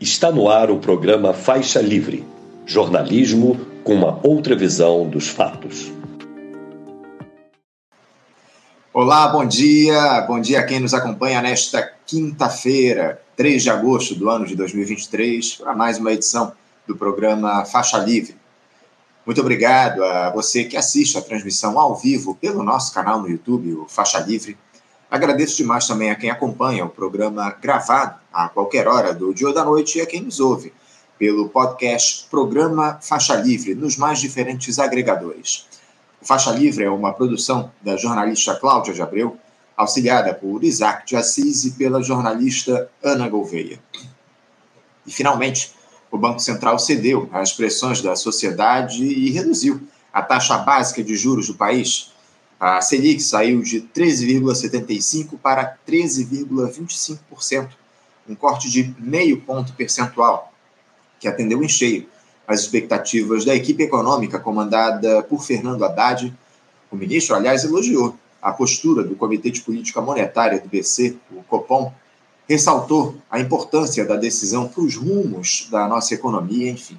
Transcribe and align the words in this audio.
Está 0.00 0.30
no 0.30 0.48
ar 0.48 0.70
o 0.70 0.78
programa 0.78 1.34
Faixa 1.34 1.80
Livre 1.80 2.24
jornalismo 2.64 3.58
com 3.82 3.94
uma 3.94 4.20
outra 4.24 4.54
visão 4.54 5.08
dos 5.08 5.26
fatos. 5.26 5.90
Olá, 8.94 9.26
bom 9.26 9.44
dia. 9.44 10.20
Bom 10.20 10.40
dia 10.40 10.60
a 10.60 10.62
quem 10.62 10.78
nos 10.78 10.94
acompanha 10.94 11.42
nesta 11.42 11.82
quinta-feira, 12.06 13.20
3 13.34 13.60
de 13.60 13.70
agosto 13.70 14.14
do 14.14 14.30
ano 14.30 14.46
de 14.46 14.54
2023, 14.54 15.56
para 15.56 15.74
mais 15.74 15.98
uma 15.98 16.12
edição 16.12 16.52
do 16.86 16.94
programa 16.94 17.64
Faixa 17.64 17.98
Livre. 17.98 18.36
Muito 19.26 19.40
obrigado 19.40 20.04
a 20.04 20.30
você 20.30 20.62
que 20.62 20.76
assiste 20.76 21.18
a 21.18 21.22
transmissão 21.22 21.76
ao 21.76 21.96
vivo 21.96 22.36
pelo 22.36 22.62
nosso 22.62 22.94
canal 22.94 23.20
no 23.20 23.28
YouTube, 23.28 23.74
o 23.74 23.88
Faixa 23.88 24.20
Livre 24.20 24.56
Agradeço 25.10 25.56
demais 25.56 25.86
também 25.86 26.10
a 26.10 26.14
quem 26.14 26.30
acompanha 26.30 26.84
o 26.84 26.90
programa 26.90 27.56
gravado 27.62 28.20
a 28.30 28.48
qualquer 28.48 28.86
hora 28.86 29.14
do 29.14 29.32
dia 29.32 29.48
ou 29.48 29.54
da 29.54 29.64
noite 29.64 29.98
e 29.98 30.00
a 30.02 30.06
quem 30.06 30.20
nos 30.20 30.38
ouve 30.38 30.72
pelo 31.18 31.48
podcast 31.48 32.26
Programa 32.30 32.98
Faixa 33.00 33.34
Livre 33.34 33.74
nos 33.74 33.96
mais 33.96 34.20
diferentes 34.20 34.78
agregadores. 34.78 35.66
O 36.20 36.26
Faixa 36.26 36.50
Livre 36.50 36.84
é 36.84 36.90
uma 36.90 37.12
produção 37.12 37.72
da 37.80 37.96
jornalista 37.96 38.54
Cláudia 38.54 38.92
de 38.92 39.00
Abreu, 39.00 39.38
auxiliada 39.74 40.34
por 40.34 40.62
Isaac 40.62 41.06
de 41.06 41.16
Assis 41.16 41.64
e 41.64 41.70
pela 41.70 42.02
jornalista 42.02 42.90
Ana 43.02 43.28
Gouveia. 43.28 43.80
E, 45.06 45.10
finalmente, 45.10 45.72
o 46.10 46.18
Banco 46.18 46.40
Central 46.40 46.78
cedeu 46.78 47.30
às 47.32 47.52
pressões 47.52 48.02
da 48.02 48.14
sociedade 48.14 49.02
e 49.02 49.30
reduziu 49.30 49.80
a 50.12 50.20
taxa 50.20 50.58
básica 50.58 51.02
de 51.02 51.16
juros 51.16 51.46
do 51.46 51.54
país 51.54 52.12
a 52.60 52.80
Selic 52.80 53.22
saiu 53.22 53.62
de 53.62 53.80
13,75% 53.80 55.38
para 55.40 55.76
13,25%, 55.88 57.68
um 58.28 58.34
corte 58.34 58.68
de 58.68 58.94
meio 58.98 59.40
ponto 59.40 59.72
percentual, 59.72 60.52
que 61.20 61.28
atendeu 61.28 61.62
em 61.62 61.68
cheio 61.68 62.06
as 62.46 62.60
expectativas 62.60 63.44
da 63.44 63.54
equipe 63.54 63.82
econômica 63.82 64.38
comandada 64.38 65.22
por 65.22 65.42
Fernando 65.42 65.84
Haddad. 65.84 66.34
O 66.90 66.96
ministro, 66.96 67.36
aliás, 67.36 67.62
elogiou 67.62 68.16
a 68.40 68.52
postura 68.52 69.04
do 69.04 69.14
Comitê 69.14 69.50
de 69.50 69.60
Política 69.60 70.00
Monetária 70.00 70.58
do 70.58 70.68
BC, 70.68 71.16
o 71.30 71.42
Copom, 71.42 71.92
ressaltou 72.48 73.16
a 73.30 73.38
importância 73.38 74.04
da 74.04 74.16
decisão 74.16 74.66
para 74.66 74.82
os 74.82 74.96
rumos 74.96 75.68
da 75.70 75.86
nossa 75.86 76.14
economia, 76.14 76.70
enfim. 76.70 76.98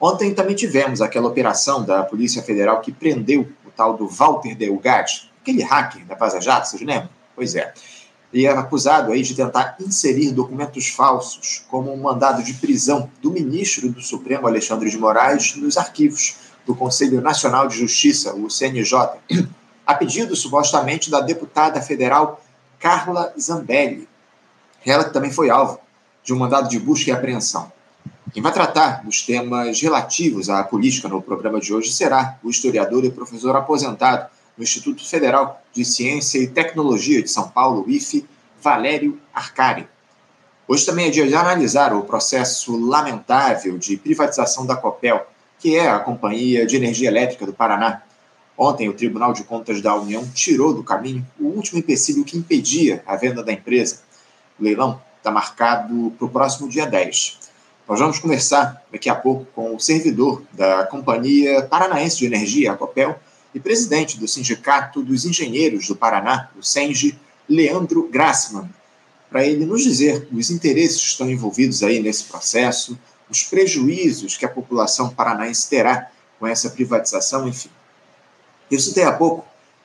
Ontem 0.00 0.34
também 0.34 0.56
tivemos 0.56 1.00
aquela 1.02 1.28
operação 1.28 1.84
da 1.84 2.02
Polícia 2.02 2.42
Federal 2.42 2.80
que 2.80 2.90
prendeu 2.90 3.46
tal 3.76 3.96
do 3.96 4.08
Walter 4.08 4.54
Delgatti, 4.54 5.30
aquele 5.40 5.62
hacker 5.62 6.04
da 6.06 6.14
Vaza 6.14 6.40
Jato, 6.40 6.68
vocês 6.68 6.82
lembram? 6.82 7.10
Pois 7.34 7.54
é. 7.54 7.72
Ele 8.32 8.46
era 8.46 8.60
acusado 8.60 9.12
aí 9.12 9.22
de 9.22 9.34
tentar 9.34 9.76
inserir 9.78 10.32
documentos 10.32 10.88
falsos, 10.88 11.64
como 11.68 11.92
um 11.92 12.02
mandado 12.02 12.42
de 12.42 12.54
prisão 12.54 13.08
do 13.22 13.30
ministro 13.30 13.88
do 13.88 14.00
Supremo, 14.00 14.46
Alexandre 14.46 14.90
de 14.90 14.98
Moraes, 14.98 15.54
nos 15.54 15.76
arquivos 15.76 16.36
do 16.66 16.74
Conselho 16.74 17.20
Nacional 17.20 17.68
de 17.68 17.78
Justiça, 17.78 18.34
o 18.34 18.50
CNJ, 18.50 19.20
a 19.86 19.94
pedido 19.94 20.34
supostamente 20.34 21.10
da 21.10 21.20
deputada 21.20 21.80
federal 21.80 22.42
Carla 22.80 23.32
Zambelli. 23.38 24.08
Ela 24.84 25.04
também 25.04 25.30
foi 25.30 25.48
alvo 25.50 25.78
de 26.24 26.32
um 26.32 26.38
mandado 26.38 26.68
de 26.68 26.78
busca 26.78 27.10
e 27.10 27.12
apreensão. 27.12 27.70
Quem 28.34 28.42
vai 28.42 28.52
tratar 28.52 29.04
dos 29.04 29.22
temas 29.22 29.80
relativos 29.80 30.50
à 30.50 30.64
política 30.64 31.08
no 31.08 31.22
programa 31.22 31.60
de 31.60 31.72
hoje 31.72 31.92
será 31.92 32.36
o 32.42 32.50
historiador 32.50 33.04
e 33.04 33.10
professor 33.12 33.54
aposentado 33.54 34.28
no 34.58 34.64
Instituto 34.64 35.08
Federal 35.08 35.62
de 35.72 35.84
Ciência 35.84 36.40
e 36.40 36.48
Tecnologia 36.48 37.22
de 37.22 37.30
São 37.30 37.48
Paulo, 37.48 37.84
IFE, 37.86 38.26
Valério 38.60 39.20
Arcari. 39.32 39.86
Hoje 40.66 40.84
também 40.84 41.06
é 41.06 41.10
dia 41.10 41.28
de 41.28 41.34
analisar 41.36 41.94
o 41.94 42.02
processo 42.02 42.76
lamentável 42.76 43.78
de 43.78 43.96
privatização 43.96 44.66
da 44.66 44.74
Copel, 44.74 45.24
que 45.60 45.76
é 45.76 45.88
a 45.88 46.00
Companhia 46.00 46.66
de 46.66 46.74
Energia 46.74 47.10
Elétrica 47.10 47.46
do 47.46 47.52
Paraná. 47.52 48.02
Ontem, 48.58 48.88
o 48.88 48.94
Tribunal 48.94 49.32
de 49.32 49.44
Contas 49.44 49.80
da 49.80 49.94
União 49.94 50.26
tirou 50.34 50.74
do 50.74 50.82
caminho 50.82 51.24
o 51.38 51.46
último 51.46 51.78
empecilho 51.78 52.24
que 52.24 52.36
impedia 52.36 53.00
a 53.06 53.14
venda 53.14 53.44
da 53.44 53.52
empresa. 53.52 54.00
O 54.58 54.64
leilão 54.64 55.00
está 55.18 55.30
marcado 55.30 56.12
para 56.18 56.26
o 56.26 56.28
próximo 56.28 56.68
dia 56.68 56.84
10. 56.84 57.43
Nós 57.86 58.00
vamos 58.00 58.18
conversar 58.18 58.82
daqui 58.90 59.10
a 59.10 59.14
pouco 59.14 59.44
com 59.54 59.76
o 59.76 59.80
servidor 59.80 60.42
da 60.52 60.86
Companhia 60.86 61.62
Paranaense 61.64 62.16
de 62.16 62.24
Energia, 62.24 62.72
a 62.72 62.76
Copel, 62.76 63.18
e 63.54 63.60
presidente 63.60 64.18
do 64.18 64.26
Sindicato 64.26 65.02
dos 65.02 65.26
Engenheiros 65.26 65.86
do 65.86 65.94
Paraná, 65.94 66.48
o 66.58 66.62
SENGE, 66.62 67.18
Leandro 67.46 68.08
Grassman, 68.08 68.68
para 69.30 69.44
ele 69.44 69.66
nos 69.66 69.82
dizer 69.82 70.26
os 70.32 70.50
interesses 70.50 70.98
que 70.98 71.08
estão 71.08 71.30
envolvidos 71.30 71.82
aí 71.82 72.00
nesse 72.00 72.24
processo, 72.24 72.98
os 73.28 73.42
prejuízos 73.42 74.36
que 74.36 74.46
a 74.46 74.48
população 74.48 75.10
paranaense 75.10 75.68
terá 75.68 76.10
com 76.40 76.46
essa 76.46 76.70
privatização, 76.70 77.46
enfim. 77.46 77.68
Eu 78.70 78.80
citei 78.80 79.04
há 79.04 79.12
pouco 79.12 79.44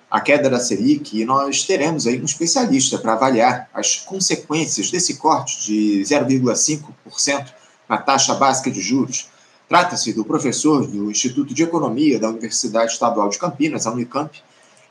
a 0.09 0.21
queda 0.21 0.49
da 0.49 0.59
Selic 0.59 1.19
e 1.19 1.25
nós 1.25 1.63
teremos 1.63 2.07
aí 2.07 2.19
um 2.19 2.25
especialista 2.25 2.97
para 2.97 3.13
avaliar 3.13 3.69
as 3.73 3.97
consequências 3.97 4.89
desse 4.89 5.17
corte 5.17 5.65
de 5.65 6.01
0,5% 6.01 7.58
na 7.89 7.97
taxa 7.97 8.35
básica 8.35 8.69
de 8.69 8.79
juros. 8.79 9.27
Trata-se 9.67 10.13
do 10.13 10.23
professor 10.23 10.85
do 10.85 11.09
Instituto 11.09 11.53
de 11.53 11.63
Economia 11.63 12.19
da 12.19 12.29
Universidade 12.29 12.91
Estadual 12.91 13.29
de 13.29 13.39
Campinas, 13.39 13.87
a 13.87 13.91
Unicamp, 13.91 14.31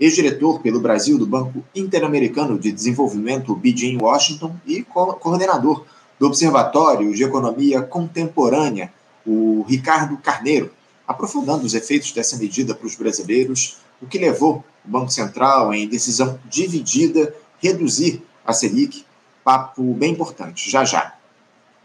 ex-diretor 0.01 0.61
pelo 0.61 0.81
Brasil 0.81 1.17
do 1.17 1.27
Banco 1.27 1.65
Interamericano 1.75 2.59
de 2.59 2.73
Desenvolvimento, 2.73 3.55
BID 3.55 3.87
em 3.87 4.03
Washington, 4.03 4.55
e 4.67 4.83
co 4.83 5.15
coordenador 5.15 5.85
do 6.19 6.27
Observatório 6.27 7.15
de 7.15 7.23
Economia 7.23 7.81
Contemporânea, 7.83 8.93
o 9.25 9.65
Ricardo 9.69 10.17
Carneiro, 10.17 10.73
aprofundando 11.07 11.65
os 11.65 11.75
efeitos 11.75 12.13
dessa 12.13 12.37
medida 12.37 12.75
para 12.75 12.87
os 12.87 12.97
brasileiros, 12.97 13.79
o 14.01 14.07
que 14.07 14.19
levou 14.19 14.65
o 14.85 14.89
Banco 14.89 15.11
Central, 15.11 15.73
em 15.73 15.89
decisão 15.89 16.39
dividida, 16.49 17.35
reduzir 17.61 18.23
a 18.45 18.53
Selic. 18.53 19.05
Papo 19.43 19.95
bem 19.95 20.13
importante, 20.13 20.71
já 20.71 20.85
já. 20.85 21.15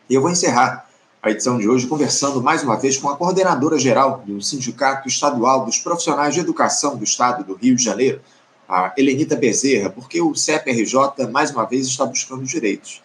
Eu 0.09 0.21
vou 0.21 0.29
encerrar 0.29 0.87
a 1.23 1.31
edição 1.31 1.57
de 1.57 1.69
hoje 1.69 1.87
conversando 1.87 2.43
mais 2.43 2.63
uma 2.63 2.75
vez 2.75 2.97
com 2.97 3.07
a 3.07 3.15
coordenadora 3.15 3.79
geral 3.79 4.21
do 4.25 4.41
Sindicato 4.41 5.07
Estadual 5.07 5.63
dos 5.63 5.79
Profissionais 5.79 6.33
de 6.33 6.41
Educação 6.41 6.97
do 6.97 7.05
Estado 7.05 7.45
do 7.45 7.55
Rio 7.55 7.77
de 7.77 7.81
Janeiro, 7.81 8.19
a 8.67 8.93
Helenita 8.97 9.33
Bezerra, 9.33 9.89
porque 9.89 10.21
o 10.21 10.35
CEPRJ 10.35 11.25
mais 11.31 11.49
uma 11.49 11.63
vez 11.63 11.87
está 11.87 12.05
buscando 12.05 12.43
direitos. 12.43 13.01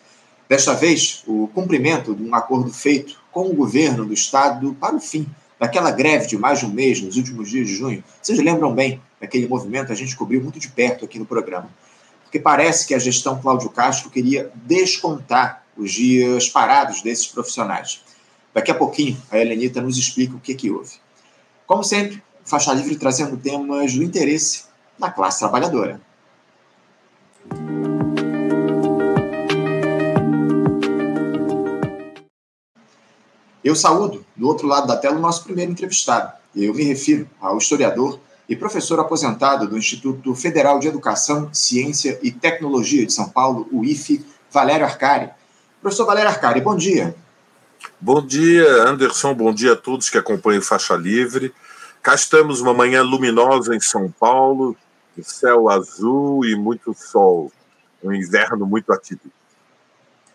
Desta 0.48 0.74
vez, 0.74 1.22
o 1.28 1.46
cumprimento 1.54 2.12
de 2.12 2.24
um 2.24 2.34
acordo 2.34 2.72
feito 2.72 3.20
com 3.30 3.46
o 3.46 3.54
governo 3.54 4.04
do 4.04 4.12
Estado 4.12 4.74
para 4.80 4.96
o 4.96 5.00
fim 5.00 5.24
daquela 5.56 5.92
greve 5.92 6.26
de 6.26 6.36
mais 6.36 6.58
de 6.58 6.66
um 6.66 6.70
mês 6.70 7.00
nos 7.00 7.16
últimos 7.16 7.48
dias 7.48 7.68
de 7.68 7.76
junho. 7.76 8.02
Vocês 8.20 8.40
lembram 8.40 8.74
bem 8.74 9.00
daquele 9.20 9.46
movimento? 9.46 9.92
A 9.92 9.94
gente 9.94 10.16
cobriu 10.16 10.42
muito 10.42 10.58
de 10.58 10.66
perto 10.66 11.04
aqui 11.04 11.20
no 11.20 11.26
programa. 11.26 11.70
Porque 12.24 12.40
parece 12.40 12.84
que 12.84 12.94
a 12.94 12.98
gestão 12.98 13.40
Cláudio 13.40 13.70
Castro 13.70 14.10
queria 14.10 14.50
descontar 14.56 15.62
os 15.76 15.92
dias 15.92 16.48
parados 16.48 17.00
desses 17.00 17.28
profissionais. 17.28 18.07
Daqui 18.54 18.70
a 18.70 18.74
pouquinho, 18.74 19.20
a 19.30 19.38
Helenita 19.38 19.80
nos 19.80 19.96
explica 19.96 20.34
o 20.34 20.40
que, 20.40 20.54
que 20.54 20.70
houve. 20.70 20.94
Como 21.66 21.84
sempre, 21.84 22.22
Faixa 22.44 22.72
Livre 22.72 22.96
trazendo 22.96 23.36
temas 23.36 23.92
do 23.92 24.02
interesse 24.02 24.64
da 24.98 25.10
classe 25.10 25.38
trabalhadora. 25.38 26.00
Eu 33.62 33.76
saúdo, 33.76 34.24
do 34.34 34.48
outro 34.48 34.66
lado 34.66 34.86
da 34.86 34.96
tela, 34.96 35.16
o 35.16 35.20
nosso 35.20 35.44
primeiro 35.44 35.70
entrevistado. 35.70 36.32
Eu 36.56 36.72
me 36.72 36.82
refiro 36.84 37.28
ao 37.38 37.58
historiador 37.58 38.18
e 38.48 38.56
professor 38.56 38.98
aposentado 38.98 39.68
do 39.68 39.76
Instituto 39.76 40.34
Federal 40.34 40.78
de 40.78 40.88
Educação, 40.88 41.52
Ciência 41.52 42.18
e 42.22 42.30
Tecnologia 42.30 43.04
de 43.04 43.12
São 43.12 43.28
Paulo, 43.28 43.68
o 43.70 43.84
IFE, 43.84 44.24
Valério 44.50 44.86
Arcari. 44.86 45.28
Professor 45.82 46.06
Valério 46.06 46.30
Arcari, 46.30 46.62
bom 46.62 46.74
dia. 46.74 47.14
Bom 48.00 48.24
dia, 48.24 48.84
Anderson. 48.84 49.34
Bom 49.34 49.52
dia 49.52 49.72
a 49.72 49.76
todos 49.76 50.10
que 50.10 50.18
acompanham 50.18 50.62
Faixa 50.62 50.94
Livre. 50.94 51.52
Cá 52.02 52.14
estamos 52.14 52.60
uma 52.60 52.72
manhã 52.72 53.02
luminosa 53.02 53.74
em 53.74 53.80
São 53.80 54.10
Paulo, 54.10 54.76
céu 55.22 55.68
azul 55.68 56.44
e 56.44 56.54
muito 56.54 56.94
sol. 56.94 57.50
Um 58.02 58.12
inverno 58.12 58.66
muito 58.66 58.92
atípico. 58.92 59.34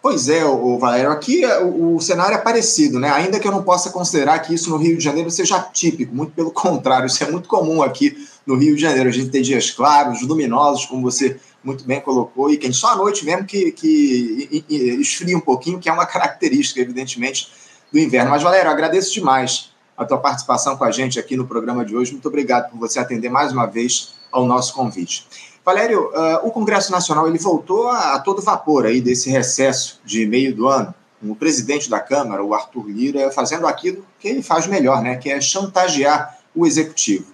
Pois 0.01 0.27
é, 0.27 0.44
o 0.44 0.77
Valério, 0.77 1.09
aqui 1.09 1.45
é, 1.45 1.63
o, 1.63 1.95
o, 1.95 2.01
cenário 2.01 2.35
é 2.35 2.38
parecido, 2.38 3.00
né? 3.00 3.09
Ainda 3.09 3.39
que 3.39 3.47
eu 3.47 3.51
não 3.53 3.63
possa 3.63 3.89
considerar 3.89 4.38
que 4.39 4.53
isso 4.53 4.69
no 4.69 4.75
Rio 4.75 4.97
de 4.97 5.03
Janeiro 5.03 5.31
seja 5.31 5.62
típico, 5.62 6.13
muito 6.13 6.33
pelo 6.33 6.51
contrário, 6.51 7.06
isso 7.06 7.23
é 7.23 7.31
muito 7.31 7.47
comum 7.47 7.81
aqui 7.81 8.17
no 8.45 8.57
Rio 8.57 8.75
de 8.75 8.81
Janeiro. 8.81 9.07
A 9.07 9.13
gente 9.13 9.29
tem 9.29 9.41
dias 9.41 9.71
claros, 9.71 10.21
luminosos, 10.21 10.85
como 10.85 11.01
você 11.01 11.39
muito 11.63 11.83
bem 11.86 12.01
colocou, 12.01 12.51
e 12.51 12.57
que 12.57 12.71
só 12.74 12.94
à 12.94 12.95
noite 12.95 13.25
mesmo 13.25 13.45
que, 13.45 13.71
que 13.71 14.65
esfria 15.00 15.38
um 15.38 15.42
pouquinho, 15.42 15.80
que 15.80 15.89
é 15.89 15.94
uma 15.94 16.06
característica, 16.07 16.80
evidentemente, 16.81 17.51
do 17.92 18.00
inverno. 18.00 18.31
Mas, 18.31 18.44
Valério, 18.44 18.69
agradeço 18.69 19.13
demais 19.13 19.71
a 19.95 20.04
tua 20.04 20.18
participação 20.18 20.75
com 20.75 20.83
a 20.83 20.92
gente 20.92 21.19
aqui 21.19 21.38
no 21.38 21.48
programa 21.48 21.86
de 21.86 21.95
hoje. 21.95 22.12
Muito 22.12 22.27
obrigado 22.27 22.71
por 22.71 22.80
você 22.80 23.00
atender 23.00 23.30
mais 23.30 23.51
uma 23.51 23.65
vez 23.65 24.15
ao 24.31 24.45
nosso 24.45 24.74
convite. 24.74 25.27
Valério, 25.63 26.10
uh, 26.10 26.45
o 26.45 26.51
Congresso 26.51 26.92
Nacional 26.92 27.27
ele 27.27 27.38
voltou 27.38 27.88
a, 27.88 28.15
a, 28.15 28.19
todo 28.19 28.42
vapor 28.42 28.86
aí 28.86 29.00
desse 29.00 29.30
recesso 29.30 30.01
de 30.04 30.25
meio 30.25 30.54
do 30.54 30.68
ano, 30.68 30.94
o 31.21 31.36
presidente 31.36 31.89
da 31.89 32.01
Câmara, 32.01 32.44
o 32.44 32.54
Arthur 32.54 32.89
Lira, 32.89 33.31
fazendo 33.31 33.65
aquilo 33.65 34.06
que 34.19 34.27
ele 34.27 34.44
faz 34.44 34.68
melhor, 34.68 35.01
né, 35.01 35.15
que 35.15 35.30
é 35.30 35.39
chantagear 35.39 36.38
o 36.54 36.68
executivo. 36.68 37.32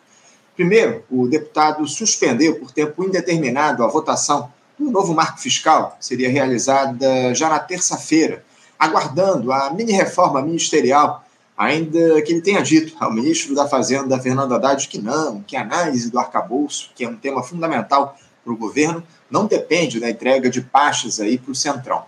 Primeiro, 0.59 1.05
o 1.09 1.25
deputado 1.25 1.87
suspendeu 1.87 2.59
por 2.59 2.69
tempo 2.69 3.01
indeterminado 3.01 3.81
a 3.81 3.87
votação 3.87 4.51
do 4.77 4.91
novo 4.91 5.13
marco 5.13 5.39
fiscal, 5.39 5.95
que 5.97 6.05
seria 6.05 6.29
realizada 6.29 7.33
já 7.33 7.47
na 7.47 7.59
terça-feira, 7.59 8.43
aguardando 8.77 9.53
a 9.53 9.71
mini-reforma 9.71 10.41
ministerial, 10.41 11.23
ainda 11.57 12.21
que 12.23 12.33
ele 12.33 12.41
tenha 12.41 12.61
dito 12.61 12.93
ao 12.99 13.09
ministro 13.09 13.55
da 13.55 13.69
Fazenda, 13.69 14.19
Fernando 14.19 14.53
Haddad, 14.53 14.85
que 14.89 15.01
não, 15.01 15.41
que 15.43 15.55
a 15.55 15.61
análise 15.61 16.11
do 16.11 16.19
arcabouço, 16.19 16.91
que 16.93 17.05
é 17.05 17.09
um 17.09 17.15
tema 17.15 17.41
fundamental 17.41 18.17
para 18.43 18.51
o 18.51 18.57
governo, 18.57 19.01
não 19.31 19.45
depende 19.45 19.97
da 19.97 20.09
entrega 20.09 20.49
de 20.49 20.59
pastas 20.59 21.21
aí 21.21 21.37
para 21.37 21.53
o 21.53 21.55
Centrão. 21.55 22.03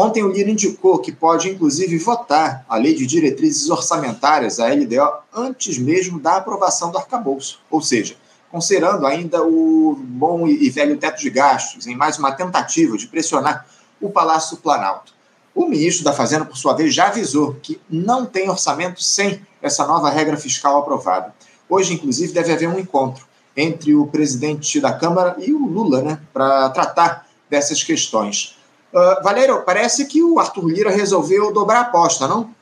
Ontem 0.00 0.22
o 0.22 0.30
Lira 0.30 0.48
indicou 0.48 1.00
que 1.00 1.10
pode, 1.10 1.50
inclusive, 1.50 1.98
votar 1.98 2.64
a 2.68 2.76
Lei 2.76 2.94
de 2.94 3.04
Diretrizes 3.04 3.68
Orçamentárias, 3.68 4.60
a 4.60 4.68
LDO, 4.68 5.24
antes 5.34 5.76
mesmo 5.76 6.20
da 6.20 6.36
aprovação 6.36 6.92
do 6.92 6.98
arcabouço. 6.98 7.58
Ou 7.68 7.82
seja, 7.82 8.14
considerando 8.48 9.04
ainda 9.04 9.42
o 9.42 9.98
bom 9.98 10.46
e 10.46 10.70
velho 10.70 10.96
teto 10.98 11.18
de 11.20 11.28
gastos, 11.30 11.88
em 11.88 11.96
mais 11.96 12.16
uma 12.16 12.30
tentativa 12.30 12.96
de 12.96 13.08
pressionar 13.08 13.66
o 14.00 14.08
Palácio 14.08 14.58
Planalto. 14.58 15.12
O 15.52 15.66
ministro 15.66 16.04
da 16.04 16.12
Fazenda, 16.12 16.44
por 16.44 16.56
sua 16.56 16.74
vez, 16.74 16.94
já 16.94 17.08
avisou 17.08 17.56
que 17.60 17.80
não 17.90 18.24
tem 18.24 18.48
orçamento 18.48 19.02
sem 19.02 19.44
essa 19.60 19.84
nova 19.84 20.10
regra 20.10 20.36
fiscal 20.36 20.78
aprovada. 20.78 21.34
Hoje, 21.68 21.94
inclusive, 21.94 22.32
deve 22.32 22.52
haver 22.52 22.68
um 22.68 22.78
encontro 22.78 23.26
entre 23.56 23.96
o 23.96 24.06
presidente 24.06 24.80
da 24.80 24.92
Câmara 24.92 25.34
e 25.40 25.52
o 25.52 25.66
Lula, 25.66 26.02
né, 26.02 26.20
para 26.32 26.70
tratar 26.70 27.26
dessas 27.50 27.82
questões. 27.82 28.57
Uh, 28.92 29.22
Valério, 29.22 29.62
parece 29.64 30.06
que 30.06 30.22
o 30.22 30.38
Arthur 30.38 30.66
Lira 30.66 30.90
resolveu 30.90 31.52
dobrar 31.52 31.78
a 31.78 31.80
aposta, 31.82 32.26
não? 32.26 32.54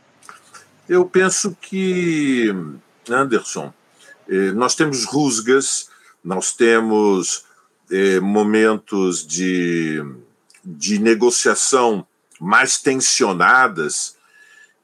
Eu 0.88 1.04
penso 1.04 1.56
que, 1.60 2.54
Anderson, 3.08 3.72
eh, 4.28 4.52
nós 4.52 4.74
temos 4.74 5.04
rusgas, 5.04 5.88
nós 6.22 6.52
temos 6.52 7.44
eh, 7.90 8.20
momentos 8.20 9.26
de, 9.26 10.00
de 10.64 10.98
negociação 10.98 12.06
mais 12.40 12.78
tensionadas 12.78 14.16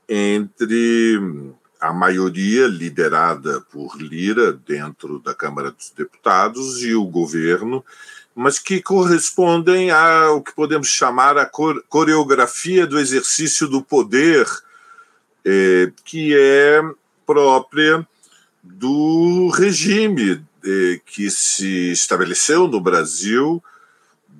entre 0.09 1.21
a 1.83 1.93
maioria 1.93 2.69
liderada 2.69 3.61
por 3.61 4.01
Lira 4.01 4.53
dentro 4.53 5.19
da 5.19 5.35
Câmara 5.35 5.73
dos 5.73 5.91
Deputados 5.91 6.81
e 6.83 6.95
o 6.95 7.05
governo 7.05 7.85
mas 8.35 8.59
que 8.59 8.81
correspondem 8.81 9.91
ao 9.91 10.43
que 10.43 10.55
podemos 10.55 10.89
chamar 10.89 11.37
a 11.37 11.51
coreografia 11.89 12.87
do 12.87 12.99
exercício 12.99 13.69
do 13.69 13.83
poder, 13.83 14.47
eh, 15.45 15.93
que 16.05 16.35
é 16.35 16.81
própria 17.27 18.07
do 18.63 19.49
regime 19.51 20.43
eh, 20.65 21.01
que 21.05 21.31
se 21.31 21.93
estabeleceu 21.93 22.67
no 22.67 22.81
Brasil 22.81 23.63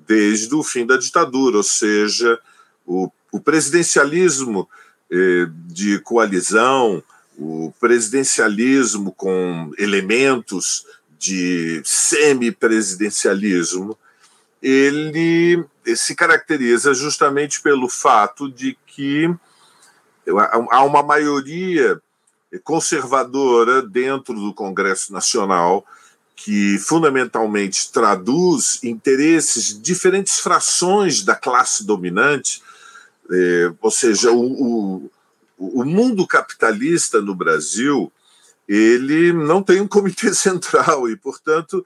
desde 0.07 0.53
o 0.55 0.63
fim 0.63 0.85
da 0.85 0.97
ditadura, 0.97 1.57
ou 1.57 1.63
seja, 1.63 2.39
o, 2.85 3.11
o 3.31 3.39
presidencialismo 3.39 4.67
eh, 5.11 5.47
de 5.67 5.99
coalizão, 5.99 7.03
o 7.37 7.73
presidencialismo 7.79 9.11
com 9.11 9.71
elementos 9.77 10.85
de 11.17 11.81
semipresidencialismo, 11.85 13.97
ele 14.61 15.63
se 15.95 16.15
caracteriza 16.15 16.93
justamente 16.93 17.61
pelo 17.61 17.89
fato 17.89 18.49
de 18.49 18.77
que 18.85 19.33
há 20.71 20.83
uma 20.83 21.03
maioria 21.03 22.01
conservadora 22.63 23.81
dentro 23.81 24.35
do 24.35 24.53
Congresso 24.53 25.11
Nacional 25.11 25.85
que 26.35 26.77
fundamentalmente 26.79 27.91
traduz 27.91 28.83
interesses 28.83 29.67
de 29.67 29.79
diferentes 29.79 30.39
frações 30.39 31.23
da 31.23 31.35
classe 31.35 31.85
dominante, 31.85 32.61
eh, 33.31 33.71
ou 33.79 33.91
seja, 33.91 34.31
o, 34.31 35.09
o, 35.81 35.85
mundo 35.85 36.27
capitalista 36.27 37.21
no 37.21 37.35
Brasil 37.35 38.11
ele 38.67 39.33
não 39.33 39.61
tem 39.61 39.81
um 39.81 39.87
comitê 39.87 40.33
central 40.35 41.09
e, 41.09 41.15
portanto, 41.15 41.85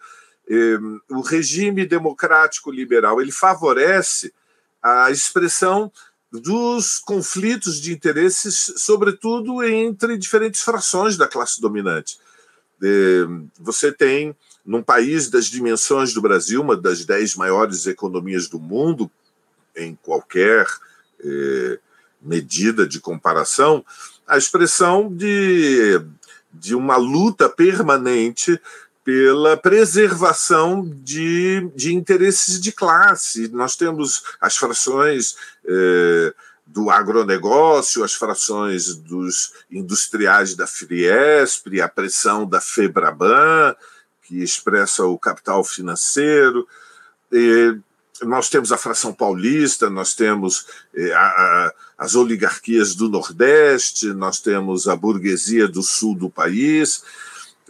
eh, 0.49 0.77
o 1.09 1.21
regime 1.21 1.85
democrático 1.85 2.71
liberal 2.71 3.21
ele 3.21 3.31
favorece 3.31 4.33
a 4.81 5.09
expressão 5.11 5.91
dos 6.31 6.99
conflitos 6.99 7.81
de 7.81 7.93
interesses, 7.93 8.73
sobretudo 8.77 9.63
entre 9.63 10.17
diferentes 10.17 10.61
frações 10.61 11.17
da 11.17 11.27
classe 11.27 11.59
dominante. 11.59 12.19
Eh, 12.83 13.25
você 13.59 13.91
tem, 13.91 14.35
num 14.65 14.83
país 14.83 15.29
das 15.29 15.45
dimensões 15.45 16.13
do 16.13 16.21
Brasil, 16.21 16.61
uma 16.61 16.77
das 16.77 17.05
dez 17.05 17.35
maiores 17.35 17.87
economias 17.87 18.47
do 18.47 18.59
mundo, 18.59 19.09
em 19.75 19.95
qualquer 19.95 20.67
eh, 21.23 21.79
medida 22.21 22.87
de 22.87 22.99
comparação, 22.99 23.83
a 24.27 24.37
expressão 24.37 25.13
de 25.13 26.01
de 26.59 26.75
uma 26.75 26.97
luta 26.97 27.47
permanente 27.47 28.59
pela 29.03 29.55
preservação 29.55 30.85
de, 30.85 31.71
de 31.75 31.93
interesses 31.93 32.59
de 32.59 32.71
classe. 32.71 33.47
Nós 33.49 33.75
temos 33.75 34.23
as 34.41 34.57
frações 34.57 35.35
eh, 35.65 36.33
do 36.65 36.89
agronegócio, 36.89 38.03
as 38.03 38.13
frações 38.13 38.95
dos 38.95 39.53
industriais 39.71 40.55
da 40.55 40.67
Fiesp, 40.67 41.79
a 41.81 41.87
pressão 41.87 42.45
da 42.45 42.59
Febraban, 42.59 43.73
que 44.23 44.43
expressa 44.43 45.05
o 45.05 45.17
capital 45.17 45.63
financeiro. 45.63 46.67
Nós 48.23 48.49
temos 48.49 48.71
a 48.71 48.77
fração 48.77 49.13
paulista, 49.13 49.89
nós 49.89 50.13
temos 50.13 50.65
eh, 50.95 51.11
a, 51.13 51.19
a, 51.19 51.73
as 51.97 52.15
oligarquias 52.15 52.95
do 52.95 53.09
Nordeste, 53.09 54.07
nós 54.07 54.39
temos 54.39 54.87
a 54.87 54.95
burguesia 54.95 55.67
do 55.67 55.83
sul 55.83 56.15
do 56.15 56.29
país. 56.29 57.03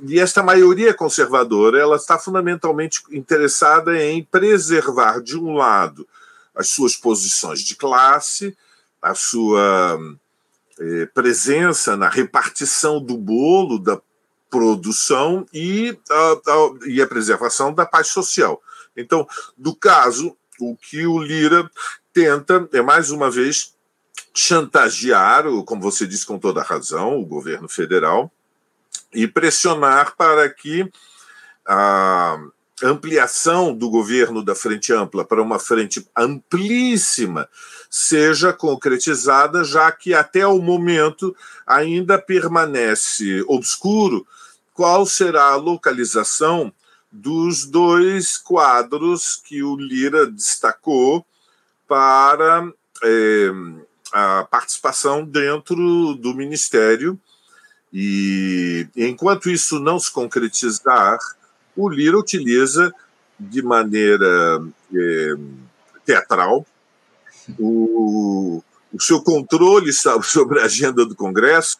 E 0.03 0.19
esta 0.19 0.43
maioria 0.43 0.93
conservadora 0.93 1.79
ela 1.79 1.95
está 1.95 2.19
fundamentalmente 2.19 3.01
interessada 3.11 4.01
em 4.01 4.23
preservar, 4.23 5.21
de 5.21 5.37
um 5.37 5.53
lado, 5.53 6.07
as 6.55 6.69
suas 6.69 6.95
posições 6.95 7.61
de 7.61 7.75
classe, 7.75 8.55
a 9.01 9.13
sua 9.15 9.99
eh, 10.79 11.07
presença 11.13 11.97
na 11.97 12.09
repartição 12.09 13.01
do 13.01 13.17
bolo 13.17 13.79
da 13.79 13.99
produção 14.49 15.45
e 15.53 15.97
a, 16.09 16.31
a, 16.31 16.87
e 16.87 17.01
a 17.01 17.07
preservação 17.07 17.73
da 17.73 17.85
paz 17.85 18.07
social. 18.07 18.61
Então, 18.95 19.27
do 19.55 19.75
caso, 19.75 20.35
o 20.59 20.75
que 20.75 21.05
o 21.05 21.19
Lira 21.19 21.69
tenta 22.13 22.67
é, 22.73 22.81
mais 22.81 23.11
uma 23.11 23.29
vez, 23.29 23.73
chantagear, 24.33 25.43
como 25.65 25.81
você 25.81 26.05
disse 26.05 26.25
com 26.25 26.37
toda 26.37 26.61
razão, 26.61 27.19
o 27.19 27.25
governo 27.25 27.67
federal 27.67 28.31
e 29.13 29.27
pressionar 29.27 30.15
para 30.15 30.49
que 30.49 30.89
a 31.65 32.37
ampliação 32.83 33.73
do 33.73 33.89
governo 33.89 34.43
da 34.43 34.53
Frente 34.53 34.93
Ampla 34.93 35.25
para 35.25 35.41
uma 35.41 35.57
frente 35.57 36.07
amplíssima 36.15 37.49
seja 37.89 38.53
concretizada, 38.53 39.63
já 39.63 39.91
que 39.91 40.13
até 40.13 40.45
o 40.45 40.61
momento 40.61 41.35
ainda 41.65 42.19
permanece 42.19 43.43
obscuro 43.47 44.25
qual 44.73 45.05
será 45.07 45.45
a 45.45 45.55
localização 45.55 46.71
dos 47.11 47.65
dois 47.65 48.37
quadros 48.37 49.41
que 49.43 49.63
o 49.63 49.75
Lira 49.75 50.27
destacou 50.27 51.25
para 51.87 52.71
é, 53.03 53.49
a 54.11 54.47
participação 54.49 55.23
dentro 55.23 56.15
do 56.15 56.33
Ministério. 56.33 57.19
E 57.93 58.87
enquanto 58.95 59.49
isso 59.49 59.79
não 59.79 59.97
se 59.97 60.11
concretizar, 60.11 61.17
o 61.75 61.89
Lira 61.89 62.17
utiliza 62.17 62.93
de 63.39 63.61
maneira 63.61 64.61
é, 64.93 65.35
teatral 66.05 66.65
o, 67.57 68.61
o 68.91 69.01
seu 69.01 69.21
controle 69.21 69.91
sobre 69.93 70.59
a 70.59 70.65
agenda 70.65 71.05
do 71.05 71.15
Congresso 71.15 71.77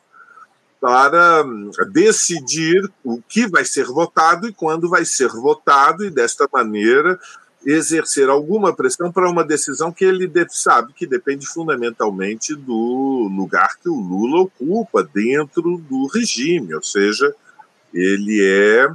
para 0.80 1.44
hum, 1.44 1.72
decidir 1.92 2.90
o 3.04 3.22
que 3.22 3.48
vai 3.48 3.66
ser 3.66 3.86
votado 3.86 4.48
e 4.48 4.54
quando 4.54 4.90
vai 4.90 5.06
ser 5.06 5.30
votado, 5.30 6.06
e 6.06 6.10
desta 6.10 6.48
maneira 6.52 7.20
exercer 7.66 8.30
alguma 8.30 8.74
pressão 8.74 9.12
para 9.12 9.30
uma 9.30 9.44
decisão 9.44 9.92
que 9.92 10.06
ele 10.06 10.32
sabe 10.50 10.94
que 10.94 11.06
depende 11.06 11.46
fundamentalmente 11.46 12.56
do 12.56 13.30
lugar 13.36 13.76
que 13.82 13.90
o 13.90 14.00
Lula 14.00 14.44
ocupa 14.44 15.04
dentro 15.04 15.78
do 15.90 16.08
regime, 16.08 16.74
ou 16.74 16.84
seja, 16.84 17.34
ele 17.94 18.42
é 18.42 18.88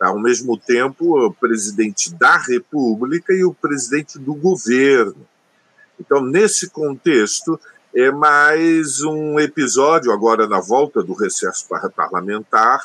ao 0.00 0.18
mesmo 0.18 0.56
tempo 0.56 1.26
o 1.26 1.32
presidente 1.32 2.12
da 2.14 2.36
República 2.38 3.34
e 3.34 3.44
o 3.44 3.52
presidente 3.52 4.18
do 4.18 4.34
governo. 4.34 5.28
Então, 6.00 6.22
nesse 6.24 6.70
contexto, 6.70 7.60
é 7.94 8.10
mais 8.10 9.02
um 9.02 9.38
episódio, 9.40 10.12
agora 10.12 10.46
na 10.46 10.60
volta 10.60 11.02
do 11.02 11.12
recesso 11.12 11.66
parlamentar, 11.96 12.80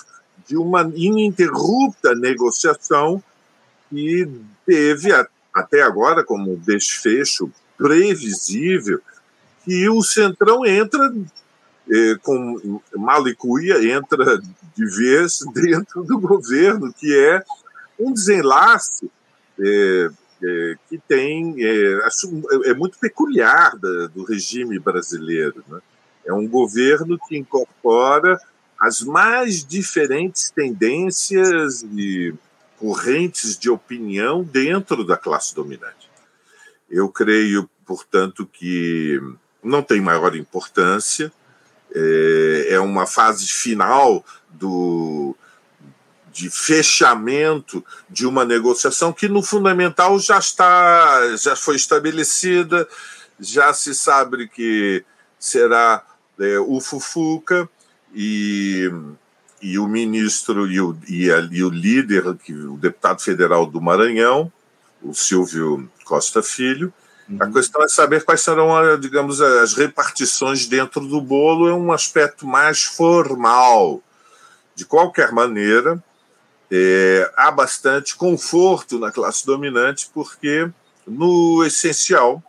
de 0.47 0.57
uma 0.57 0.81
ininterrupta 0.95 2.15
negociação 2.15 3.21
que 3.89 4.27
teve 4.65 5.09
até 5.53 5.81
agora 5.81 6.23
como 6.23 6.57
desfecho 6.57 7.51
previsível 7.77 8.99
que 9.63 9.89
o 9.89 10.01
Centrão 10.03 10.65
entra 10.65 11.13
eh, 11.91 12.15
com 12.21 12.79
malicuia, 12.95 13.83
entra 13.83 14.39
de 14.75 14.85
vez 14.97 15.39
dentro 15.53 16.03
do 16.03 16.19
governo, 16.19 16.93
que 16.93 17.15
é 17.15 17.43
um 17.99 18.11
desenlace 18.11 19.09
eh, 19.59 20.09
eh, 20.43 20.75
que 20.89 20.97
tem 20.97 21.55
é, 21.59 21.99
é, 22.65 22.73
muito 22.73 22.97
peculiar 22.99 23.77
da, 23.77 24.07
do 24.07 24.23
regime 24.23 24.77
brasileiro. 24.77 25.63
Né? 25.67 25.79
É 26.25 26.33
um 26.33 26.47
governo 26.47 27.17
que 27.17 27.37
incorpora 27.37 28.37
as 28.79 29.01
mais 29.01 29.65
diferentes 29.65 30.49
tendências 30.49 31.83
e 31.83 32.33
correntes 32.77 33.57
de 33.57 33.69
opinião 33.69 34.43
dentro 34.43 35.05
da 35.05 35.15
classe 35.15 35.55
dominante. 35.55 36.09
Eu 36.89 37.07
creio, 37.09 37.69
portanto, 37.85 38.45
que 38.45 39.21
não 39.63 39.81
tem 39.81 40.01
maior 40.01 40.35
importância, 40.35 41.31
é, 41.93 42.67
é 42.71 42.79
uma 42.79 43.07
fase 43.07 43.47
final 43.47 44.23
do, 44.49 45.24
de 46.35 46.49
fechamento 46.49 47.83
de 48.09 48.27
uma 48.27 48.43
negociação 48.43 49.13
que 49.13 49.29
no 49.29 49.41
fundamental 49.41 50.19
já 50.19 50.37
está 50.37 51.33
já 51.37 51.55
foi 51.55 51.77
estabelecida 51.77 52.85
já 53.39 53.73
se 53.73 53.95
sabe 53.95 54.49
que 54.49 55.05
será 55.39 56.03
é, 56.37 56.59
o 56.59 56.81
Fufuca 56.81 57.69
e, 58.13 58.91
e 59.61 59.79
o 59.79 59.87
ministro 59.87 60.69
e 60.69 60.81
o, 60.81 60.97
e, 61.07 61.31
a, 61.31 61.39
e 61.49 61.63
o 61.63 61.69
líder 61.69 62.35
que 62.35 62.51
o 62.51 62.75
deputado 62.75 63.21
federal 63.21 63.65
do 63.65 63.79
Maranhão 63.79 64.51
o 65.01 65.13
Silvio 65.13 65.89
Costa 66.03 66.43
Filho 66.43 66.93
uhum. 67.29 67.37
a 67.39 67.49
questão 67.49 67.81
é 67.81 67.87
saber 67.87 68.25
quais 68.25 68.41
serão 68.41 68.99
digamos 68.99 69.39
as 69.39 69.73
repartições 69.73 70.67
dentro 70.67 70.99
do 70.99 71.21
bolo 71.21 71.69
é 71.69 71.73
um 71.73 71.93
aspecto 71.93 72.45
mais 72.45 72.83
formal 72.83 74.03
de 74.75 74.83
qualquer 74.83 75.31
maneira 75.31 76.03
é, 76.71 77.31
há 77.35 77.51
bastante 77.51 78.15
conforto 78.15 78.99
na 78.99 79.11
classe 79.11 79.45
dominante, 79.45 80.09
porque, 80.13 80.69
no 81.05 81.63
essencial, 81.63 82.43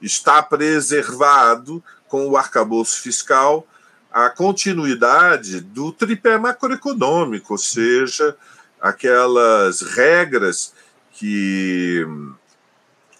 está 0.00 0.42
preservado 0.42 1.82
com 2.08 2.28
o 2.28 2.36
arcabouço 2.36 3.00
fiscal 3.00 3.66
a 4.10 4.30
continuidade 4.30 5.60
do 5.60 5.92
tripé 5.92 6.38
macroeconômico, 6.38 7.52
ou 7.52 7.58
seja, 7.58 8.36
aquelas 8.80 9.82
regras 9.82 10.72
que 11.12 12.06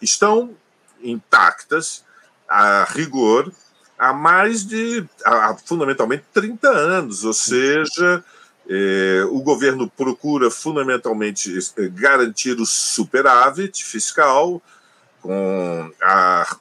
estão 0.00 0.56
intactas 1.02 2.04
a 2.48 2.84
rigor 2.84 3.52
há 3.98 4.12
mais 4.12 4.64
de, 4.64 5.04
há, 5.24 5.56
fundamentalmente, 5.64 6.24
30 6.32 6.68
anos, 6.68 7.24
ou 7.24 7.32
seja, 7.32 8.24
o 9.30 9.40
governo 9.42 9.88
procura 9.88 10.50
fundamentalmente 10.50 11.56
é, 11.78 11.88
garantir 11.88 12.60
o 12.60 12.66
superávit 12.66 13.84
fiscal 13.84 14.60
com 15.20 15.92
a, 16.02 16.56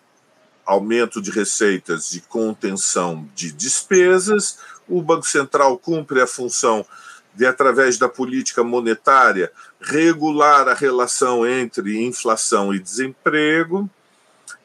aumento 0.66 1.22
de 1.22 1.32
receitas 1.32 2.14
e 2.14 2.22
contenção 2.22 3.28
de 3.36 3.52
despesas. 3.52 4.58
O 4.88 5.02
Banco 5.02 5.28
Central 5.28 5.78
cumpre 5.78 6.22
a 6.22 6.28
função 6.28 6.86
de, 7.34 7.46
através 7.46 7.98
da 7.98 8.10
política 8.10 8.64
monetária, 8.64 9.52
regular 9.80 10.68
a 10.68 10.74
relação 10.74 11.46
entre 11.46 12.04
inflação 12.04 12.74
e 12.74 12.80
desemprego. 12.80 13.90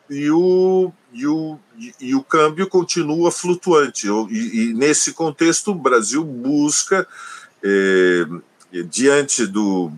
E 0.09 0.30
o, 0.30 0.92
e 1.12 1.26
o, 1.26 1.58
e 2.00 2.14
o 2.14 2.22
câmbio 2.22 2.68
continua 2.68 3.30
flutuante. 3.30 4.06
E, 4.30 4.70
e 4.70 4.74
nesse 4.74 5.12
contexto, 5.12 5.72
o 5.72 5.74
Brasil 5.74 6.24
busca, 6.24 7.06
eh, 7.62 8.26
diante 8.86 9.46
do, 9.46 9.92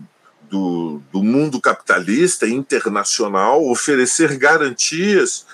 do, 0.49 1.01
do, 1.11 1.23
mundo 1.23 1.61
capitalista 1.61 2.47
internacional, 2.47 3.63
oferecer 3.69 4.37
garantias 4.37 5.45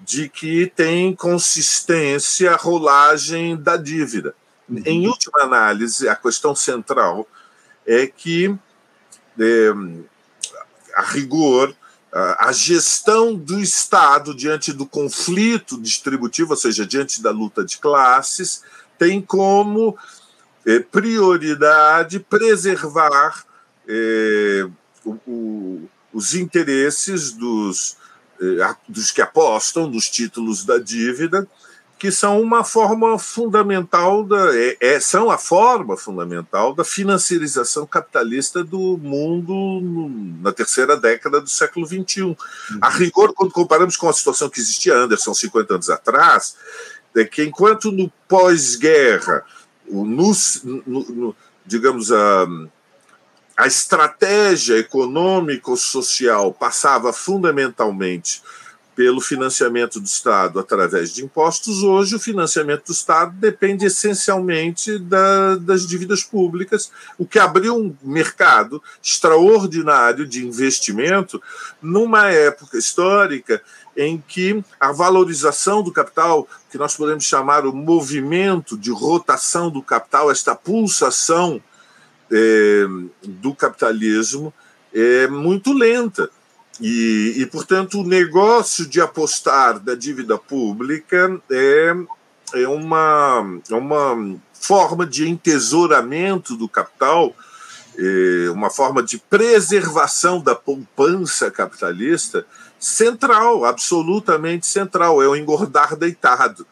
de 0.00 0.28
que 0.28 0.72
tem 0.74 1.14
consistência 1.14 2.52
a 2.52 2.56
rolagem 2.56 3.56
da 3.56 3.76
dívida. 3.76 4.34
Uhum. 4.68 4.82
Em 4.84 5.06
última 5.06 5.42
análise, 5.42 6.08
a 6.08 6.16
questão 6.16 6.54
central 6.54 7.28
é 7.86 8.06
que, 8.06 8.54
eh, 9.38 9.72
a 10.94 11.02
rigor, 11.02 11.74
a 12.38 12.52
gestão 12.52 13.34
do 13.34 13.58
Estado 13.58 14.32
diante 14.32 14.72
do 14.72 14.86
conflito 14.86 15.80
distributivo, 15.80 16.50
ou 16.50 16.56
seja, 16.56 16.86
diante 16.86 17.20
da 17.20 17.32
luta 17.32 17.64
de 17.64 17.78
classes, 17.78 18.62
tem 18.96 19.20
como 19.20 19.98
eh, 20.64 20.78
prioridade 20.78 22.20
preservar 22.20 23.44
eh, 23.88 24.64
o, 25.04 25.10
o, 25.26 25.90
os 26.12 26.34
interesses 26.34 27.32
dos, 27.32 27.96
eh, 28.40 28.74
dos 28.88 29.10
que 29.10 29.20
apostam 29.20 29.88
nos 29.88 30.08
títulos 30.08 30.64
da 30.64 30.78
dívida 30.78 31.48
que 32.04 32.12
são 32.12 32.38
uma 32.38 32.62
forma 32.62 33.18
fundamental 33.18 34.22
da 34.24 34.54
é, 34.54 34.76
é, 34.78 35.00
são 35.00 35.30
a 35.30 35.38
forma 35.38 35.96
fundamental 35.96 36.74
da 36.74 36.84
financiarização 36.84 37.86
capitalista 37.86 38.62
do 38.62 38.98
mundo 38.98 39.80
na 40.42 40.52
terceira 40.52 40.98
década 40.98 41.40
do 41.40 41.48
século 41.48 41.86
XXI. 41.86 42.20
Uhum. 42.20 42.36
A 42.78 42.90
rigor, 42.90 43.32
quando 43.32 43.52
comparamos 43.52 43.96
com 43.96 44.06
a 44.06 44.12
situação 44.12 44.50
que 44.50 44.60
existia 44.60 44.94
Anderson 44.94 45.32
50 45.32 45.72
anos 45.76 45.88
atrás, 45.88 46.56
é 47.16 47.24
que 47.24 47.42
enquanto 47.42 47.90
no 47.90 48.12
pós-guerra, 48.28 49.42
digamos 51.64 52.12
a 52.12 52.46
a 53.56 53.66
estratégia 53.66 54.76
econômico-social 54.76 56.52
passava 56.52 57.14
fundamentalmente 57.14 58.42
pelo 58.94 59.20
financiamento 59.20 60.00
do 60.00 60.06
Estado 60.06 60.58
através 60.58 61.12
de 61.12 61.24
impostos, 61.24 61.82
hoje 61.82 62.14
o 62.14 62.20
financiamento 62.20 62.86
do 62.86 62.92
Estado 62.92 63.32
depende 63.32 63.84
essencialmente 63.84 64.98
da, 64.98 65.56
das 65.56 65.86
dívidas 65.86 66.22
públicas, 66.22 66.90
o 67.18 67.26
que 67.26 67.38
abriu 67.38 67.76
um 67.76 67.94
mercado 68.02 68.82
extraordinário 69.02 70.26
de 70.26 70.46
investimento 70.46 71.42
numa 71.82 72.30
época 72.30 72.78
histórica 72.78 73.60
em 73.96 74.22
que 74.26 74.62
a 74.78 74.92
valorização 74.92 75.82
do 75.82 75.92
capital, 75.92 76.48
que 76.70 76.78
nós 76.78 76.96
podemos 76.96 77.24
chamar 77.24 77.66
o 77.66 77.74
movimento 77.74 78.76
de 78.76 78.90
rotação 78.90 79.70
do 79.70 79.82
capital, 79.82 80.30
esta 80.30 80.54
pulsação 80.54 81.60
é, 82.30 82.84
do 83.22 83.54
capitalismo, 83.54 84.52
é 84.92 85.26
muito 85.26 85.72
lenta 85.72 86.30
e, 86.80 87.34
e, 87.36 87.46
portanto, 87.46 88.00
o 88.00 88.06
negócio 88.06 88.86
de 88.86 89.00
apostar 89.00 89.78
da 89.78 89.94
dívida 89.94 90.36
pública 90.36 91.40
é, 91.50 91.94
é, 92.54 92.68
uma, 92.68 93.60
é 93.70 93.74
uma 93.74 94.36
forma 94.52 95.06
de 95.06 95.28
entesouramento 95.28 96.56
do 96.56 96.68
capital, 96.68 97.34
é 97.96 98.50
uma 98.50 98.70
forma 98.70 99.02
de 99.04 99.18
preservação 99.18 100.40
da 100.40 100.54
poupança 100.54 101.48
capitalista 101.48 102.44
central, 102.78 103.64
absolutamente 103.64 104.66
central. 104.66 105.22
É 105.22 105.28
o 105.28 105.36
engordar 105.36 105.94
deitado. 105.96 106.66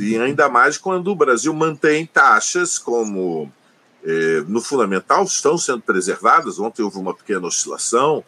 E 0.00 0.16
ainda 0.16 0.48
mais 0.48 0.78
quando 0.78 1.08
o 1.08 1.14
Brasil 1.14 1.52
mantém 1.52 2.06
taxas 2.06 2.78
como, 2.78 3.52
é, 4.02 4.42
no 4.48 4.62
fundamental, 4.62 5.24
estão 5.24 5.58
sendo 5.58 5.82
preservadas. 5.82 6.58
Ontem 6.58 6.82
houve 6.82 6.96
uma 6.96 7.14
pequena 7.14 7.46
oscilação 7.46 8.24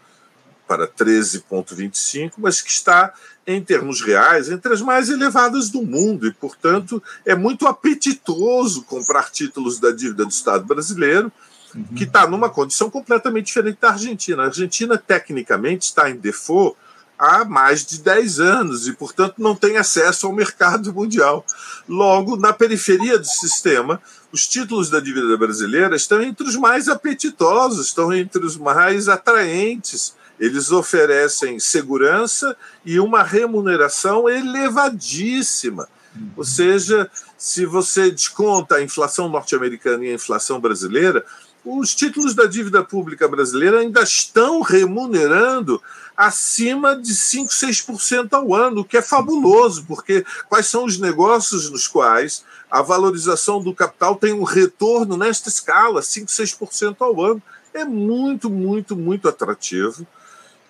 para 0.69 0.87
13,25, 0.87 2.35
mas 2.37 2.61
que 2.61 2.71
está, 2.71 3.15
em 3.47 3.65
termos 3.65 4.03
reais, 4.03 4.51
entre 4.51 4.75
as 4.75 4.83
mais 4.83 5.09
elevadas 5.09 5.71
do 5.71 5.83
mundo 5.83 6.27
e, 6.27 6.33
portanto, 6.33 7.03
é 7.25 7.35
muito 7.35 7.67
apetitoso 7.67 8.83
comprar 8.83 9.31
títulos 9.31 9.81
da 9.81 9.91
dívida 9.91 10.27
do 10.27 10.31
Estado 10.31 10.67
brasileiro, 10.67 11.33
uhum. 11.75 11.85
que 11.97 12.05
está 12.05 12.27
numa 12.27 12.51
condição 12.51 12.91
completamente 12.91 13.47
diferente 13.47 13.79
da 13.81 13.91
Argentina. 13.91 14.43
A 14.43 14.47
Argentina, 14.47 14.99
tecnicamente, 14.99 15.87
está 15.87 16.11
em 16.11 16.17
default 16.17 16.77
há 17.19 17.45
mais 17.45 17.85
de 17.85 18.01
10 18.01 18.39
anos 18.39 18.87
e, 18.87 18.93
portanto, 18.93 19.37
não 19.39 19.57
tem 19.57 19.79
acesso 19.79 20.27
ao 20.27 20.33
mercado 20.33 20.93
mundial. 20.93 21.45
Logo, 21.89 22.37
na 22.37 22.53
periferia 22.53 23.19
do 23.19 23.27
sistema, 23.27 24.01
os 24.31 24.47
títulos 24.47 24.91
da 24.91 25.01
dívida 25.01 25.37
brasileira 25.39 25.97
estão 25.97 26.23
entre 26.23 26.47
os 26.47 26.55
mais 26.55 26.89
apetitosos, 26.89 27.87
estão 27.87 28.13
entre 28.13 28.45
os 28.45 28.57
mais 28.57 29.09
atraentes 29.09 30.18
Eles 30.39 30.71
oferecem 30.71 31.59
segurança 31.59 32.57
e 32.85 33.01
uma 33.01 33.23
remuneração 33.23 34.29
elevadíssima. 34.29 35.89
Ou 36.37 36.45
seja, 36.45 37.11
se 37.37 37.65
você 37.67 38.11
desconta 38.11 38.77
a 38.77 38.83
inflação 38.83 39.29
norte-americana 39.29 40.05
e 40.05 40.11
a 40.11 40.15
inflação 40.15 40.61
brasileira, 40.61 41.25
os 41.65 41.95
títulos 41.95 42.35
da 42.35 42.47
dívida 42.47 42.83
pública 42.83 43.29
brasileira 43.29 43.81
ainda 43.81 44.03
estão 44.03 44.63
remunerando 44.63 45.83
acima 46.17 46.97
de 46.97 47.15
5, 47.15 47.53
6% 47.53 48.33
ao 48.33 48.55
ano, 48.55 48.81
o 48.81 48.85
que 48.85 48.97
é 48.97 49.03
fabuloso, 49.03 49.85
porque 49.87 50.25
quais 50.49 50.67
são 50.67 50.85
os 50.85 50.99
negócios 50.99 51.71
nos 51.71 51.87
quais 51.87 52.45
a 52.71 52.83
valorização 52.83 53.63
do 53.63 53.75
capital 53.75 54.17
tem 54.17 54.33
um 54.33 54.43
retorno 54.43 55.17
nesta 55.17 55.49
escala, 55.49 56.03
5, 56.03 56.27
6% 56.27 56.97
ao 57.01 57.23
ano? 57.23 57.43
É 57.73 57.85
muito, 57.85 58.51
muito, 58.51 58.97
muito 58.97 59.29
atrativo. 59.29 60.07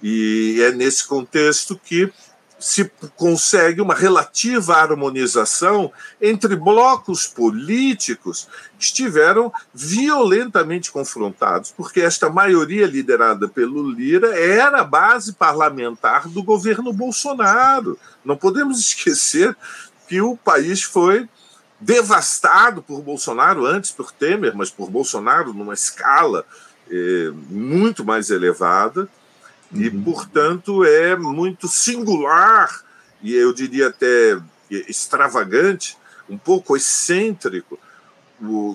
E 0.03 0.61
é 0.63 0.73
nesse 0.73 1.07
contexto 1.07 1.79
que 1.83 2.13
se 2.59 2.91
consegue 3.15 3.81
uma 3.81 3.95
relativa 3.95 4.75
harmonização 4.75 5.93
entre 6.21 6.57
blocos 6.57 7.27
políticos 7.27 8.49
que 8.77 8.85
estiveram 8.85 9.53
violentamente 9.73 10.91
confrontados, 10.91 11.73
porque 11.77 12.01
esta 12.01 12.29
maioria 12.29 12.87
liderada 12.87 13.49
pelo 13.49 13.89
Lira 13.89 14.37
era 14.37 14.81
a 14.81 14.85
base 14.85 15.35
parlamentar 15.35 16.29
do 16.29 16.43
governo 16.43 16.93
Bolsonaro. 16.93 17.97
Não 18.25 18.37
podemos 18.37 18.81
esquecer 18.83 19.57
que 20.09 20.21
o 20.21 20.37
país 20.37 20.83
foi 20.83 21.29
devastado 21.81 22.83
por 22.83 23.01
Bolsonaro, 23.03 23.65
antes 23.65 23.93
por 23.93 24.11
Temer, 24.11 24.57
mas 24.57 24.69
por 24.69 24.91
Bolsonaro 24.91 25.53
numa 25.53 25.75
escala 25.75 26.45
eh, 26.91 27.31
muito 27.49 28.05
mais 28.05 28.31
elevada 28.31 29.09
e, 29.73 29.89
uhum. 29.89 30.03
portanto, 30.03 30.85
é 30.85 31.17
muito 31.17 31.69
singular 31.69 32.71
e 33.23 33.35
eu 33.35 33.53
diria 33.53 33.89
até 33.89 34.39
extravagante, 34.71 35.97
um 36.29 36.39
pouco 36.39 36.77
excêntrico, 36.77 37.79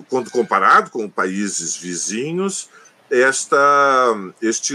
quando 0.08 0.30
comparado 0.30 0.90
com 0.90 1.08
países 1.08 1.76
vizinhos, 1.76 2.68
esta, 3.10 3.56
este, 4.42 4.74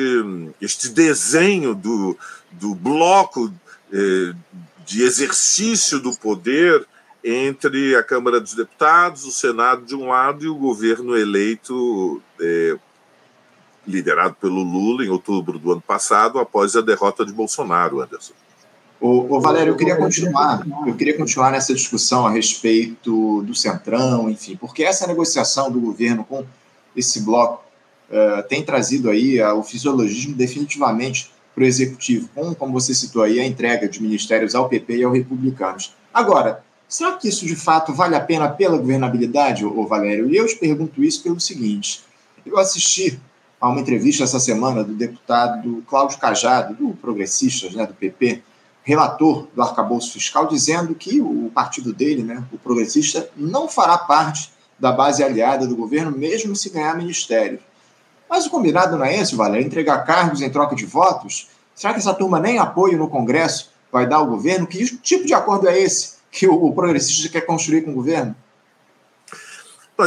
este 0.62 0.90
desenho 0.90 1.76
do, 1.76 2.18
do 2.52 2.74
bloco 2.74 3.54
eh, 3.92 4.34
de 4.86 5.04
exercício 5.04 6.00
do 6.00 6.16
poder 6.16 6.88
entre 7.24 7.96
a 7.96 8.04
Câmara 8.04 8.40
dos 8.40 8.54
Deputados, 8.54 9.26
o 9.26 9.32
Senado 9.32 9.86
de 9.86 9.94
um 9.94 10.08
lado 10.08 10.46
e 10.46 10.48
o 10.48 10.56
governo 10.56 11.18
eleito 11.18 12.22
eh, 12.40 12.78
liderado 13.90 14.36
pelo 14.36 14.64
Lula 14.64 15.04
em 15.04 15.10
outubro 15.10 15.58
do 15.58 15.72
ano 15.72 15.82
passado, 15.82 16.40
após 16.40 16.76
a 16.76 16.82
derrota 16.82 17.26
de 17.26 17.34
Bolsonaro, 17.34 18.02
Anderson. 18.02 18.34
Ô, 19.02 19.36
ô, 19.36 19.40
Valério, 19.40 19.72
eu 19.72 19.78
queria 19.78 19.96
continuar, 19.96 20.66
eu 20.86 20.94
queria 20.94 21.18
continuar 21.18 21.52
nessa 21.52 21.74
discussão 21.74 22.28
a 22.28 22.32
respeito 22.32 23.42
do 23.44 23.56
Centrão, 23.56 24.30
enfim, 24.30 24.58
porque 24.58 24.84
essa 24.84 25.08
negociação 25.08 25.72
do 25.72 25.80
governo 25.80 26.26
com 26.26 26.46
esse 26.96 27.22
bloco 27.22 27.64
uh, 28.10 28.44
tem 28.50 28.64
trazido 28.64 29.10
aí 29.10 29.42
uh, 29.42 29.54
o 29.54 29.64
fisiologismo 29.64 30.36
definitivamente 30.36 31.32
para 31.56 31.64
o 31.64 31.66
executivo, 31.66 32.30
com, 32.36 32.54
como 32.54 32.74
você 32.74 32.94
citou 32.94 33.24
aí, 33.24 33.40
a 33.40 33.46
entrega 33.46 33.88
de 33.88 34.02
ministérios 34.02 34.54
ao 34.54 34.68
PP 34.68 34.98
e 34.98 35.04
aos 35.04 35.18
republicanos. 35.18 35.96
Agora, 36.14 36.62
será 36.88 37.14
que 37.14 37.30
isso 37.30 37.46
de 37.46 37.56
fato 37.56 37.94
vale 37.94 38.16
a 38.16 38.22
pena 38.22 38.50
pela 38.50 38.78
governabilidade, 38.78 39.66
ô, 39.66 39.80
ô 39.80 39.88
Valério? 39.88 40.30
E 40.30 40.36
eu 40.36 40.46
te 40.46 40.58
pergunto 40.58 41.02
isso 41.02 41.24
pelo 41.24 41.40
seguinte: 41.40 42.02
eu 42.46 42.58
assisti 42.58 43.18
a 43.60 43.68
uma 43.68 43.82
entrevista 43.82 44.24
essa 44.24 44.40
semana 44.40 44.84
do 44.84 44.94
deputado 44.94 45.84
Cláudio 45.88 46.18
Cajado, 46.18 46.74
do 46.76 46.94
Progressistas, 46.94 47.74
né, 47.74 47.86
do 47.86 47.94
PP, 47.94 48.42
relator 48.84 49.48
do 49.54 49.62
arcabouço 49.62 50.14
fiscal, 50.14 50.48
dizendo 50.48 50.96
que 50.96 51.20
o 51.20 51.52
partido 51.54 51.94
dele, 51.94 52.24
né, 52.24 52.44
o 52.52 52.58
Progressista, 52.58 53.30
não 53.36 53.68
fará 53.68 53.98
parte 53.98 54.52
da 54.80 54.92
base 54.92 55.22
aliada 55.24 55.68
do 55.68 55.76
governo, 55.76 56.18
mesmo 56.18 56.56
se 56.56 56.70
ganhar 56.70 56.96
ministério. 56.96 57.60
Mas 58.30 58.46
o 58.46 58.50
combinado 58.50 58.98
não 58.98 59.04
é 59.04 59.18
esse, 59.18 59.36
Valério? 59.36 59.66
Entregar 59.66 60.06
cargos 60.06 60.42
em 60.42 60.50
troca 60.50 60.76
de 60.76 60.86
votos? 60.86 61.50
Será 61.76 61.94
que 61.94 62.00
essa 62.00 62.14
turma 62.14 62.40
nem 62.40 62.60
apoio 62.60 62.98
no 62.98 63.10
Congresso 63.10 63.72
vai 63.92 64.08
dar 64.08 64.18
ao 64.18 64.28
governo? 64.28 64.68
Que 64.68 64.86
tipo 64.98 65.26
de 65.26 65.34
acordo 65.34 65.68
é 65.68 65.78
esse 65.80 66.20
que 66.32 66.48
o 66.48 66.72
progressista 66.72 67.28
quer 67.28 67.42
construir 67.42 67.82
com 67.82 67.92
o 67.92 67.96
governo? 67.96 68.36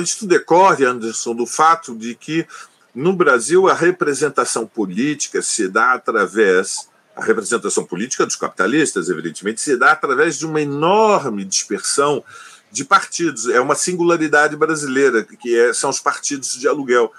Isso 0.03 0.27
decorre, 0.27 0.87
Anderson, 0.87 1.35
do 1.35 1.45
fato 1.45 1.95
de 1.95 2.15
que 2.15 2.47
no 2.95 3.13
Brasil, 3.13 3.69
a 3.69 3.75
representação 3.75 4.67
política 4.67 5.41
se 5.41 5.67
dá 5.67 5.93
através 5.93 6.89
a 7.17 7.25
representação 7.25 7.85
política 7.85 8.25
dos 8.25 8.37
capitalistas, 8.37 9.09
evidentemente, 9.09 9.61
se 9.61 9.77
dá 9.77 9.93
através 9.93 10.39
de 10.39 10.47
uma 10.47 10.61
enorme 10.61 11.45
dispersão 11.45 12.25
de 12.71 12.85
partidos. 12.85 13.49
É 13.49 13.61
uma 13.61 13.75
singularidade 13.75 14.57
brasileira, 14.57 15.23
que 15.23 15.59
é, 15.59 15.75
são 15.75 15.91
os 15.91 16.01
partidos 16.01 16.53
de 16.59 16.67
aluguel. 16.67 17.13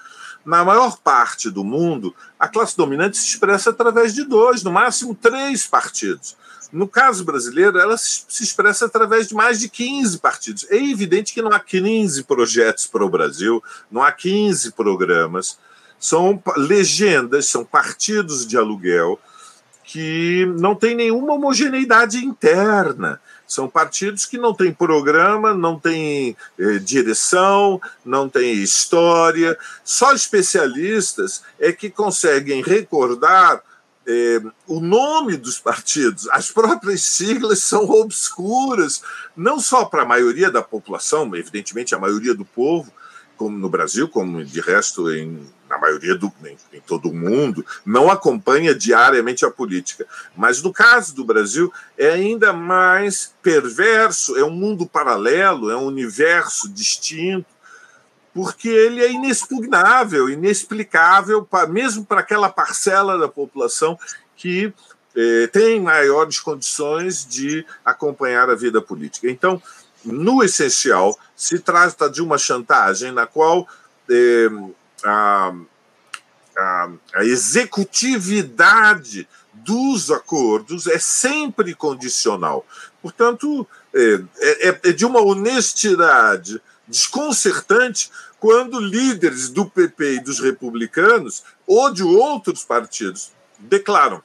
Na 0.46 0.64
maior 0.64 0.98
parte 0.98 1.50
do 1.50 1.64
mundo, 1.64 2.14
a 2.40 2.48
classe 2.48 2.76
dominante 2.76 3.18
se 3.18 3.28
expressa 3.28 3.70
através 3.70 4.14
de 4.14 4.24
dois, 4.24 4.64
no 4.64 4.72
máximo 4.72 5.16
três 5.16 5.66
partidos. 5.66 6.36
No 6.74 6.88
caso 6.88 7.24
brasileiro, 7.24 7.78
ela 7.78 7.96
se 7.98 8.44
expressa 8.44 8.88
através 8.88 9.28
de 9.28 9.36
mais 9.36 9.60
de 9.60 9.70
15 9.70 10.18
partidos. 10.18 10.66
É 10.70 10.76
evidente 10.76 11.32
que 11.32 11.42
não 11.42 11.52
há 11.52 11.60
15 11.60 12.24
projetos 12.24 12.88
para 12.88 13.06
o 13.06 13.10
Brasil, 13.10 13.64
não 13.92 14.02
há 14.02 14.12
15 14.12 14.72
programas. 14.72 15.60
São 16.04 16.44
legendas, 16.58 17.46
são 17.46 17.64
partidos 17.64 18.46
de 18.46 18.58
aluguel 18.58 19.18
que 19.86 20.46
não 20.58 20.76
têm 20.76 20.96
nenhuma 20.96 21.36
homogeneidade 21.36 22.18
interna. 22.18 23.22
São 23.48 23.70
partidos 23.70 24.26
que 24.26 24.38
não 24.38 24.54
têm 24.54 24.74
programa, 24.74 25.54
não 25.54 25.80
têm 25.80 26.36
eh, 26.60 26.78
direção, 26.80 27.80
não 28.04 28.28
têm 28.28 28.52
história. 28.52 29.58
Só 29.82 30.14
especialistas 30.14 31.42
é 31.58 31.72
que 31.72 31.90
conseguem 31.90 32.62
recordar 32.62 33.64
é, 34.06 34.42
o 34.68 34.82
nome 34.82 35.38
dos 35.38 35.58
partidos, 35.58 36.28
as 36.32 36.52
próprias 36.52 37.04
siglas 37.04 37.60
são 37.60 37.90
obscuras, 37.90 39.02
não 39.38 39.58
só 39.58 39.86
para 39.86 40.02
a 40.02 40.06
maioria 40.06 40.52
da 40.52 40.62
população, 40.62 41.34
evidentemente 41.34 41.96
a 41.96 41.98
maioria 41.98 42.34
do 42.34 42.44
povo, 42.44 42.92
como 43.38 43.58
no 43.58 43.70
Brasil, 43.70 44.10
como 44.10 44.44
de 44.44 44.60
resto 44.60 45.10
em, 45.10 45.48
na 45.74 45.80
maioria 45.80 46.16
do 46.16 46.32
em, 46.46 46.80
todo 46.82 47.10
o 47.10 47.14
mundo, 47.14 47.66
não 47.84 48.12
acompanha 48.12 48.76
diariamente 48.76 49.44
a 49.44 49.50
política. 49.50 50.06
Mas 50.36 50.62
no 50.62 50.72
caso 50.72 51.16
do 51.16 51.26
Brasil 51.26 51.74
é 51.98 52.10
ainda 52.10 52.54
mais 52.54 53.34
perverso, 53.42 54.38
é 54.38 54.44
um 54.44 54.52
mundo 54.52 54.86
paralelo, 54.86 55.72
é 55.72 55.76
um 55.76 55.86
universo 55.86 56.70
distinto 56.70 57.52
porque 58.34 58.68
ele 58.68 59.04
é 59.04 59.12
inexpugnável, 59.12 60.28
inexplicável, 60.28 61.48
mesmo 61.70 62.04
para 62.04 62.22
aquela 62.22 62.50
parcela 62.50 63.16
da 63.16 63.28
população 63.28 63.96
que 64.36 64.74
eh, 65.16 65.48
tem 65.54 65.80
maiores 65.80 66.40
condições 66.40 67.28
de 67.28 67.64
acompanhar 67.86 68.50
a 68.50 68.56
vida 68.56 68.82
política. 68.82 69.30
Então, 69.30 69.62
no 70.04 70.44
essencial, 70.44 71.16
se 71.36 71.60
trata 71.60 72.10
de 72.10 72.24
uma 72.24 72.40
chantagem 72.40 73.12
na 73.12 73.28
qual 73.28 73.68
eh, 74.10 74.50
a, 75.04 75.54
a, 76.58 76.90
a 77.16 77.24
executividade 77.24 79.28
dos 79.54 80.12
acordos 80.12 80.88
é 80.88 81.00
sempre 81.00 81.76
condicional. 81.76 82.66
Portanto, 83.02 83.68
é, 83.94 84.22
é, 84.40 84.80
é 84.84 84.92
de 84.92 85.06
uma 85.06 85.22
honestidade 85.22 86.62
desconcertante 86.88 88.12
quando 88.40 88.80
líderes 88.80 89.50
do 89.50 89.66
PP 89.66 90.16
e 90.16 90.20
dos 90.20 90.40
republicanos 90.40 91.44
ou 91.66 91.92
de 91.92 92.04
outros 92.04 92.64
partidos 92.64 93.32
declaram 93.58 94.22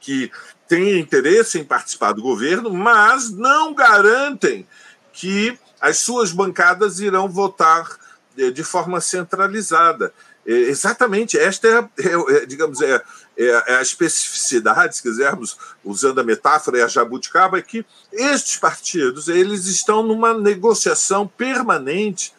que 0.00 0.30
têm 0.68 1.00
interesse 1.00 1.58
em 1.58 1.64
participar 1.64 2.12
do 2.12 2.22
governo, 2.22 2.70
mas 2.70 3.30
não 3.30 3.74
garantem 3.74 4.66
que 5.12 5.58
as 5.80 5.98
suas 5.98 6.30
bancadas 6.30 7.00
irão 7.00 7.28
votar 7.28 7.98
de 8.36 8.64
forma 8.64 9.00
centralizada. 9.00 10.12
É, 10.46 10.52
exatamente, 10.52 11.38
esta 11.38 11.66
é, 11.66 11.78
é, 11.78 12.36
é 12.36 12.46
digamos, 12.46 12.80
é, 12.80 13.02
é, 13.36 13.44
é, 13.44 13.76
a 13.76 13.82
especificidade, 13.82 14.96
se 14.96 15.02
quisermos, 15.02 15.56
usando 15.84 16.20
a 16.20 16.24
metáfora 16.24 16.78
e 16.78 16.82
a 16.82 16.88
jabuticaba, 16.88 17.58
é 17.58 17.62
que 17.62 17.84
estes 18.12 18.56
partidos 18.56 19.28
eles 19.28 19.66
estão 19.66 20.02
numa 20.02 20.32
negociação 20.32 21.26
permanente, 21.26 22.32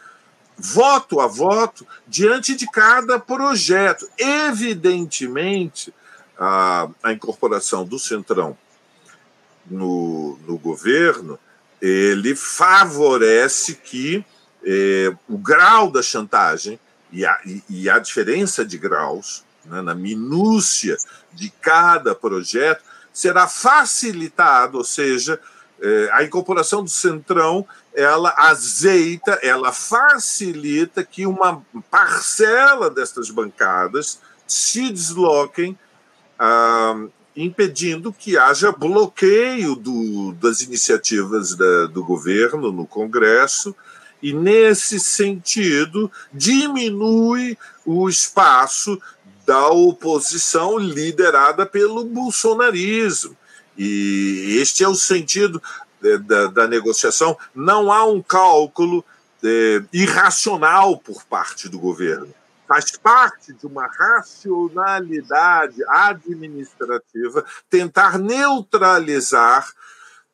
voto 0.58 1.20
a 1.20 1.28
voto, 1.28 1.86
diante 2.08 2.56
de 2.56 2.70
cada 2.72 3.20
projeto. 3.20 4.08
Evidentemente, 4.18 5.94
a, 6.40 6.88
a 7.04 7.12
incorporação 7.12 7.86
do 7.86 8.00
Centrão 8.00 8.58
no, 9.70 10.40
no 10.48 10.58
governo 10.58 11.38
ele 11.82 12.36
favorece 12.36 13.76
que 13.76 14.26
eh, 14.68 15.16
o 15.30 15.38
grau 15.38 15.90
da 15.90 16.02
chantagem 16.02 16.78
e 17.12 17.26
a, 17.26 17.40
e 17.70 17.90
a 17.90 17.98
diferença 18.00 18.66
de 18.66 18.78
graus 18.78 19.46
né, 19.64 19.82
na 19.82 19.96
minúcia 19.96 20.98
de 21.34 21.50
cada 21.50 22.14
projeto 22.14 22.84
será 23.14 23.48
facilitado, 23.48 24.78
ou 24.78 24.84
seja, 24.84 25.40
é, 25.80 26.10
a 26.12 26.24
incorporação 26.24 26.84
do 26.84 26.90
Centrão 26.90 27.66
ela 27.94 28.34
azeita, 28.38 29.40
ela 29.42 29.72
facilita 29.72 31.04
que 31.04 31.26
uma 31.26 31.64
parcela 31.90 32.90
destas 32.90 33.30
bancadas 33.32 34.20
se 34.46 34.92
desloquem, 34.92 35.78
ah, 36.38 37.06
impedindo 37.36 38.14
que 38.14 38.38
haja 38.38 38.72
bloqueio 38.72 39.76
do, 39.76 40.34
das 40.34 40.62
iniciativas 40.62 41.56
da, 41.56 41.88
do 41.88 42.04
governo 42.04 42.72
no 42.72 42.86
Congresso, 42.86 43.76
e, 44.22 44.34
nesse 44.34 45.00
sentido, 45.00 46.12
diminui 46.34 47.58
o 47.86 48.10
espaço 48.10 49.00
da 49.46 49.70
oposição 49.70 50.78
liderada 50.78 51.66
pelo 51.66 52.04
bolsonarismo. 52.04 53.36
E 53.78 54.58
este 54.60 54.84
é 54.84 54.88
o 54.88 54.96
sentido 54.96 55.62
é, 56.04 56.18
da, 56.18 56.48
da 56.48 56.68
negociação. 56.68 57.38
Não 57.56 57.92
há 57.92 58.06
um 58.06 58.22
cálculo 58.22 59.06
é, 59.44 59.84
irracional 59.94 60.98
por 60.98 61.24
parte 61.24 61.70
do 61.70 61.80
governo. 61.80 62.34
Faz 62.68 62.92
parte 62.98 63.54
de 63.54 63.66
uma 63.66 63.88
racionalidade 63.88 65.82
administrativa 65.88 67.46
tentar 67.70 68.20
neutralizar 68.20 69.72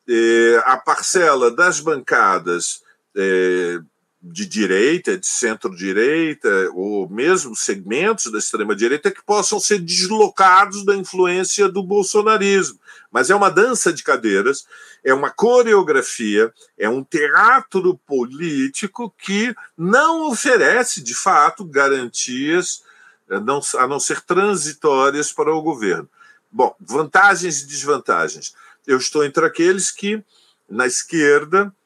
é, 0.08 0.62
a 0.66 0.76
parcela 0.76 1.50
das 1.50 1.78
bancadas 1.78 2.82
é, 3.16 3.80
de 4.26 4.46
direita, 4.46 5.18
de 5.18 5.26
centro-direita, 5.26 6.48
ou 6.72 7.06
mesmo 7.10 7.54
segmentos 7.54 8.32
da 8.32 8.38
extrema-direita 8.38 9.10
que 9.10 9.22
possam 9.22 9.60
ser 9.60 9.78
deslocados 9.78 10.82
da 10.82 10.96
influência 10.96 11.68
do 11.68 11.82
bolsonarismo. 11.82 12.78
Mas 13.12 13.28
é 13.28 13.34
uma 13.34 13.50
dança 13.50 13.92
de 13.92 14.02
cadeiras, 14.02 14.66
é 15.04 15.12
uma 15.12 15.30
coreografia, 15.30 16.52
é 16.78 16.88
um 16.88 17.04
teatro 17.04 18.00
político 18.06 19.14
que 19.18 19.54
não 19.76 20.30
oferece, 20.30 21.02
de 21.02 21.14
fato, 21.14 21.62
garantias, 21.62 22.82
a 23.30 23.38
não, 23.38 23.60
a 23.76 23.86
não 23.86 24.00
ser 24.00 24.22
transitórias 24.22 25.32
para 25.32 25.54
o 25.54 25.60
governo. 25.60 26.08
Bom, 26.50 26.74
vantagens 26.80 27.60
e 27.60 27.66
desvantagens. 27.66 28.54
Eu 28.86 28.96
estou 28.96 29.22
entre 29.22 29.44
aqueles 29.44 29.90
que, 29.90 30.22
na 30.68 30.86
esquerda, 30.86 31.70
eh, 31.70 31.83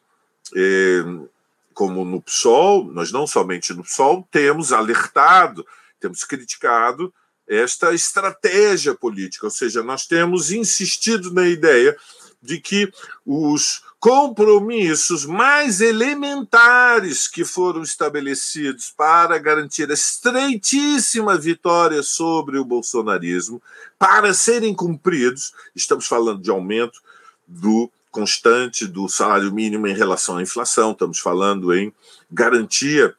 como 1.75 2.05
no 2.05 2.21
PSOL, 2.21 2.85
nós 2.93 3.13
não 3.13 3.27
somente 3.27 3.73
no 3.73 3.85
PSOL, 3.85 4.27
temos 4.31 4.73
alertado, 4.73 5.65
temos 6.01 6.25
criticado 6.25 7.13
esta 7.47 7.95
estratégia 7.95 8.95
política, 8.95 9.47
ou 9.47 9.51
seja, 9.51 9.83
nós 9.83 10.07
temos 10.07 10.51
insistido 10.51 11.33
na 11.33 11.47
ideia 11.47 11.97
de 12.43 12.61
que 12.61 12.93
os 13.25 13.83
compromissos 13.99 15.25
mais 15.25 15.81
elementares 15.81 17.27
que 17.27 17.45
foram 17.45 17.83
estabelecidos 17.83 18.93
para 18.97 19.39
garantir 19.39 19.91
a 19.91 19.95
estreitíssima 19.95 21.37
vitória 21.37 22.03
sobre 22.03 22.59
o 22.59 22.65
bolsonarismo, 22.65 23.61
para 23.99 24.33
serem 24.33 24.75
cumpridos, 24.75 25.53
estamos 25.75 26.07
falando 26.07 26.43
de 26.43 26.51
aumento 26.51 27.01
do 27.47 27.91
constante 28.11 28.87
do 28.87 29.09
salário 29.09 29.53
mínimo 29.53 29.87
em 29.87 29.95
relação 29.95 30.37
à 30.37 30.43
inflação, 30.43 30.93
estamos 30.93 31.19
falando 31.19 31.75
em 31.75 31.93
garantia 32.31 33.15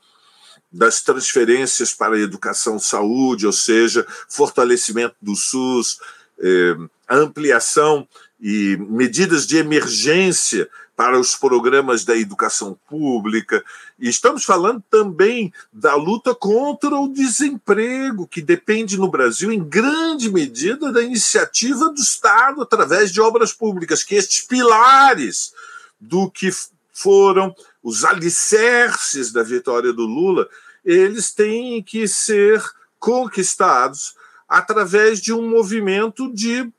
das 0.72 1.02
transferências 1.02 1.94
para 1.94 2.20
educação 2.20 2.78
saúde, 2.78 3.46
ou 3.46 3.54
seja, 3.54 4.06
fortalecimento 4.28 5.16
do 5.22 5.36
SUS, 5.36 6.00
eh, 6.40 6.76
ampliação 7.10 8.08
e 8.40 8.78
medidas 8.78 9.46
de 9.46 9.58
emergência 9.58 10.70
para 10.96 11.18
os 11.18 11.34
programas 11.34 12.04
da 12.04 12.18
educação 12.18 12.78
pública. 12.88 13.64
E 13.98 14.10
estamos 14.10 14.44
falando 14.44 14.84
também 14.90 15.54
da 15.72 15.96
luta 15.96 16.36
contra 16.36 16.94
o 16.94 17.08
desemprego, 17.08 18.28
que 18.28 18.42
depende 18.42 18.98
no 18.98 19.10
Brasil, 19.10 19.50
em 19.50 19.64
grande 19.64 20.30
medida, 20.30 20.92
da 20.92 21.02
iniciativa 21.02 21.90
do 21.90 22.02
Estado 22.02 22.62
através 22.62 23.14
de 23.14 23.22
obras 23.22 23.54
públicas, 23.54 24.04
que 24.04 24.16
estes 24.16 24.42
pilares 24.46 25.54
do 26.00 26.30
que 26.30 26.50
foram 26.94 27.56
os 27.82 28.04
alicerces 28.04 29.32
da 29.32 29.42
vitória 29.42 29.94
do 29.94 30.06
Lula, 30.06 30.50
eles 30.84 31.32
têm 31.32 31.82
que 31.82 32.10
ser 32.10 32.62
conquistados 33.00 34.16
através 34.50 35.22
de 35.22 35.32
um 35.32 35.48
movimento 35.48 36.30
de 36.34 36.70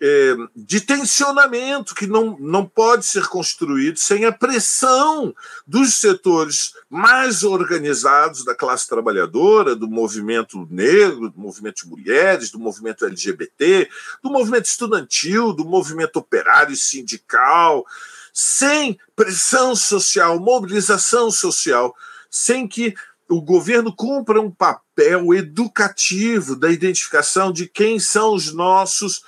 é, 0.00 0.36
de 0.54 0.80
tensionamento 0.80 1.94
que 1.94 2.06
não, 2.06 2.36
não 2.38 2.64
pode 2.64 3.04
ser 3.04 3.26
construído 3.26 3.98
sem 3.98 4.24
a 4.24 4.32
pressão 4.32 5.34
dos 5.66 5.94
setores 5.94 6.72
mais 6.88 7.42
organizados 7.42 8.44
da 8.44 8.54
classe 8.54 8.88
trabalhadora, 8.88 9.74
do 9.74 9.88
movimento 9.88 10.68
negro, 10.70 11.30
do 11.30 11.40
movimento 11.40 11.82
de 11.82 11.88
mulheres, 11.88 12.50
do 12.50 12.58
movimento 12.60 13.04
LGBT, 13.04 13.88
do 14.22 14.30
movimento 14.30 14.66
estudantil, 14.66 15.52
do 15.52 15.64
movimento 15.64 16.16
operário 16.16 16.72
e 16.72 16.76
sindical, 16.76 17.84
sem 18.32 18.98
pressão 19.16 19.74
social, 19.74 20.38
mobilização 20.38 21.28
social, 21.28 21.94
sem 22.30 22.68
que 22.68 22.94
o 23.28 23.42
governo 23.42 23.94
cumpra 23.94 24.40
um 24.40 24.50
papel 24.50 25.34
educativo 25.34 26.54
da 26.54 26.70
identificação 26.70 27.52
de 27.52 27.66
quem 27.66 27.98
são 27.98 28.32
os 28.32 28.54
nossos 28.54 29.22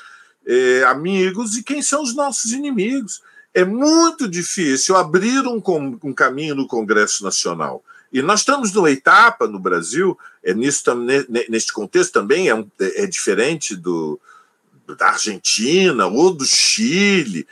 é, 0.47 0.85
amigos 0.85 1.57
e 1.57 1.63
quem 1.63 1.83
são 1.83 2.03
os 2.03 2.15
nossos 2.15 2.53
inimigos. 2.53 3.23
É 3.53 3.65
muito 3.65 4.29
difícil 4.29 4.97
abrir 4.97 5.47
um, 5.47 5.61
um 6.05 6.13
caminho 6.13 6.55
no 6.55 6.67
Congresso 6.67 7.25
Nacional. 7.25 7.83
E 8.13 8.23
nós 8.23 8.41
estamos 8.41 8.73
numa 8.73 8.91
etapa 8.91 9.47
no 9.47 9.59
Brasil, 9.59 10.19
é 10.43 10.53
nisso, 10.53 10.83
neste 11.49 11.73
contexto 11.73 12.13
também 12.13 12.49
é, 12.49 12.55
um, 12.55 12.69
é, 12.81 13.05
é 13.05 13.07
diferente 13.07 13.77
do, 13.77 14.21
da 14.99 15.09
Argentina 15.11 16.07
ou 16.07 16.33
do 16.33 16.45
Chile, 16.45 17.47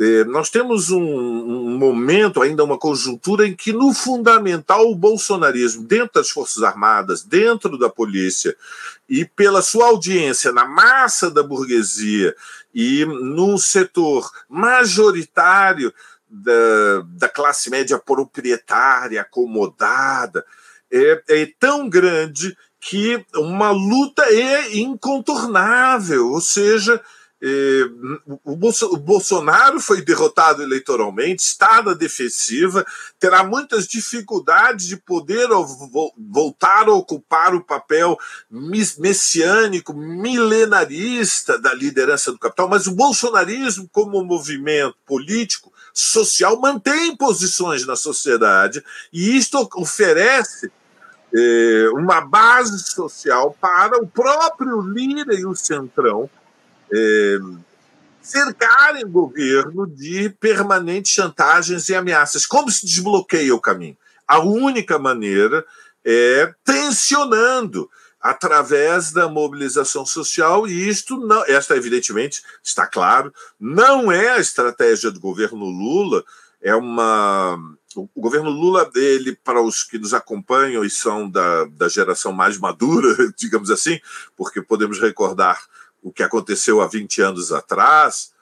é, 0.00 0.22
nós 0.24 0.48
temos 0.48 0.90
um, 0.90 1.02
um, 1.02 1.76
momento, 1.76 2.40
ainda 2.40 2.62
uma 2.62 2.78
conjuntura, 2.78 3.48
em 3.48 3.54
que, 3.54 3.72
no 3.72 3.92
fundamental, 3.92 4.88
o 4.88 4.94
bolsonarismo, 4.94 5.84
dentro 5.84 6.14
das 6.14 6.30
Forças 6.30 6.62
Armadas, 6.62 7.24
dentro 7.24 7.76
da 7.76 7.88
polícia, 7.88 8.56
e 9.08 9.24
pela 9.24 9.62
sua 9.62 9.86
audiência 9.86 10.52
na 10.52 10.66
massa 10.66 11.30
da 11.30 11.42
burguesia 11.42 12.34
e 12.74 13.04
no 13.04 13.56
setor 13.58 14.30
majoritário 14.48 15.92
da, 16.28 17.02
da 17.16 17.28
classe 17.28 17.70
média 17.70 17.98
proprietária, 17.98 19.22
acomodada, 19.22 20.44
é, 20.92 21.22
é 21.28 21.52
tão 21.58 21.88
grande 21.88 22.56
que 22.80 23.24
uma 23.34 23.70
luta 23.70 24.22
é 24.24 24.76
incontornável, 24.76 26.30
ou 26.30 26.40
seja, 26.40 27.00
o 28.44 28.98
Bolsonaro 28.98 29.80
foi 29.80 30.02
derrotado 30.02 30.62
eleitoralmente, 30.62 31.44
está 31.44 31.80
na 31.82 31.94
defensiva, 31.94 32.84
terá 33.18 33.44
muitas 33.44 33.86
dificuldades 33.86 34.86
de 34.86 34.96
poder 34.96 35.48
voltar 36.16 36.88
a 36.88 36.94
ocupar 36.94 37.54
o 37.54 37.62
papel 37.62 38.18
messiânico, 38.50 39.94
milenarista 39.94 41.56
da 41.58 41.72
liderança 41.72 42.32
do 42.32 42.38
capital, 42.38 42.68
mas 42.68 42.88
o 42.88 42.94
bolsonarismo, 42.94 43.88
como 43.92 44.24
movimento 44.24 44.96
político, 45.06 45.72
social, 45.94 46.60
mantém 46.60 47.16
posições 47.16 47.86
na 47.86 47.94
sociedade 47.94 48.82
e 49.12 49.36
isto 49.36 49.68
oferece 49.76 50.70
eh, 51.34 51.88
uma 51.92 52.20
base 52.20 52.78
social 52.84 53.56
para 53.60 53.98
o 54.02 54.06
próprio 54.06 54.80
Lira 54.80 55.34
e 55.34 55.44
o 55.44 55.54
Centrão 55.54 56.28
é, 56.92 57.38
cercarem 58.20 59.04
o 59.04 59.08
governo 59.08 59.86
de 59.86 60.30
permanentes 60.40 61.12
chantagens 61.12 61.88
e 61.88 61.94
ameaças. 61.94 62.46
Como 62.46 62.70
se 62.70 62.84
desbloqueia 62.84 63.54
o 63.54 63.60
caminho? 63.60 63.96
A 64.26 64.40
única 64.40 64.98
maneira 64.98 65.64
é 66.04 66.52
tensionando 66.64 67.88
através 68.20 69.12
da 69.12 69.28
mobilização 69.28 70.04
social 70.04 70.66
e 70.66 70.88
isto 70.88 71.16
não, 71.18 71.44
esta 71.46 71.76
evidentemente 71.76 72.42
está 72.62 72.86
claro, 72.86 73.32
não 73.58 74.10
é 74.10 74.30
a 74.30 74.38
estratégia 74.38 75.10
do 75.10 75.20
governo 75.20 75.64
Lula, 75.66 76.24
é 76.60 76.74
uma 76.74 77.58
o 77.96 78.20
governo 78.20 78.50
Lula, 78.50 78.90
ele, 78.94 79.34
para 79.34 79.62
os 79.62 79.82
que 79.82 79.98
nos 79.98 80.14
acompanham 80.14 80.84
e 80.84 80.90
são 80.90 81.28
da, 81.28 81.64
da 81.64 81.88
geração 81.88 82.32
mais 82.32 82.58
madura, 82.58 83.16
digamos 83.36 83.70
assim, 83.70 83.98
porque 84.36 84.62
podemos 84.62 85.00
recordar 85.00 85.60
o 86.08 86.12
que 86.12 86.22
aconteceu 86.22 86.80
há 86.80 86.86
20 86.86 87.20
anos 87.20 87.52
atrás, 87.52 88.32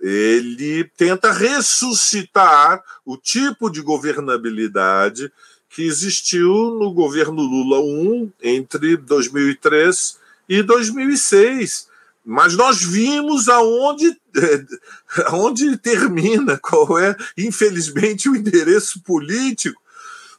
ele 0.00 0.84
tenta 0.96 1.30
ressuscitar 1.30 2.82
o 3.04 3.18
tipo 3.18 3.68
de 3.68 3.82
governabilidade 3.82 5.30
que 5.68 5.82
existiu 5.82 6.78
no 6.78 6.92
governo 6.92 7.42
Lula 7.42 7.78
I 7.78 8.32
entre 8.42 8.96
2003 8.96 10.18
e 10.48 10.62
2006. 10.62 11.88
mas 12.24 12.54
nós 12.54 12.82
vimos 12.82 13.48
aonde, 13.48 14.18
aonde 15.26 15.76
termina, 15.76 16.58
qual 16.58 16.98
é, 16.98 17.14
infelizmente, 17.36 18.28
o 18.28 18.36
endereço 18.36 19.02
político 19.02 19.80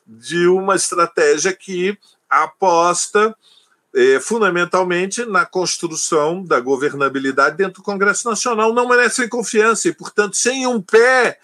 de 0.07 0.47
uma 0.47 0.75
estratégia 0.75 1.53
que 1.53 1.97
aposta 2.29 3.35
é, 3.93 4.19
fundamentalmente 4.19 5.25
na 5.25 5.45
construção 5.45 6.43
da 6.43 6.59
governabilidade 6.59 7.57
dentro 7.57 7.81
do 7.81 7.85
Congresso 7.85 8.29
Nacional. 8.29 8.73
Não 8.73 8.87
merecem 8.87 9.27
confiança 9.27 9.87
e, 9.87 9.93
portanto, 9.93 10.35
sem 10.35 10.65
um 10.65 10.81
pé 10.81 11.39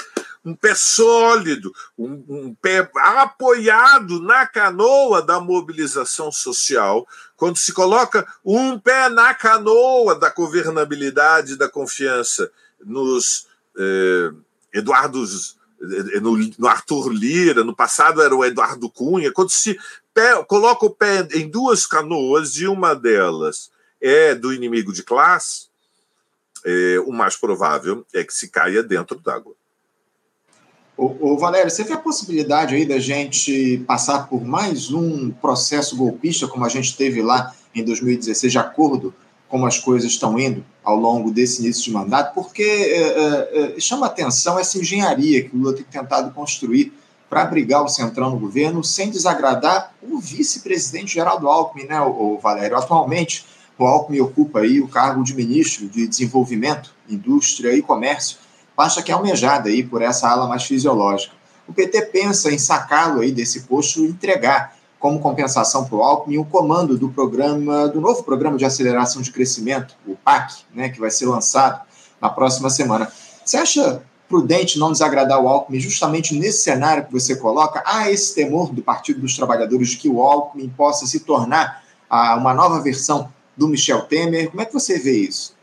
um 0.47 0.55
pé 0.55 0.73
sólido, 0.73 1.73
um, 1.97 2.23
um, 2.29 2.55
pé 2.55 2.89
apoiado 2.95 4.21
na 4.21 4.47
canoa 4.47 5.21
da 5.21 5.41
mobilização 5.41 6.31
social, 6.31 7.05
quando 7.35 7.57
se 7.57 7.73
coloca 7.73 8.25
um 8.45 8.79
pé 8.79 9.09
na 9.09 9.33
canoa 9.33 10.17
da 10.17 10.29
governabilidade, 10.29 11.57
da 11.57 11.67
confiança 11.67 12.49
nos 12.79 13.47
eh, 13.77 14.31
Eduardos, 14.73 15.57
eh, 15.81 16.19
no, 16.21 16.37
no, 16.57 16.67
Arthur 16.67 17.09
Lira, 17.09 17.63
no 17.63 17.75
passado 17.75 18.21
era 18.21 18.33
o 18.33 18.45
Eduardo 18.45 18.89
Cunha, 18.89 19.31
quando 19.33 19.49
se 19.49 19.77
pé, 20.17 20.43
coloca 20.45 20.83
o 20.83 20.89
pé 20.89 21.27
em 21.35 21.47
duas 21.47 21.85
canoas 21.85 22.55
e 22.55 22.65
uma 22.65 22.95
delas 22.95 23.69
é 24.01 24.33
do 24.33 24.51
inimigo 24.51 24.91
de 24.91 25.03
classe, 25.03 25.67
eh, 26.65 26.99
o 27.05 27.11
mais 27.11 27.35
provável 27.35 28.03
é 28.11 28.23
que 28.23 28.33
se 28.33 28.49
caia 28.49 28.81
dentro 28.81 29.19
d'água. 29.19 29.53
Ô, 30.97 31.33
ô, 31.33 31.37
Valério, 31.37 31.69
você 31.69 31.83
vê 31.83 31.93
a 31.93 31.99
possibilidade 31.99 32.73
aí 32.73 32.83
da 32.83 32.97
gente 32.97 33.83
passar 33.87 34.27
por 34.27 34.43
mais 34.43 34.91
um 34.91 35.29
processo 35.29 35.95
golpista, 35.95 36.47
como 36.47 36.65
a 36.65 36.69
gente 36.69 36.97
teve 36.97 37.21
lá 37.21 37.53
em 37.75 37.83
2016, 37.83 38.51
de 38.51 38.57
acordo 38.57 39.13
como 39.47 39.67
as 39.67 39.77
coisas 39.77 40.09
estão 40.09 40.37
indo 40.39 40.65
ao 40.83 40.97
longo 40.97 41.29
desse 41.29 41.61
início 41.61 41.83
de 41.83 41.91
mandato? 41.91 42.33
Porque 42.33 42.63
é, 42.63 43.01
é, 43.01 43.75
é 43.75 43.79
chama 43.79 44.07
atenção 44.07 44.57
essa 44.57 44.79
engenharia 44.79 45.47
que 45.47 45.55
o 45.55 45.59
Lula 45.59 45.75
tem 45.75 45.85
tentado 45.85 46.33
construir 46.33 46.91
para 47.29 47.41
abrigar 47.41 47.83
o 47.83 47.89
Centrão 47.89 48.31
no 48.31 48.39
governo, 48.39 48.83
sem 48.83 49.09
desagradar 49.09 49.93
o 50.01 50.19
vice-presidente 50.19 51.13
Geraldo 51.13 51.47
Alckmin, 51.47 51.85
né, 51.85 51.99
o, 52.01 52.39
Valério? 52.41 52.77
Atualmente, 52.77 53.45
o 53.77 53.85
Alckmin 53.85 54.21
ocupa 54.21 54.59
aí 54.59 54.79
o 54.79 54.87
cargo 54.87 55.23
de 55.23 55.35
ministro 55.35 55.87
de 55.87 56.07
Desenvolvimento, 56.07 56.93
Indústria 57.09 57.73
e 57.73 57.81
Comércio, 57.81 58.37
pasta 58.75 59.01
que 59.01 59.11
é 59.11 59.13
almejada 59.13 59.69
aí 59.69 59.83
por 59.83 60.01
essa 60.01 60.29
ala 60.29 60.47
mais 60.47 60.63
fisiológica. 60.63 61.35
O 61.67 61.73
PT 61.73 62.03
pensa 62.07 62.51
em 62.51 62.57
sacá-lo 62.57 63.21
aí 63.21 63.31
desse 63.31 63.61
posto 63.61 63.99
e 63.99 64.07
entregar 64.07 64.77
como 64.99 65.19
compensação 65.19 65.85
para 65.85 65.95
o 65.95 66.01
Alckmin 66.01 66.37
o 66.37 66.45
comando 66.45 66.97
do 66.97 67.09
programa, 67.09 67.87
do 67.87 68.01
novo 68.01 68.23
programa 68.23 68.57
de 68.57 68.65
aceleração 68.65 69.21
de 69.21 69.31
crescimento, 69.31 69.95
o 70.07 70.15
PAC, 70.15 70.63
né, 70.73 70.89
que 70.89 70.99
vai 70.99 71.11
ser 71.11 71.27
lançado 71.27 71.81
na 72.19 72.29
próxima 72.29 72.69
semana. 72.69 73.11
Você 73.45 73.57
acha 73.57 74.01
prudente 74.27 74.77
não 74.77 74.91
desagradar 74.91 75.41
o 75.41 75.47
Alckmin 75.47 75.79
justamente 75.79 76.37
nesse 76.37 76.63
cenário 76.63 77.05
que 77.05 77.13
você 77.13 77.35
coloca? 77.35 77.81
Há 77.85 78.11
esse 78.11 78.35
temor 78.35 78.73
do 78.73 78.81
Partido 78.81 79.21
dos 79.21 79.35
Trabalhadores 79.35 79.89
de 79.89 79.97
que 79.97 80.09
o 80.09 80.21
Alckmin 80.21 80.69
possa 80.69 81.05
se 81.05 81.21
tornar 81.21 81.83
ah, 82.09 82.35
uma 82.35 82.53
nova 82.53 82.81
versão 82.81 83.31
do 83.55 83.67
Michel 83.67 84.01
Temer? 84.01 84.49
Como 84.49 84.61
é 84.61 84.65
que 84.65 84.73
você 84.73 84.99
vê 84.99 85.17
isso? 85.17 85.55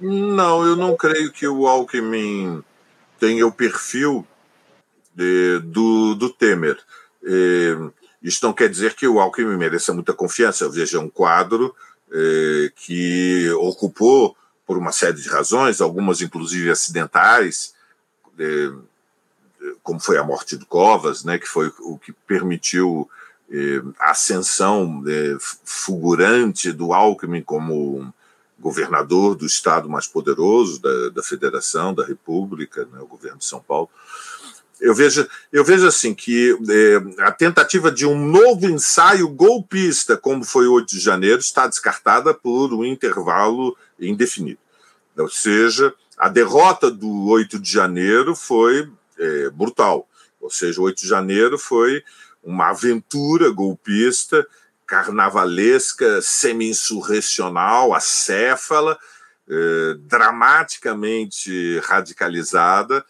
Não, 0.00 0.64
eu 0.64 0.76
não 0.76 0.96
creio 0.96 1.30
que 1.30 1.46
o 1.46 1.66
Alckmin 1.66 2.62
tenha 3.18 3.46
o 3.46 3.52
perfil 3.52 4.26
de, 5.14 5.58
do, 5.58 6.14
do 6.14 6.30
Temer. 6.30 6.78
É, 7.22 7.76
isso 8.22 8.40
não 8.42 8.52
quer 8.52 8.68
dizer 8.70 8.94
que 8.94 9.06
o 9.06 9.20
Alckmin 9.20 9.56
mereça 9.56 9.92
muita 9.92 10.14
confiança. 10.14 10.70
Veja, 10.70 10.98
um 10.98 11.08
quadro 11.10 11.74
é, 12.10 12.72
que 12.74 13.50
ocupou, 13.58 14.34
por 14.70 14.78
uma 14.78 14.92
série 14.92 15.20
de 15.20 15.28
razões, 15.28 15.80
algumas 15.80 16.20
inclusive 16.20 16.70
acidentais, 16.70 17.74
é, 18.38 18.70
como 19.82 19.98
foi 19.98 20.16
a 20.16 20.22
morte 20.22 20.56
de 20.56 20.64
Covas, 20.64 21.24
né, 21.24 21.40
que 21.40 21.48
foi 21.48 21.72
o 21.80 21.98
que 21.98 22.12
permitiu 22.12 23.10
é, 23.50 23.82
a 23.98 24.12
ascensão 24.12 25.02
é, 25.08 25.36
fulgurante 25.64 26.70
do 26.70 26.92
Alckmin 26.92 27.42
como 27.42 28.14
governador 28.60 29.34
do 29.34 29.44
estado 29.44 29.90
mais 29.90 30.06
poderoso 30.06 30.80
da, 30.80 31.08
da 31.08 31.22
federação, 31.24 31.92
da 31.92 32.04
república, 32.04 32.88
né, 32.92 33.00
o 33.00 33.08
governo 33.08 33.38
de 33.38 33.46
São 33.46 33.58
Paulo. 33.58 33.90
Eu 34.80 34.94
vejo, 34.94 35.28
eu 35.52 35.64
vejo 35.64 35.84
assim 35.84 36.14
que 36.14 36.56
é, 36.68 37.24
a 37.24 37.32
tentativa 37.32 37.90
de 37.90 38.06
um 38.06 38.16
novo 38.16 38.66
ensaio 38.66 39.28
golpista, 39.28 40.16
como 40.16 40.44
foi 40.44 40.68
o 40.68 40.74
8 40.74 40.90
de 40.90 41.00
janeiro, 41.00 41.40
está 41.40 41.66
descartada 41.66 42.32
por 42.32 42.72
um 42.72 42.84
intervalo 42.84 43.76
indefinido. 44.00 44.60
Ou 45.16 45.28
seja, 45.28 45.92
a 46.16 46.28
derrota 46.28 46.90
do 46.90 47.28
8 47.28 47.58
de 47.58 47.70
janeiro 47.70 48.34
foi 48.34 48.90
é, 49.18 49.50
brutal. 49.50 50.08
Ou 50.40 50.50
seja, 50.50 50.80
o 50.80 50.84
8 50.84 51.00
de 51.00 51.08
janeiro 51.08 51.58
foi 51.58 52.02
uma 52.42 52.70
aventura 52.70 53.50
golpista 53.50 54.46
carnavalesca, 54.90 56.20
semi-insurrecional, 56.20 57.94
acéfala, 57.94 58.98
eh, 59.48 59.94
dramaticamente 60.00 61.78
radicalizada, 61.84 63.04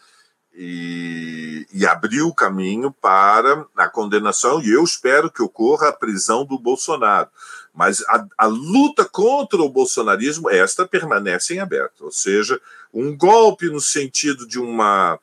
e, 0.53 1.65
e, 1.73 1.87
abriu 1.87 2.27
o 2.27 2.35
caminho 2.35 2.91
para 2.91 3.65
a 3.75 3.87
condenação, 3.87 4.61
e 4.61 4.69
eu 4.69 4.83
espero 4.83 5.31
que 5.31 5.41
ocorra 5.41 5.87
a 5.87 5.93
prisão 5.93 6.45
do 6.45 6.59
Bolsonaro. 6.59 7.29
Mas 7.73 8.01
a, 8.07 8.25
a, 8.37 8.45
luta 8.47 9.05
contra 9.05 9.61
o 9.61 9.69
bolsonarismo, 9.69 10.49
esta 10.49 10.85
permanece 10.85 11.53
em 11.53 11.59
aberto, 11.59 12.05
ou 12.05 12.11
seja, 12.11 12.59
um 12.93 13.15
golpe 13.15 13.69
no 13.69 13.79
sentido 13.79 14.45
de 14.45 14.59
uma, 14.59 15.17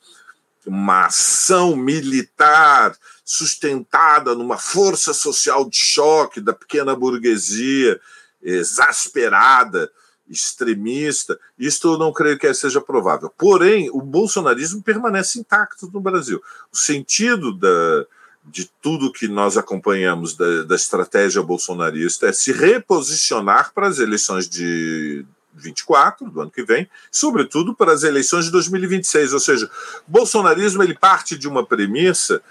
uma 0.67 1.07
ação 1.07 1.77
militar 1.77 2.97
sustentada 3.25 4.35
numa 4.35 4.57
força 4.57 5.13
social 5.13 5.69
de 5.69 5.77
choque 5.77 6.41
da 6.41 6.55
pequena 6.55 6.97
burguesia 6.97 8.01
exasperada, 8.43 9.91
extremista. 10.29 11.39
Isto 11.59 11.93
eu 11.93 11.99
não 11.99 12.13
creio 12.13 12.39
que 12.39 12.53
seja 12.55 12.81
provável. 12.81 13.31
Porém, 13.37 13.91
o 13.91 14.01
bolsonarismo 14.01 14.83
permanece 14.83 15.39
intacto 15.39 15.91
no 15.93 16.01
Brasil. 16.01 16.43
O 16.73 16.77
sentido 16.77 17.53
da, 17.53 18.07
de 18.51 18.71
tudo 18.83 19.13
que 19.13 19.29
nós 19.29 19.57
acompanhamos 19.57 20.35
da, 20.35 20.63
da 20.65 20.75
estratégia 20.75 21.43
bolsonarista 21.43 22.29
é 22.29 22.33
se 22.33 22.53
reposicionar 22.53 23.73
para 23.75 23.89
as 23.89 23.99
eleições 23.99 24.49
de 24.49 25.25
24, 25.55 26.31
do 26.31 26.41
ano 26.41 26.51
que 26.51 26.63
vem, 26.63 26.89
sobretudo 27.11 27.75
para 27.75 27.93
as 27.93 28.03
eleições 28.03 28.47
de 28.47 28.51
2026. 28.53 29.33
Ou 29.33 29.41
seja, 29.41 29.71
o 30.07 30.11
bolsonarismo 30.11 30.83
ele 30.83 30.95
parte 30.95 31.37
de 31.37 31.49
uma 31.49 31.65
premissa 31.65 32.43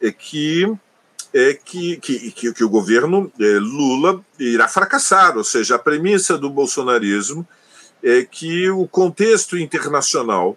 é 0.00 0.10
que 0.10 0.66
é 1.34 1.52
que, 1.52 1.98
que, 1.98 2.32
que, 2.32 2.52
que 2.54 2.64
o 2.64 2.70
governo 2.70 3.30
é, 3.38 3.58
Lula 3.58 4.24
irá 4.38 4.66
fracassar, 4.66 5.36
ou 5.36 5.44
seja, 5.44 5.74
a 5.74 5.78
premissa 5.78 6.38
do 6.38 6.48
bolsonarismo 6.48 7.46
é 8.02 8.24
que 8.24 8.70
o 8.70 8.86
contexto 8.86 9.58
internacional, 9.58 10.56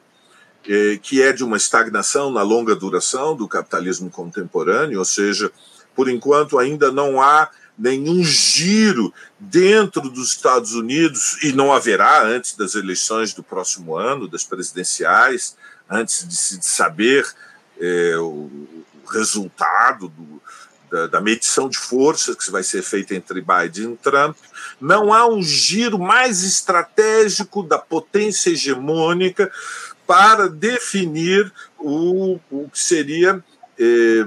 que 0.63 1.21
é 1.21 1.33
de 1.33 1.43
uma 1.43 1.57
estagnação 1.57 2.31
na 2.31 2.41
longa 2.41 2.75
duração 2.75 3.35
do 3.35 3.47
capitalismo 3.47 4.09
contemporâneo, 4.09 4.99
ou 4.99 5.05
seja, 5.05 5.51
por 5.95 6.09
enquanto 6.09 6.59
ainda 6.59 6.91
não 6.91 7.21
há 7.21 7.49
nenhum 7.77 8.23
giro 8.23 9.11
dentro 9.39 10.01
dos 10.03 10.29
Estados 10.29 10.73
Unidos, 10.73 11.41
e 11.43 11.51
não 11.51 11.73
haverá 11.73 12.23
antes 12.23 12.55
das 12.55 12.75
eleições 12.75 13.33
do 13.33 13.41
próximo 13.41 13.97
ano, 13.97 14.27
das 14.27 14.43
presidenciais, 14.43 15.55
antes 15.89 16.27
de 16.27 16.35
se 16.35 16.61
saber 16.61 17.27
é, 17.79 18.15
o, 18.17 18.49
resultado 19.11 20.07
do, 20.07 20.41
da, 20.89 21.07
da, 21.07 21.21
medição 21.21 21.67
de 21.67 21.77
forças 21.77 22.35
que 22.35 22.51
vai 22.51 22.63
ser 22.63 22.81
feita 22.81 23.13
entre 23.13 23.41
Biden 23.41 23.93
e 23.93 23.97
Trump. 23.97 24.37
Não 24.79 25.13
há 25.13 25.27
um 25.27 25.41
giro 25.41 25.99
mais 25.99 26.43
estratégico 26.43 27.61
da 27.61 27.77
potência 27.77 28.51
hegemônica 28.51 29.51
para 30.11 30.49
definir 30.49 31.49
o, 31.79 32.37
o 32.51 32.69
que 32.69 32.77
seria. 32.77 33.41
Eh, 33.79 34.25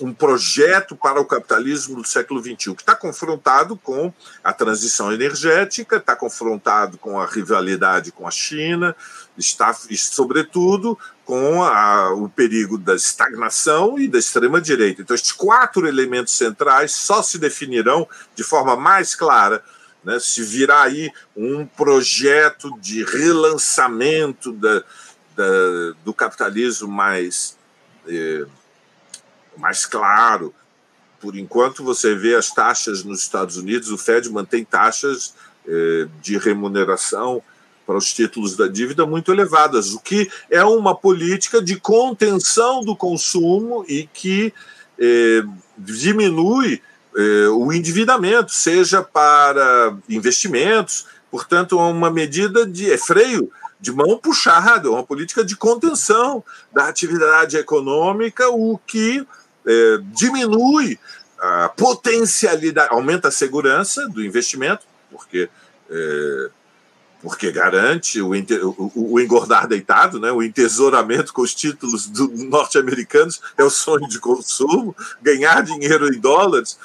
um 0.00 0.14
projeto 0.14 0.94
para 0.94 1.20
o 1.20 1.24
capitalismo 1.24 1.96
do 1.96 2.06
século 2.06 2.40
XXI, 2.40 2.72
que 2.72 2.82
está 2.82 2.94
confrontado 2.94 3.76
com 3.76 4.12
a 4.44 4.52
transição 4.52 5.12
energética, 5.12 5.96
está 5.96 6.14
confrontado 6.14 6.96
com 6.98 7.20
a 7.20 7.26
rivalidade 7.26 8.12
com 8.12 8.24
a 8.24 8.30
China, 8.30 8.94
está, 9.36 9.76
e, 9.90 9.98
sobretudo, 9.98 10.96
com 11.24 11.64
a, 11.64 12.14
o 12.14 12.28
perigo 12.28 12.78
da 12.78 12.94
estagnação 12.94 13.98
e 13.98 14.06
da 14.06 14.20
extrema-direita. 14.20 15.02
Então, 15.02 15.16
estes 15.16 15.32
quatro 15.32 15.84
elementos 15.88 16.32
centrais 16.32 16.92
só 16.92 17.20
se 17.20 17.36
definirão 17.36 18.06
de 18.36 18.44
forma 18.44 18.76
mais 18.76 19.16
clara 19.16 19.64
né, 20.04 20.18
se 20.18 20.42
virá 20.42 20.82
aí 20.82 21.10
um 21.36 21.66
projeto 21.66 22.70
de 22.80 23.04
relançamento 23.04 24.52
da, 24.52 24.82
da 25.38 25.94
do 26.04 26.12
capitalismo 26.12 26.88
mais. 26.88 27.56
Eh, 28.08 28.44
mais 29.56 29.86
claro. 29.86 30.52
Por 31.20 31.36
enquanto, 31.36 31.82
você 31.82 32.14
vê 32.14 32.34
as 32.34 32.50
taxas 32.52 33.02
nos 33.02 33.20
Estados 33.20 33.56
Unidos, 33.56 33.90
o 33.90 33.98
Fed 33.98 34.30
mantém 34.30 34.64
taxas 34.64 35.34
eh, 35.66 36.06
de 36.20 36.38
remuneração 36.38 37.42
para 37.86 37.96
os 37.96 38.12
títulos 38.12 38.56
da 38.56 38.68
dívida 38.68 39.06
muito 39.06 39.32
elevadas, 39.32 39.94
o 39.94 40.00
que 40.00 40.30
é 40.50 40.62
uma 40.62 40.94
política 40.94 41.62
de 41.62 41.80
contenção 41.80 42.82
do 42.82 42.94
consumo 42.94 43.84
e 43.88 44.06
que 44.12 44.52
eh, 44.98 45.42
diminui 45.76 46.82
eh, 47.16 47.48
o 47.48 47.72
endividamento, 47.72 48.52
seja 48.52 49.02
para 49.02 49.96
investimentos, 50.08 51.06
portanto, 51.30 51.78
é 51.78 51.82
uma 51.82 52.10
medida 52.10 52.66
de 52.66 52.92
é 52.92 52.98
freio 52.98 53.50
de 53.80 53.92
mão 53.92 54.18
puxada, 54.18 54.90
uma 54.90 55.04
política 55.04 55.44
de 55.44 55.56
contenção 55.56 56.42
da 56.72 56.88
atividade 56.88 57.56
econômica, 57.56 58.48
o 58.48 58.78
que 58.86 59.26
é, 59.66 59.98
diminui 60.14 60.98
a 61.38 61.68
potencialidade, 61.68 62.92
aumenta 62.92 63.28
a 63.28 63.32
segurança 63.32 64.08
do 64.08 64.24
investimento, 64.24 64.84
porque 65.10 65.48
é, 65.90 66.50
porque 67.20 67.50
garante 67.50 68.20
o, 68.20 68.30
o, 68.32 69.14
o, 69.14 69.20
engordar 69.20 69.66
deitado, 69.66 70.20
né? 70.20 70.30
o 70.30 70.42
entesouramento 70.42 71.32
com 71.32 71.42
os 71.42 71.52
títulos 71.52 72.08
norte-americanos 72.32 73.40
é 73.56 73.64
o 73.64 73.70
sonho 73.70 74.08
de 74.08 74.20
consumo, 74.20 74.94
ganhar 75.20 75.62
dinheiro 75.62 76.12
em 76.14 76.20
dólares 76.20 76.78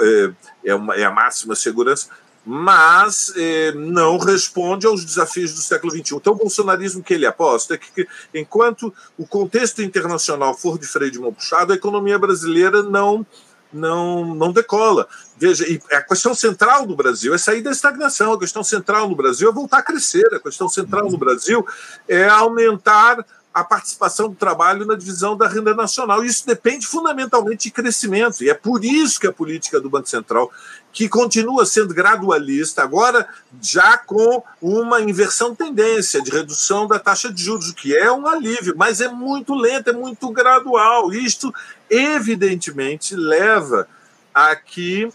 é, 0.00 0.30
é, 0.66 0.74
uma, 0.74 0.94
é 0.94 1.04
a 1.04 1.10
máxima 1.10 1.56
segurança 1.56 2.08
mas 2.48 3.32
eh, 3.34 3.72
não 3.72 4.18
responde 4.18 4.86
aos 4.86 5.04
desafios 5.04 5.52
do 5.52 5.60
século 5.60 5.92
XXI. 5.92 6.14
Então, 6.14 6.32
o 6.32 6.36
bolsonarismo 6.36 7.02
que 7.02 7.12
ele 7.12 7.26
aposta 7.26 7.74
é 7.74 7.76
que, 7.76 8.06
enquanto 8.32 8.94
o 9.18 9.26
contexto 9.26 9.82
internacional 9.82 10.56
for 10.56 10.78
de 10.78 10.86
freio 10.86 11.10
de 11.10 11.18
mão 11.18 11.32
puxado, 11.32 11.72
a 11.72 11.76
economia 11.76 12.16
brasileira 12.16 12.84
não, 12.84 13.26
não, 13.72 14.32
não 14.32 14.52
decola. 14.52 15.08
Veja, 15.36 15.64
a 15.90 16.02
questão 16.02 16.36
central 16.36 16.86
do 16.86 16.94
Brasil 16.94 17.34
é 17.34 17.38
sair 17.38 17.62
da 17.62 17.72
estagnação, 17.72 18.32
a 18.32 18.38
questão 18.38 18.62
central 18.62 19.08
no 19.08 19.16
Brasil 19.16 19.50
é 19.50 19.52
voltar 19.52 19.78
a 19.78 19.82
crescer, 19.82 20.32
a 20.32 20.38
questão 20.38 20.68
central 20.68 21.10
no 21.10 21.18
Brasil 21.18 21.66
é 22.06 22.28
aumentar 22.28 23.26
a 23.56 23.64
participação 23.64 24.28
do 24.28 24.34
trabalho 24.34 24.84
na 24.84 24.94
divisão 24.94 25.34
da 25.34 25.48
renda 25.48 25.74
nacional. 25.74 26.22
Isso 26.22 26.46
depende 26.46 26.86
fundamentalmente 26.86 27.64
de 27.64 27.70
crescimento, 27.70 28.44
e 28.44 28.50
é 28.50 28.54
por 28.54 28.84
isso 28.84 29.18
que 29.18 29.26
a 29.26 29.32
política 29.32 29.80
do 29.80 29.88
Banco 29.88 30.06
Central, 30.10 30.52
que 30.96 31.10
continua 31.10 31.66
sendo 31.66 31.92
gradualista, 31.92 32.82
agora 32.82 33.28
já 33.60 33.98
com 33.98 34.42
uma 34.62 34.98
inversão 34.98 35.50
de 35.50 35.58
tendência 35.58 36.22
de 36.22 36.30
redução 36.30 36.86
da 36.86 36.98
taxa 36.98 37.30
de 37.30 37.42
juros, 37.42 37.70
que 37.70 37.94
é 37.94 38.10
um 38.10 38.26
alívio, 38.26 38.72
mas 38.74 39.02
é 39.02 39.06
muito 39.06 39.54
lento, 39.54 39.90
é 39.90 39.92
muito 39.92 40.30
gradual. 40.30 41.12
Isto, 41.12 41.52
evidentemente, 41.90 43.14
leva 43.14 43.86
a 44.34 44.56
que 44.56 45.12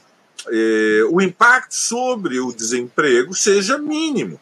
eh, 0.51 1.03
o 1.09 1.19
impacto 1.19 1.73
sobre 1.73 2.39
o 2.39 2.53
desemprego 2.53 3.33
seja 3.33 3.79
mínimo. 3.79 4.39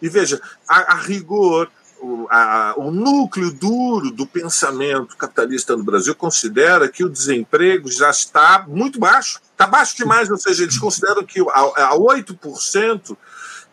E 0.00 0.08
veja, 0.08 0.40
a, 0.66 0.94
a 0.94 0.94
rigor, 0.94 1.70
o, 2.00 2.26
a, 2.30 2.72
o 2.78 2.90
núcleo 2.90 3.52
duro 3.52 4.10
do 4.10 4.26
pensamento 4.26 5.18
capitalista 5.18 5.76
no 5.76 5.84
Brasil 5.84 6.14
considera 6.14 6.88
que 6.88 7.04
o 7.04 7.10
desemprego 7.10 7.90
já 7.90 8.08
está 8.08 8.64
muito 8.66 8.98
baixo. 8.98 9.38
Está 9.62 9.70
baixo 9.70 9.96
demais, 9.96 10.28
ou 10.28 10.36
seja, 10.36 10.64
eles 10.64 10.76
consideram 10.76 11.24
que 11.24 11.40
a, 11.40 11.90
a 11.90 11.96
8% 11.96 13.16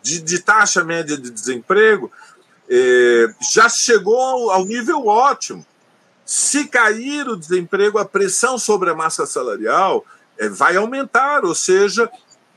de, 0.00 0.20
de 0.20 0.38
taxa 0.38 0.84
média 0.84 1.16
de 1.16 1.28
desemprego 1.28 2.12
eh, 2.68 3.26
já 3.52 3.68
chegou 3.68 4.52
ao, 4.52 4.64
nível 4.64 5.08
ótimo. 5.08 5.66
Se 6.24 6.68
cair 6.68 7.26
o 7.26 7.34
desemprego, 7.34 7.98
a 7.98 8.04
pressão 8.04 8.56
sobre 8.56 8.88
a 8.90 8.94
massa 8.94 9.26
salarial 9.26 10.04
eh, 10.38 10.48
vai 10.48 10.76
aumentar, 10.76 11.44
ou 11.44 11.56
seja, 11.56 12.08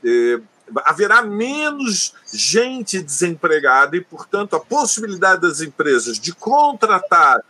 eh, 0.04 0.40
haverá 0.84 1.20
menos 1.20 2.14
gente 2.32 3.02
desempregada 3.02 3.96
e, 3.96 4.00
portanto, 4.00 4.54
a 4.54 4.60
possibilidade 4.60 5.40
das 5.40 5.60
empresas 5.60 6.20
de 6.20 6.32
contratar 6.32 7.40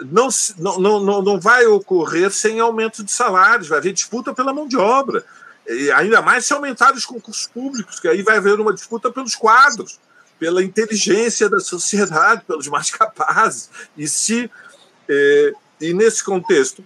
não, 0.00 0.28
não, 0.58 1.00
não, 1.00 1.22
não 1.22 1.40
vai 1.40 1.66
ocorrer 1.66 2.30
sem 2.30 2.60
aumento 2.60 3.02
de 3.02 3.10
salários, 3.10 3.68
vai 3.68 3.78
haver 3.78 3.92
disputa 3.92 4.34
pela 4.34 4.52
mão 4.52 4.66
de 4.66 4.76
obra. 4.76 5.24
E 5.66 5.90
ainda 5.92 6.20
mais 6.20 6.46
se 6.46 6.52
aumentar 6.52 6.94
os 6.94 7.04
concursos 7.04 7.46
públicos, 7.46 8.00
que 8.00 8.08
aí 8.08 8.22
vai 8.22 8.36
haver 8.36 8.58
uma 8.58 8.74
disputa 8.74 9.10
pelos 9.10 9.34
quadros, 9.34 10.00
pela 10.38 10.62
inteligência 10.62 11.48
da 11.48 11.60
sociedade, 11.60 12.42
pelos 12.46 12.66
mais 12.68 12.90
capazes. 12.90 13.70
E 13.96 14.08
se 14.08 14.50
eh, 15.08 15.52
e 15.80 15.92
nesse 15.92 16.22
contexto 16.22 16.84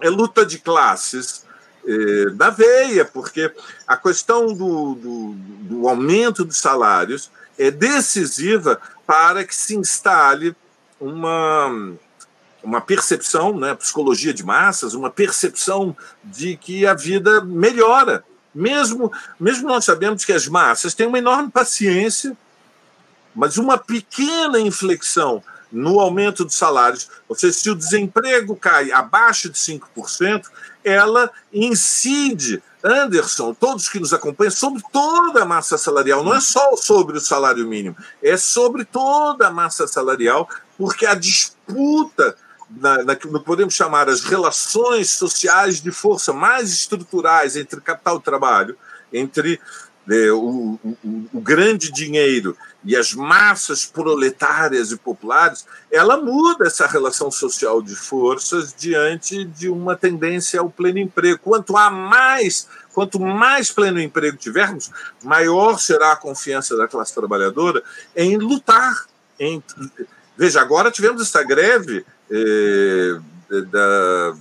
é 0.00 0.08
luta 0.08 0.46
de 0.46 0.58
classes, 0.58 1.44
da 2.34 2.50
veia, 2.50 3.04
porque 3.04 3.52
a 3.86 3.96
questão 3.96 4.52
do, 4.52 4.94
do, 4.94 5.34
do 5.68 5.88
aumento 5.88 6.44
dos 6.44 6.56
salários 6.56 7.30
é 7.56 7.70
decisiva 7.70 8.80
para 9.06 9.44
que 9.44 9.54
se 9.54 9.76
instale 9.76 10.54
uma, 11.00 11.94
uma 12.62 12.80
percepção, 12.80 13.58
né, 13.58 13.74
psicologia 13.74 14.32
de 14.32 14.44
massas, 14.44 14.94
uma 14.94 15.10
percepção 15.10 15.96
de 16.24 16.56
que 16.56 16.86
a 16.86 16.94
vida 16.94 17.40
melhora. 17.42 18.24
Mesmo, 18.54 19.12
mesmo 19.38 19.68
nós 19.68 19.84
sabemos 19.84 20.24
que 20.24 20.32
as 20.32 20.48
massas 20.48 20.94
têm 20.94 21.06
uma 21.06 21.18
enorme 21.18 21.50
paciência, 21.50 22.36
mas 23.34 23.58
uma 23.58 23.76
pequena 23.76 24.58
inflexão 24.58 25.42
no 25.70 26.00
aumento 26.00 26.44
dos 26.44 26.54
salários, 26.54 27.08
ou 27.28 27.36
seja, 27.36 27.52
se 27.52 27.70
o 27.70 27.74
desemprego 27.74 28.56
cai 28.56 28.90
abaixo 28.92 29.50
de 29.50 29.58
5%, 29.58 30.46
ela 30.82 31.30
incide, 31.52 32.62
Anderson, 32.86 33.52
todos 33.52 33.88
que 33.88 33.98
nos 33.98 34.12
acompanham, 34.12 34.52
sobre 34.52 34.80
toda 34.92 35.42
a 35.42 35.44
massa 35.44 35.76
salarial, 35.76 36.22
não 36.22 36.32
é 36.32 36.40
só 36.40 36.76
sobre 36.76 37.18
o 37.18 37.20
salário 37.20 37.66
mínimo, 37.66 37.96
é 38.22 38.36
sobre 38.36 38.84
toda 38.84 39.48
a 39.48 39.50
massa 39.50 39.88
salarial, 39.88 40.48
porque 40.78 41.04
a 41.04 41.14
disputa 41.14 42.36
na, 42.70 43.02
na, 43.02 43.14
no 43.14 43.40
que 43.40 43.44
podemos 43.44 43.74
chamar 43.74 44.08
as 44.08 44.22
relações 44.22 45.10
sociais 45.10 45.80
de 45.80 45.90
força 45.90 46.32
mais 46.32 46.70
estruturais 46.70 47.56
entre 47.56 47.80
capital 47.80 48.18
e 48.18 48.22
trabalho, 48.22 48.76
entre 49.12 49.60
o, 50.30 50.78
o, 50.84 51.28
o, 51.34 51.40
grande 51.40 51.90
dinheiro 51.90 52.56
e 52.84 52.94
as 52.94 53.12
massas 53.12 53.84
proletárias 53.84 54.92
e 54.92 54.96
populares, 54.96 55.66
ela 55.90 56.16
muda 56.16 56.66
essa 56.66 56.86
relação 56.86 57.28
social 57.30 57.82
de 57.82 57.96
forças 57.96 58.72
diante 58.72 59.44
de 59.44 59.68
uma 59.68 59.96
tendência 59.96 60.60
ao 60.60 60.70
pleno 60.70 60.98
emprego. 60.98 61.40
Quanto 61.42 61.76
a 61.76 61.90
mais, 61.90 62.68
quanto 62.94 63.18
mais 63.18 63.72
pleno 63.72 64.00
emprego 64.00 64.36
tivermos, 64.36 64.90
maior 65.24 65.78
será 65.80 66.12
a 66.12 66.16
confiança 66.16 66.76
da 66.76 66.86
classe 66.86 67.12
trabalhadora 67.12 67.82
em 68.14 68.36
lutar. 68.36 69.06
Em, 69.40 69.60
veja, 70.36 70.60
agora 70.60 70.92
tivemos 70.92 71.20
essa 71.20 71.42
greve 71.42 72.06
eh, 72.30 73.18
da, 73.70 74.36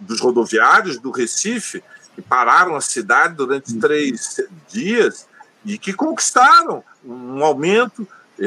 dos 0.00 0.20
rodoviários 0.20 0.98
do 0.98 1.10
Recife, 1.10 1.82
que 2.16 2.22
pararam 2.22 2.74
a 2.74 2.80
cidade 2.80 3.34
durante 3.34 3.74
uhum. 3.74 3.78
três 3.78 4.40
dias 4.68 5.28
e 5.64 5.76
que 5.76 5.92
conquistaram 5.92 6.82
um 7.04 7.44
aumento 7.44 8.08
é, 8.40 8.46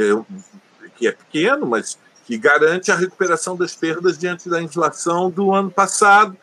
que 0.98 1.08
é 1.08 1.12
pequeno, 1.12 1.68
mas 1.68 1.98
que 2.26 2.36
garante 2.38 2.92
a 2.92 2.96
recuperação 2.96 3.56
das 3.56 3.76
perdas 3.76 4.18
diante 4.18 4.50
da 4.50 4.62
inflação 4.62 5.30
do 5.30 5.54
ano 5.54 5.70
passado. 5.70 6.36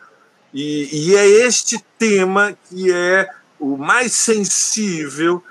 E, 0.53 1.09
e 1.09 1.15
é 1.15 1.27
este 1.45 1.83
tema 1.99 2.57
que 2.69 2.91
é 2.91 3.29
o 3.59 3.75
mais 3.75 4.13
sensível 4.13 5.43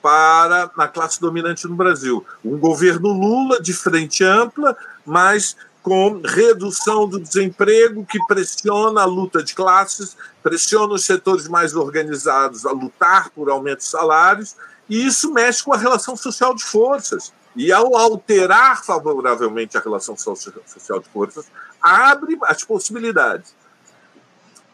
para 0.00 0.70
a 0.76 0.88
classe 0.88 1.20
dominante 1.20 1.66
no 1.66 1.74
Brasil. 1.74 2.24
Um 2.44 2.58
governo 2.58 3.08
Lula 3.08 3.60
de 3.60 3.72
frente 3.72 4.22
ampla, 4.22 4.76
mas 5.04 5.56
com 5.84 6.22
redução 6.24 7.06
do 7.06 7.20
desemprego 7.20 8.06
que 8.06 8.18
pressiona 8.26 9.02
a 9.02 9.04
luta 9.04 9.42
de 9.42 9.54
classes, 9.54 10.16
pressiona 10.42 10.94
os 10.94 11.04
setores 11.04 11.46
mais 11.46 11.76
organizados 11.76 12.64
a 12.64 12.72
lutar 12.72 13.28
por 13.28 13.50
aumento 13.50 13.80
de 13.80 13.84
salários, 13.84 14.56
e 14.88 15.06
isso 15.06 15.30
mexe 15.30 15.62
com 15.62 15.74
a 15.74 15.76
relação 15.76 16.16
social 16.16 16.54
de 16.54 16.64
forças. 16.64 17.34
E 17.54 17.70
ao 17.70 17.94
alterar 17.96 18.82
favoravelmente 18.82 19.76
a 19.76 19.80
relação 19.80 20.16
social 20.16 21.00
de 21.00 21.08
forças, 21.10 21.44
abre 21.82 22.38
as 22.44 22.64
possibilidades. 22.64 23.54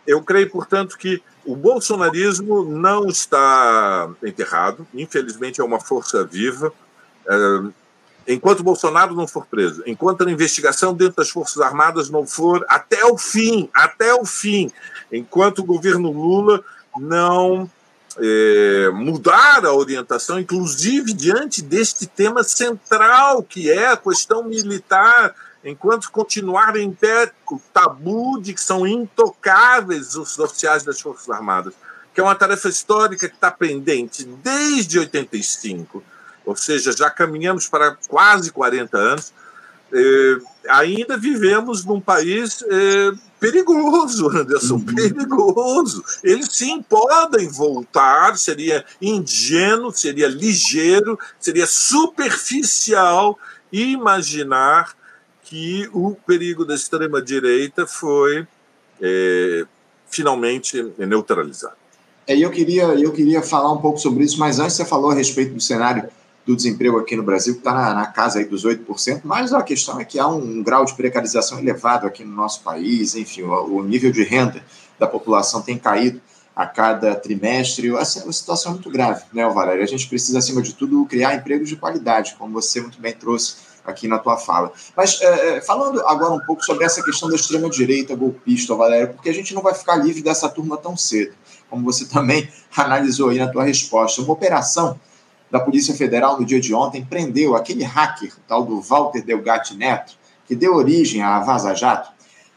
Eu 0.07 0.22
creio, 0.22 0.49
portanto, 0.49 0.97
que 0.97 1.20
o 1.45 1.57
bolsonarismo 1.57 2.64
não 2.64 3.09
está 3.09 4.09
enterrado, 4.22 4.87
infelizmente 4.95 5.61
é 5.61 5.64
uma 5.64 5.80
força 5.80 6.24
viva. 6.24 6.72
Enquanto 8.33 8.62
Bolsonaro 8.62 9.12
não 9.14 9.26
for 9.26 9.45
preso, 9.45 9.83
enquanto 9.85 10.24
a 10.24 10.31
investigação 10.31 10.95
dentro 10.95 11.16
das 11.16 11.31
Forças 11.31 11.61
Armadas 11.61 12.09
não 12.09 12.24
for 12.24 12.64
até 12.68 13.05
o 13.05 13.18
fim, 13.18 13.68
até 13.74 14.14
o 14.14 14.24
fim, 14.24 14.70
enquanto 15.11 15.59
o 15.59 15.64
governo 15.64 16.12
Lula 16.12 16.62
não 16.97 17.68
é, 18.18 18.89
mudar 18.95 19.66
a 19.66 19.74
orientação, 19.74 20.39
inclusive 20.39 21.12
diante 21.12 21.61
deste 21.61 22.07
tema 22.07 22.45
central, 22.45 23.43
que 23.43 23.68
é 23.68 23.89
a 23.89 23.97
questão 23.97 24.45
militar, 24.45 25.35
enquanto 25.64 26.11
continuar 26.12 26.76
em 26.76 26.93
pé 26.93 27.33
o 27.51 27.61
tabu 27.72 28.41
de 28.41 28.55
que 28.55 28.61
são 28.61 28.87
intocáveis 28.87 30.14
os 30.14 30.39
oficiais 30.39 30.85
das 30.85 31.01
Forças 31.01 31.28
Armadas, 31.31 31.74
que 32.14 32.20
é 32.20 32.22
uma 32.22 32.37
tarefa 32.37 32.68
histórica 32.68 33.28
que 33.28 33.35
está 33.35 33.51
pendente 33.51 34.24
desde 34.24 35.01
85, 35.01 36.01
ou 36.45 36.57
seja, 36.57 36.93
já 36.93 37.11
caminhamos 37.11 37.66
para 37.68 37.97
quase 38.09 38.51
40 38.51 38.97
anos, 38.97 39.32
eh, 39.93 40.38
ainda 40.68 41.16
vivemos 41.16 41.84
num 41.84 42.01
país 42.01 42.62
eh, 42.62 43.12
perigoso, 43.41 44.28
Anderson, 44.36 44.74
uhum. 44.74 44.84
perigoso. 44.84 46.05
Eles 46.22 46.49
sim 46.53 46.82
podem 46.82 47.49
voltar, 47.49 48.36
seria 48.36 48.84
ingênuo, 49.01 49.93
seria 49.93 50.28
ligeiro, 50.28 51.18
seria 51.41 51.66
superficial 51.66 53.38
imaginar 53.72 54.95
que 55.43 55.88
o 55.93 56.14
perigo 56.14 56.64
da 56.64 56.74
extrema-direita 56.74 57.84
foi 57.86 58.47
é, 59.01 59.66
finalmente 60.09 60.93
neutralizado. 60.99 61.74
É, 62.26 62.36
eu, 62.36 62.51
queria, 62.51 62.84
eu 62.84 63.11
queria 63.11 63.43
falar 63.43 63.72
um 63.72 63.78
pouco 63.78 63.99
sobre 63.99 64.22
isso, 64.22 64.38
mas 64.38 64.61
antes 64.61 64.76
você 64.76 64.84
falou 64.84 65.11
a 65.11 65.14
respeito 65.14 65.55
do 65.55 65.61
cenário 65.61 66.09
do 66.51 66.57
desemprego 66.57 66.98
aqui 66.98 67.14
no 67.14 67.22
Brasil, 67.22 67.55
que 67.55 67.61
está 67.61 67.72
na, 67.72 67.94
na, 67.94 68.07
casa 68.07 68.40
aí 68.40 68.44
dos 68.44 68.64
8%, 68.64 69.20
mas 69.22 69.53
a 69.53 69.62
questão 69.62 70.01
é 70.01 70.05
que 70.05 70.18
há 70.18 70.26
um 70.26 70.62
grau 70.62 70.84
de 70.84 70.94
precarização 70.94 71.61
elevado 71.61 72.07
aqui 72.07 72.24
no 72.24 72.34
nosso 72.34 72.62
país, 72.62 73.14
enfim, 73.14 73.42
o, 73.42 73.76
o 73.76 73.82
nível 73.84 74.11
de 74.11 74.24
renda 74.24 74.62
da 74.98 75.07
população 75.07 75.62
tem 75.62 75.78
caído 75.78 76.20
a 76.55 76.66
cada 76.66 77.14
trimestre. 77.14 77.96
Assim, 77.96 78.20
é 78.20 78.24
uma 78.24 78.32
situação 78.32 78.72
muito 78.72 78.90
grave, 78.90 79.22
né, 79.32 79.48
Valério? 79.48 79.82
A 79.82 79.86
gente 79.86 80.09
precisa, 80.09 80.38
acima 80.38 80.61
de 80.61 80.74
tudo, 80.74 81.07
criar 81.07 81.36
empregos 81.36 81.68
de 81.68 81.76
qualidade, 81.76 82.34
como 82.36 82.53
você 82.53 82.80
muito 82.80 83.01
bem 83.01 83.12
trouxe 83.12 83.57
aqui 83.84 84.09
na 84.09 84.18
tua 84.18 84.36
fala. 84.36 84.72
Mas 84.96 85.20
é, 85.22 85.61
falando 85.61 86.01
agora 86.07 86.34
um 86.34 86.40
pouco 86.40 86.64
sobre 86.64 86.84
essa 86.84 87.03
questão 87.03 87.28
da 87.28 87.36
extrema-direita 87.36 88.14
golpista, 88.16 88.74
Valério, 88.74 89.14
porque 89.14 89.30
a 89.30 89.34
gente 89.34 89.55
não 89.55 89.62
vai 89.62 89.72
ficar 89.72 89.96
livre 89.96 90.20
dessa 90.20 90.48
turma 90.48 90.76
tão 90.76 90.96
cedo, 90.96 91.32
como 91.68 91.84
você 91.84 92.07
também 92.11 92.48
analisou 92.76 93.30
aí 93.30 93.38
na 93.38 93.46
tua 93.46 93.62
resposta. 93.62 94.20
Uma 94.20 94.32
operação 94.32 94.98
da 95.51 95.61
Polícia 95.61 95.94
Federal 95.94 96.38
no 96.38 96.46
dia 96.46 96.61
de 96.61 96.72
ontem 96.72 97.05
prendeu 97.05 97.57
aquele 97.57 97.82
hacker, 97.82 98.32
tal 98.46 98.64
do 98.64 98.80
Walter 98.80 99.22
Delgatti 99.22 99.76
Neto, 99.76 100.14
que 100.46 100.55
deu 100.55 100.74
origem 100.74 101.22
à 101.22 101.40
Vaza 101.40 101.74
Jato. 101.74 102.12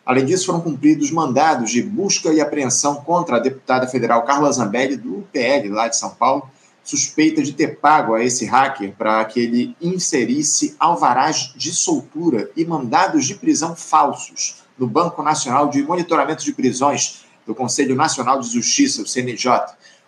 Além 0.06 0.26
disso, 0.26 0.46
foram 0.46 0.62
cumpridos 0.62 1.12
mandados 1.12 1.72
de 1.72 1.82
busca 1.82 2.34
e 2.34 2.42
apreensão 2.42 2.96
contra 2.96 3.38
a 3.38 3.40
deputada 3.40 3.88
federal 3.88 4.24
Carla 4.24 4.52
Zambelli, 4.52 4.98
do 4.98 5.26
PL, 5.32 5.70
lá 5.70 5.88
de 5.88 5.98
São 5.98 6.10
Paulo, 6.10 6.50
suspeita 6.84 7.42
de 7.42 7.54
ter 7.54 7.80
pago 7.80 8.14
a 8.14 8.22
esse 8.22 8.46
hacker 8.46 8.94
para 8.98 9.24
que 9.24 9.40
ele 9.40 9.76
inserisse 9.82 10.76
alvarás 10.78 11.54
de 11.56 11.74
soltura 11.74 12.52
e 12.58 12.66
mandados 12.66 13.26
de 13.26 13.36
prisão 13.36 13.76
falsos 13.76 14.64
no 14.78 14.86
Banco 14.86 15.24
Nacional 15.24 15.70
de 15.70 15.82
Monitoramento 15.82 16.44
de 16.44 16.54
Prisões 16.54 17.24
do 17.46 17.56
Conselho 17.56 17.96
Nacional 17.96 18.40
de 18.40 18.50
Justiça, 18.50 19.02
o 19.02 19.08
CNJ, 19.08 19.48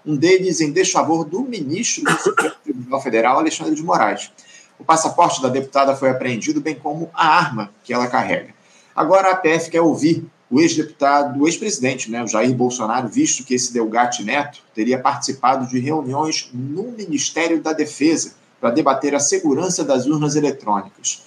um 0.06 0.16
deles 0.16 0.62
em 0.62 0.72
desfavor 0.72 1.26
do 1.26 1.41
ministro 1.41 2.03
do 2.03 2.12
Supremo 2.20 2.56
Tribunal 2.64 3.01
Federal, 3.01 3.39
Alexandre 3.39 3.76
de 3.76 3.84
Moraes. 3.84 4.32
O 4.78 4.84
passaporte 4.84 5.41
da 5.41 5.49
deputada 5.49 5.95
foi 5.95 6.10
apreendido, 6.10 6.62
bem 6.62 6.76
como 6.76 7.10
a 7.14 7.28
arma 7.28 7.72
que 7.84 7.93
ela 7.93 8.08
carrega. 8.08 8.53
Agora 8.95 9.32
a 9.32 9.36
PF 9.36 9.72
quer 9.72 9.82
ouvir 9.82 10.26
o 10.49 10.60
ex-deputado, 10.60 11.41
o 11.41 11.47
ex-presidente, 11.47 12.12
né, 12.12 12.24
o 12.24 12.28
Jair 12.28 12.53
Bolsonaro, 12.53 13.08
visto 13.08 13.43
que 13.43 13.56
esse 13.56 13.74
Delgatti 13.74 14.24
Neto 14.24 14.60
teria 14.74 14.99
participado 14.99 15.68
de 15.68 15.80
reuniões 15.80 16.49
no 16.53 16.91
Ministério 16.91 17.62
da 17.62 17.74
Defesa 17.74 18.36
para 18.62 18.70
debater 18.70 19.16
a 19.16 19.20
segurança 19.20 19.84
das 19.84 20.06
urnas 20.06 20.36
eletrônicas. 20.36 21.24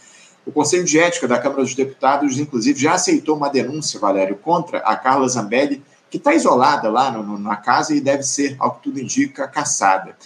O 0.46 0.52
Conselho 0.52 0.84
de 0.84 0.98
Ética 0.98 1.28
da 1.28 1.38
Câmara 1.38 1.62
dos 1.62 1.74
Deputados, 1.74 2.38
inclusive, 2.38 2.80
já 2.80 2.94
aceitou 2.94 3.36
uma 3.36 3.50
denúncia, 3.50 4.00
Valério, 4.00 4.36
contra 4.36 4.78
a 4.78 4.96
Carla 4.96 5.28
Zambelli 5.28 5.82
que 6.10 6.16
está 6.16 6.34
isolada 6.34 6.90
lá 6.90 7.10
no, 7.10 7.22
no, 7.22 7.38
na 7.38 7.56
casa 7.56 7.94
e 7.94 8.00
deve 8.00 8.22
ser, 8.22 8.56
ao 8.58 8.74
que 8.76 8.84
tudo 8.84 9.00
indica, 9.00 9.46
caçada. 9.46 10.16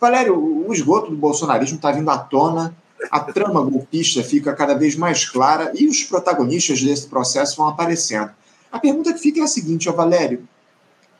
Valério, 0.00 0.36
o 0.66 0.72
esgoto 0.72 1.10
do 1.10 1.16
bolsonarismo 1.16 1.76
está 1.76 1.90
vindo 1.90 2.10
à 2.10 2.18
tona, 2.18 2.74
a 3.10 3.20
trama 3.20 3.62
golpista 3.62 4.22
fica 4.22 4.54
cada 4.54 4.74
vez 4.74 4.96
mais 4.96 5.28
clara 5.28 5.72
e 5.74 5.86
os 5.86 6.02
protagonistas 6.04 6.82
desse 6.82 7.06
processo 7.06 7.56
vão 7.56 7.68
aparecendo. 7.68 8.30
A 8.70 8.78
pergunta 8.78 9.12
que 9.12 9.20
fica 9.20 9.40
é 9.40 9.42
a 9.42 9.46
seguinte, 9.46 9.88
ó 9.88 9.92
Valério: 9.92 10.46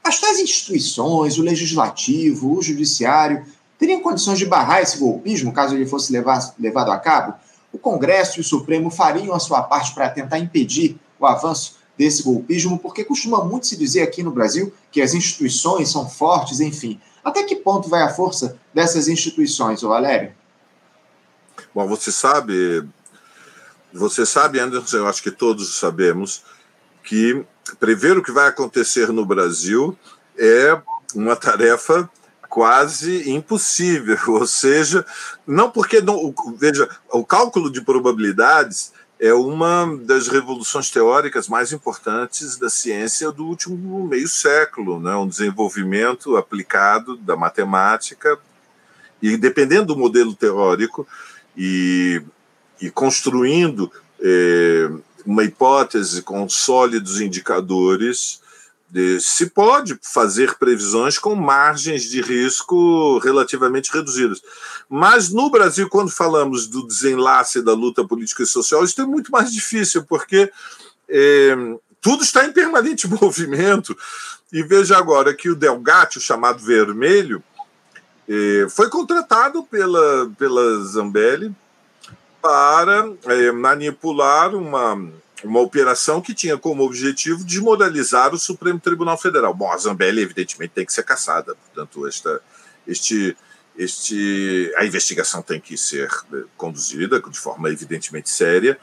as 0.02 0.20
tais 0.20 0.38
instituições, 0.38 1.38
o 1.38 1.42
legislativo, 1.42 2.56
o 2.56 2.62
judiciário, 2.62 3.44
teriam 3.78 4.00
condições 4.00 4.38
de 4.38 4.46
barrar 4.46 4.80
esse 4.80 4.98
golpismo 4.98 5.52
caso 5.52 5.74
ele 5.74 5.86
fosse 5.86 6.12
levar, 6.12 6.54
levado 6.58 6.90
a 6.90 6.98
cabo? 6.98 7.34
O 7.72 7.78
Congresso 7.78 8.38
e 8.38 8.40
o 8.40 8.44
Supremo 8.44 8.90
fariam 8.90 9.34
a 9.34 9.38
sua 9.38 9.62
parte 9.62 9.94
para 9.94 10.08
tentar 10.08 10.38
impedir 10.38 10.98
o 11.18 11.26
avanço 11.26 11.76
desse 11.96 12.22
golpismo, 12.22 12.78
porque 12.78 13.04
costuma 13.04 13.44
muito 13.44 13.66
se 13.66 13.76
dizer 13.76 14.02
aqui 14.02 14.22
no 14.22 14.30
Brasil 14.30 14.72
que 14.90 15.00
as 15.00 15.14
instituições 15.14 15.90
são 15.90 16.08
fortes, 16.08 16.60
enfim. 16.60 17.00
Até 17.24 17.42
que 17.42 17.56
ponto 17.56 17.88
vai 17.88 18.02
a 18.02 18.12
força 18.12 18.58
dessas 18.72 19.08
instituições, 19.08 19.82
Valério? 19.82 20.32
Bom, 21.74 21.86
você 21.86 22.12
sabe, 22.12 22.86
você 23.92 24.24
sabe, 24.24 24.60
Anderson, 24.60 24.98
eu 24.98 25.06
acho 25.06 25.22
que 25.22 25.30
todos 25.30 25.76
sabemos, 25.76 26.42
que 27.02 27.44
prever 27.80 28.16
o 28.16 28.22
que 28.22 28.32
vai 28.32 28.48
acontecer 28.48 29.08
no 29.12 29.24
Brasil 29.24 29.96
é 30.38 30.80
uma 31.14 31.34
tarefa 31.34 32.08
quase 32.48 33.30
impossível, 33.30 34.18
ou 34.28 34.46
seja, 34.46 35.04
não 35.46 35.70
porque 35.70 36.00
não, 36.00 36.34
veja, 36.56 36.88
o 37.10 37.24
cálculo 37.24 37.70
de 37.70 37.80
probabilidades 37.80 38.92
é 39.18 39.32
uma 39.32 39.98
das 40.02 40.28
revoluções 40.28 40.90
teóricas 40.90 41.48
mais 41.48 41.72
importantes 41.72 42.58
da 42.58 42.68
ciência 42.68 43.32
do 43.32 43.46
último 43.46 44.06
meio 44.06 44.28
século, 44.28 45.00
né? 45.00 45.14
um 45.16 45.26
desenvolvimento 45.26 46.36
aplicado 46.36 47.16
da 47.16 47.34
matemática, 47.34 48.38
e 49.22 49.36
dependendo 49.36 49.94
do 49.94 49.96
modelo 49.96 50.34
teórico 50.34 51.06
e, 51.56 52.22
e 52.80 52.90
construindo 52.90 53.90
é, 54.20 54.90
uma 55.24 55.42
hipótese 55.42 56.22
com 56.22 56.46
sólidos 56.48 57.20
indicadores, 57.20 58.40
se 59.20 59.50
pode 59.50 59.98
fazer 60.00 60.54
previsões 60.54 61.18
com 61.18 61.34
margens 61.34 62.04
de 62.04 62.20
risco 62.20 63.18
relativamente 63.18 63.92
reduzidas. 63.92 64.40
Mas 64.88 65.30
no 65.30 65.50
Brasil, 65.50 65.88
quando 65.88 66.10
falamos 66.10 66.66
do 66.66 66.86
desenlace 66.86 67.60
da 67.60 67.72
luta 67.72 68.06
política 68.06 68.42
e 68.42 68.46
social, 68.46 68.84
isso 68.84 69.00
é 69.00 69.04
muito 69.04 69.30
mais 69.30 69.52
difícil, 69.52 70.04
porque 70.04 70.50
é, 71.08 71.56
tudo 72.00 72.22
está 72.22 72.44
em 72.44 72.52
permanente 72.52 73.08
movimento. 73.20 73.96
E 74.52 74.62
veja 74.62 74.96
agora 74.96 75.34
que 75.34 75.50
o 75.50 75.56
Delgatti, 75.56 76.18
o 76.18 76.20
chamado 76.20 76.62
Vermelho, 76.62 77.42
é, 78.28 78.66
foi 78.70 78.88
contratado 78.88 79.62
pela, 79.64 80.30
pela 80.38 80.84
Zambelli 80.84 81.54
para 82.40 83.12
é, 83.24 83.50
manipular 83.50 84.54
uma 84.54 84.96
uma 85.46 85.60
operação 85.60 86.20
que 86.20 86.34
tinha 86.34 86.56
como 86.56 86.84
objetivo 86.84 87.44
desmoralizar 87.44 88.34
o 88.34 88.38
Supremo 88.38 88.80
Tribunal 88.80 89.18
Federal. 89.18 89.54
Bom, 89.54 89.70
a 89.70 89.76
Zambelli, 89.76 90.22
evidentemente, 90.22 90.72
tem 90.74 90.86
que 90.86 90.92
ser 90.92 91.02
caçada, 91.02 91.54
portanto, 91.54 92.06
esta, 92.06 92.40
este, 92.86 93.36
este, 93.76 94.72
a 94.76 94.84
investigação 94.84 95.42
tem 95.42 95.60
que 95.60 95.76
ser 95.76 96.08
eh, 96.32 96.44
conduzida 96.56 97.20
de 97.20 97.38
forma 97.38 97.70
evidentemente 97.70 98.30
séria, 98.30 98.78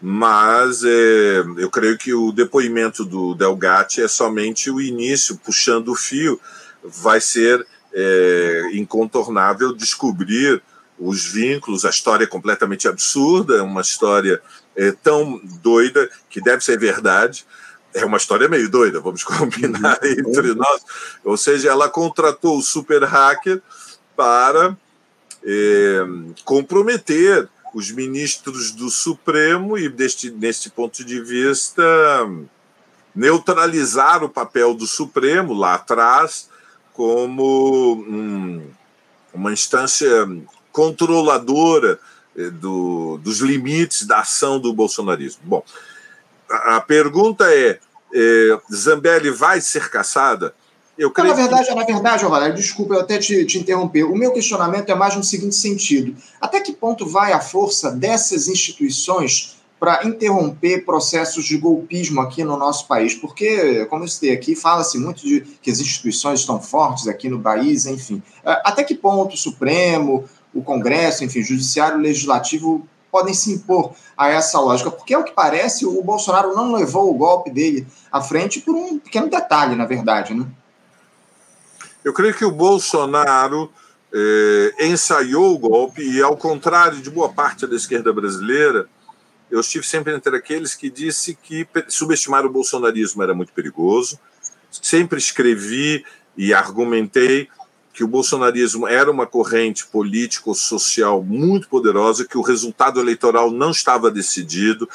mas 0.00 0.84
é, 0.84 1.40
eu 1.56 1.68
creio 1.70 1.98
que 1.98 2.14
o 2.14 2.30
depoimento 2.30 3.04
do 3.04 3.34
Delgatti 3.34 4.00
é 4.00 4.08
somente 4.08 4.70
o 4.70 4.80
início, 4.80 5.36
puxando 5.36 5.88
o 5.88 5.96
fio, 5.96 6.40
vai 6.84 7.20
ser 7.20 7.66
é, 7.92 8.70
incontornável 8.74 9.74
descobrir 9.74 10.62
os 10.98 11.26
vínculos, 11.26 11.84
a 11.84 11.90
história 11.90 12.24
é 12.24 12.28
completamente 12.28 12.88
absurda, 12.88 13.56
é 13.56 13.62
uma 13.62 13.80
história 13.80 14.40
é, 14.78 14.92
tão 14.92 15.40
doida 15.60 16.08
que 16.30 16.40
deve 16.40 16.64
ser 16.64 16.78
verdade. 16.78 17.44
É 17.92 18.04
uma 18.04 18.16
história 18.16 18.48
meio 18.48 18.70
doida, 18.70 19.00
vamos 19.00 19.24
combinar 19.24 19.98
uhum. 20.02 20.08
entre 20.08 20.54
nós. 20.54 20.82
Ou 21.24 21.36
seja, 21.36 21.68
ela 21.70 21.90
contratou 21.90 22.56
o 22.56 22.62
super 22.62 23.02
hacker 23.02 23.60
para 24.16 24.76
é, 25.44 25.98
comprometer 26.44 27.48
os 27.74 27.90
ministros 27.90 28.70
do 28.70 28.88
Supremo 28.88 29.76
e, 29.76 29.88
deste, 29.88 30.30
neste 30.30 30.70
ponto 30.70 31.04
de 31.04 31.20
vista, 31.20 31.84
neutralizar 33.14 34.22
o 34.22 34.28
papel 34.28 34.74
do 34.74 34.86
Supremo 34.86 35.52
lá 35.52 35.74
atrás 35.74 36.48
como 36.94 37.94
um, 37.94 38.70
uma 39.34 39.52
instância 39.52 40.08
controladora 40.72 41.98
do, 42.36 43.18
dos 43.18 43.40
limites 43.40 44.06
da 44.06 44.20
ação 44.20 44.60
do 44.60 44.72
bolsonarismo. 44.72 45.40
Bom, 45.44 45.62
a, 46.50 46.76
a 46.76 46.80
pergunta 46.80 47.44
é, 47.52 47.78
é: 48.14 48.60
Zambelli 48.72 49.30
vai 49.30 49.60
ser 49.60 49.90
caçada? 49.90 50.54
Eu 50.98 51.12
creio 51.12 51.28
na 51.28 51.34
verdade, 51.34 51.68
que... 51.68 51.74
na 51.74 51.84
verdade, 51.84 52.24
Valério, 52.24 52.56
desculpa 52.56 52.94
eu 52.94 53.00
até 53.00 53.18
te, 53.18 53.44
te, 53.44 53.58
interromper. 53.58 54.02
O 54.02 54.16
meu 54.16 54.32
questionamento 54.32 54.90
é 54.90 54.94
mais 54.96 55.14
no 55.14 55.22
seguinte 55.22 55.54
sentido: 55.54 56.16
até 56.40 56.60
que 56.60 56.72
ponto 56.72 57.06
vai 57.06 57.32
a 57.32 57.40
força 57.40 57.92
dessas 57.92 58.48
instituições 58.48 59.56
para 59.78 60.04
interromper 60.04 60.84
processos 60.84 61.44
de 61.44 61.56
golpismo 61.56 62.20
aqui 62.20 62.42
no 62.42 62.56
nosso 62.56 62.88
país? 62.88 63.14
Porque, 63.14 63.86
como 63.86 64.02
eu 64.02 64.08
citei 64.08 64.32
aqui, 64.32 64.56
fala-se 64.56 64.98
muito 64.98 65.22
de 65.22 65.42
que 65.62 65.70
as 65.70 65.78
instituições 65.78 66.40
estão 66.40 66.60
fortes 66.60 67.06
aqui 67.06 67.28
no 67.28 67.40
país, 67.40 67.86
enfim. 67.86 68.20
É, 68.44 68.60
até 68.64 68.82
que 68.82 68.96
ponto 68.96 69.34
o 69.34 69.38
Supremo, 69.38 70.24
o 70.54 70.62
Congresso, 70.62 71.24
enfim, 71.24 71.40
o 71.40 71.44
Judiciário, 71.44 71.98
o 71.98 72.02
Legislativo 72.02 72.86
podem 73.10 73.34
se 73.34 73.52
impor 73.52 73.94
a 74.16 74.28
essa 74.28 74.58
lógica? 74.60 74.90
Porque, 74.90 75.14
ao 75.14 75.24
que 75.24 75.32
parece, 75.32 75.86
o 75.86 76.02
Bolsonaro 76.02 76.54
não 76.54 76.72
levou 76.72 77.10
o 77.10 77.14
golpe 77.14 77.50
dele 77.50 77.86
à 78.10 78.20
frente 78.20 78.60
por 78.60 78.74
um 78.74 78.98
pequeno 78.98 79.28
detalhe, 79.28 79.74
na 79.74 79.84
verdade, 79.84 80.34
né? 80.34 80.46
Eu 82.04 82.12
creio 82.12 82.34
que 82.34 82.44
o 82.44 82.50
Bolsonaro 82.50 83.70
eh, 84.12 84.86
ensaiou 84.86 85.54
o 85.54 85.58
golpe 85.58 86.02
e, 86.02 86.22
ao 86.22 86.36
contrário 86.36 87.00
de 87.00 87.10
boa 87.10 87.28
parte 87.28 87.66
da 87.66 87.76
esquerda 87.76 88.12
brasileira, 88.12 88.88
eu 89.50 89.60
estive 89.60 89.86
sempre 89.86 90.14
entre 90.14 90.36
aqueles 90.36 90.74
que 90.74 90.90
disse 90.90 91.34
que 91.34 91.66
subestimar 91.88 92.44
o 92.44 92.50
bolsonarismo 92.50 93.22
era 93.22 93.34
muito 93.34 93.52
perigoso. 93.52 94.18
Sempre 94.70 95.18
escrevi 95.18 96.04
e 96.36 96.52
argumentei 96.52 97.48
que 97.98 98.04
o 98.04 98.08
bolsonarismo 98.08 98.86
era 98.86 99.10
uma 99.10 99.26
corrente 99.26 99.84
político-social 99.84 101.20
muito 101.20 101.68
poderosa, 101.68 102.24
que 102.24 102.38
o 102.38 102.42
resultado 102.42 103.00
eleitoral 103.00 103.50
não 103.50 103.72
estava 103.72 104.08
decidido, 104.08 104.88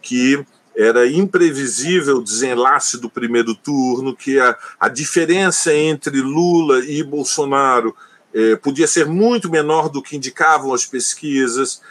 que 0.00 0.42
era 0.74 1.06
imprevisível 1.06 2.16
o 2.16 2.24
desenlace 2.24 2.98
do 2.98 3.10
primeiro 3.10 3.54
turno, 3.54 4.16
que 4.16 4.40
a, 4.40 4.56
a 4.80 4.88
diferença 4.88 5.74
entre 5.74 6.22
Lula 6.22 6.78
e 6.78 7.02
Bolsonaro 7.02 7.94
eh, 8.32 8.56
podia 8.56 8.86
ser 8.86 9.04
muito 9.04 9.50
menor 9.50 9.90
do 9.90 10.00
que 10.00 10.16
indicavam 10.16 10.72
as 10.72 10.86
pesquisas, 10.86 11.82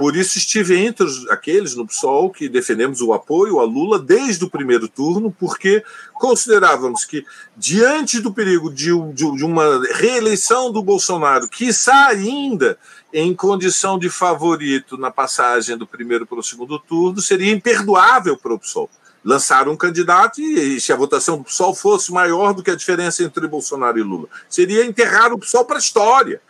por 0.00 0.16
isso 0.16 0.38
estive 0.38 0.78
entre 0.78 1.06
aqueles 1.28 1.76
no 1.76 1.86
PSOL 1.86 2.30
que 2.30 2.48
defendemos 2.48 3.02
o 3.02 3.12
apoio 3.12 3.60
a 3.60 3.64
Lula 3.64 3.98
desde 3.98 4.42
o 4.42 4.48
primeiro 4.48 4.88
turno, 4.88 5.30
porque 5.38 5.84
considerávamos 6.14 7.04
que, 7.04 7.22
diante 7.54 8.18
do 8.18 8.32
perigo 8.32 8.72
de, 8.72 8.98
de, 9.12 9.36
de 9.36 9.44
uma 9.44 9.78
reeleição 9.96 10.72
do 10.72 10.82
Bolsonaro, 10.82 11.46
que 11.46 11.66
está 11.66 12.06
ainda 12.06 12.78
em 13.12 13.34
condição 13.34 13.98
de 13.98 14.08
favorito 14.08 14.96
na 14.96 15.10
passagem 15.10 15.76
do 15.76 15.86
primeiro 15.86 16.26
para 16.26 16.38
o 16.38 16.42
segundo 16.42 16.78
turno, 16.78 17.20
seria 17.20 17.52
imperdoável 17.52 18.38
para 18.38 18.54
o 18.54 18.58
PSOL 18.58 18.88
lançar 19.22 19.68
um 19.68 19.76
candidato 19.76 20.40
e, 20.40 20.76
e, 20.76 20.80
se 20.80 20.94
a 20.94 20.96
votação 20.96 21.36
do 21.36 21.44
PSOL 21.44 21.74
fosse 21.74 22.10
maior 22.10 22.54
do 22.54 22.62
que 22.62 22.70
a 22.70 22.74
diferença 22.74 23.22
entre 23.22 23.46
Bolsonaro 23.46 23.98
e 23.98 24.02
Lula, 24.02 24.28
seria 24.48 24.86
enterrar 24.86 25.30
o 25.30 25.38
PSOL 25.38 25.66
para 25.66 25.76
a 25.76 25.78
história. 25.78 26.40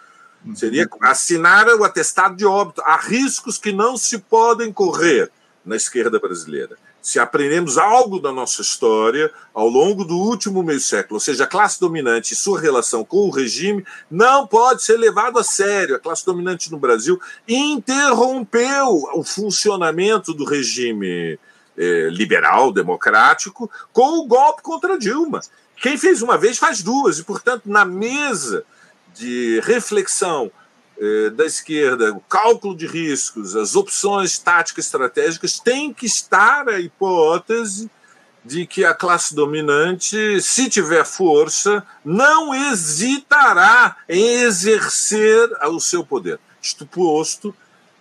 Seria 0.55 0.89
assinar 1.03 1.69
o 1.69 1.85
atestado 1.85 2.35
de 2.35 2.47
óbito. 2.47 2.83
Há 2.83 2.97
riscos 2.97 3.59
que 3.59 3.73
não 3.73 3.97
se 3.97 4.19
podem 4.19 4.73
correr 4.73 5.31
na 5.65 5.77
esquerda 5.77 6.19
brasileira. 6.19 6.77
Se 7.03 7.19
aprendemos 7.19 7.79
algo 7.79 8.19
da 8.19 8.33
nossa 8.33 8.61
história 8.61 9.31
ao 9.55 9.69
longo 9.69 10.05
do 10.05 10.17
último 10.17 10.63
meio 10.63 10.81
século, 10.81 11.17
ou 11.17 11.21
seja, 11.21 11.45
a 11.45 11.47
classe 11.47 11.81
dominante 11.81 12.35
e 12.35 12.37
sua 12.37 12.61
relação 12.61 13.05
com 13.05 13.27
o 13.27 13.31
regime 13.31 13.85
não 14.11 14.47
pode 14.47 14.83
ser 14.83 14.99
levado 14.99 15.39
a 15.39 15.45
sério. 15.45 15.97
A 15.97 15.99
classe 15.99 16.25
dominante 16.25 16.71
no 16.71 16.79
Brasil 16.79 17.19
interrompeu 17.49 19.03
o 19.15 19.23
funcionamento 19.23 20.35
do 20.35 20.45
regime 20.45 21.39
eh, 21.79 22.09
liberal, 22.11 22.73
democrático, 22.73 23.71
com 23.93 24.21
o 24.21 24.27
golpe 24.27 24.63
contra 24.63 24.99
Dilma. 24.99 25.41
Quem 25.77 25.97
fez 25.97 26.21
uma 26.21 26.37
vez 26.37 26.59
faz 26.59 26.83
duas, 26.83 27.19
e, 27.19 27.25
portanto, 27.25 27.63
na 27.65 27.87
mesa 27.87 28.65
de 29.21 29.61
reflexão 29.61 30.51
eh, 30.99 31.31
da 31.31 31.45
esquerda, 31.45 32.11
o 32.13 32.21
cálculo 32.21 32.75
de 32.75 32.87
riscos, 32.87 33.55
as 33.55 33.77
opções 33.77 34.39
táticas 34.39 34.87
estratégicas, 34.87 35.59
tem 35.59 35.93
que 35.93 36.07
estar 36.07 36.69
a 36.69 36.81
hipótese 36.81 37.91
de 38.43 38.67
que 38.67 38.83
a 38.83 38.95
classe 38.95 39.35
dominante, 39.35 40.41
se 40.41 40.71
tiver 40.71 41.05
força, 41.05 41.87
não 42.03 42.55
hesitará 42.55 43.99
em 44.09 44.43
exercer 44.43 45.51
o 45.69 45.79
seu 45.79 46.03
poder. 46.03 46.41
Isto 46.63 46.87
posto, 46.87 47.55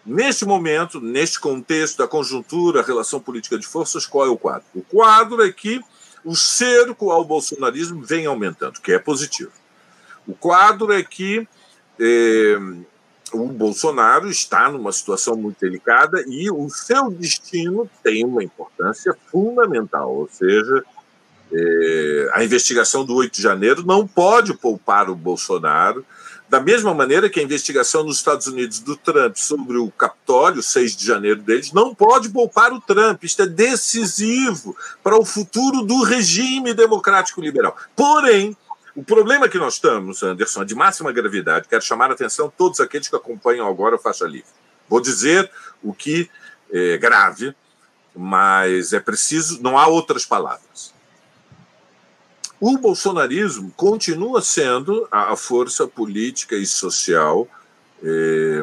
neste 0.05 0.45
momento, 0.45 1.01
neste 1.01 1.37
contexto 1.37 1.97
da 1.97 2.07
conjuntura, 2.07 2.79
a 2.79 2.83
relação 2.83 3.19
política 3.19 3.59
de 3.59 3.67
forças, 3.67 4.05
qual 4.05 4.25
é 4.25 4.29
o 4.29 4.37
quadro? 4.37 4.65
O 4.73 4.81
quadro 4.81 5.43
é 5.43 5.51
que 5.51 5.81
o 6.23 6.33
cerco 6.33 7.11
ao 7.11 7.25
bolsonarismo 7.25 8.01
vem 8.01 8.25
aumentando, 8.25 8.79
que 8.79 8.93
é 8.93 8.99
positivo. 8.99 9.58
O 10.29 10.35
quadro 10.35 10.93
é 10.93 11.01
que 11.01 11.47
é, 11.99 12.59
o 13.33 13.47
Bolsonaro 13.47 14.29
está 14.29 14.69
numa 14.69 14.91
situação 14.91 15.35
muito 15.35 15.59
delicada 15.59 16.23
e 16.27 16.51
o 16.51 16.69
seu 16.69 17.09
destino 17.09 17.89
tem 18.03 18.23
uma 18.23 18.43
importância 18.43 19.15
fundamental, 19.31 20.13
ou 20.15 20.29
seja, 20.31 20.83
é, 21.51 22.29
a 22.33 22.43
investigação 22.43 23.03
do 23.03 23.15
8 23.15 23.33
de 23.33 23.41
janeiro 23.41 23.83
não 23.83 24.05
pode 24.05 24.53
poupar 24.53 25.09
o 25.09 25.15
Bolsonaro, 25.15 26.05
da 26.47 26.59
mesma 26.59 26.93
maneira 26.93 27.27
que 27.27 27.39
a 27.39 27.43
investigação 27.43 28.03
nos 28.03 28.17
Estados 28.17 28.45
Unidos 28.45 28.79
do 28.79 28.95
Trump 28.95 29.35
sobre 29.35 29.77
o 29.77 29.89
Capitólio, 29.89 30.61
6 30.61 30.95
de 30.95 31.05
janeiro 31.07 31.41
deles, 31.41 31.71
não 31.71 31.93
pode 31.93 32.29
poupar 32.29 32.71
o 32.71 32.81
Trump. 32.81 33.23
Isto 33.23 33.43
é 33.43 33.47
decisivo 33.47 34.75
para 35.03 35.17
o 35.17 35.25
futuro 35.25 35.83
do 35.83 36.03
regime 36.03 36.73
democrático 36.73 37.41
liberal. 37.41 37.75
Porém, 37.95 38.55
o 38.95 39.03
problema 39.03 39.47
que 39.47 39.57
nós 39.57 39.75
estamos, 39.75 40.23
Anderson, 40.23 40.61
é 40.61 40.65
de 40.65 40.75
máxima 40.75 41.11
gravidade. 41.11 41.67
Quero 41.67 41.81
chamar 41.81 42.09
a 42.09 42.13
atenção 42.13 42.51
todos 42.55 42.79
aqueles 42.79 43.07
que 43.07 43.15
acompanham 43.15 43.67
agora 43.67 43.95
o 43.95 43.99
Faixa 43.99 44.25
Livre. 44.25 44.49
Vou 44.87 44.99
dizer 44.99 45.49
o 45.83 45.93
que 45.93 46.29
é 46.71 46.97
grave, 46.97 47.55
mas 48.15 48.93
é 48.93 48.99
preciso, 48.99 49.61
não 49.61 49.77
há 49.77 49.87
outras 49.87 50.25
palavras. 50.25 50.93
O 52.59 52.77
bolsonarismo 52.77 53.71
continua 53.77 54.41
sendo 54.41 55.07
a 55.09 55.35
força 55.35 55.87
política 55.87 56.55
e 56.55 56.65
social 56.65 57.47
é, 58.03 58.61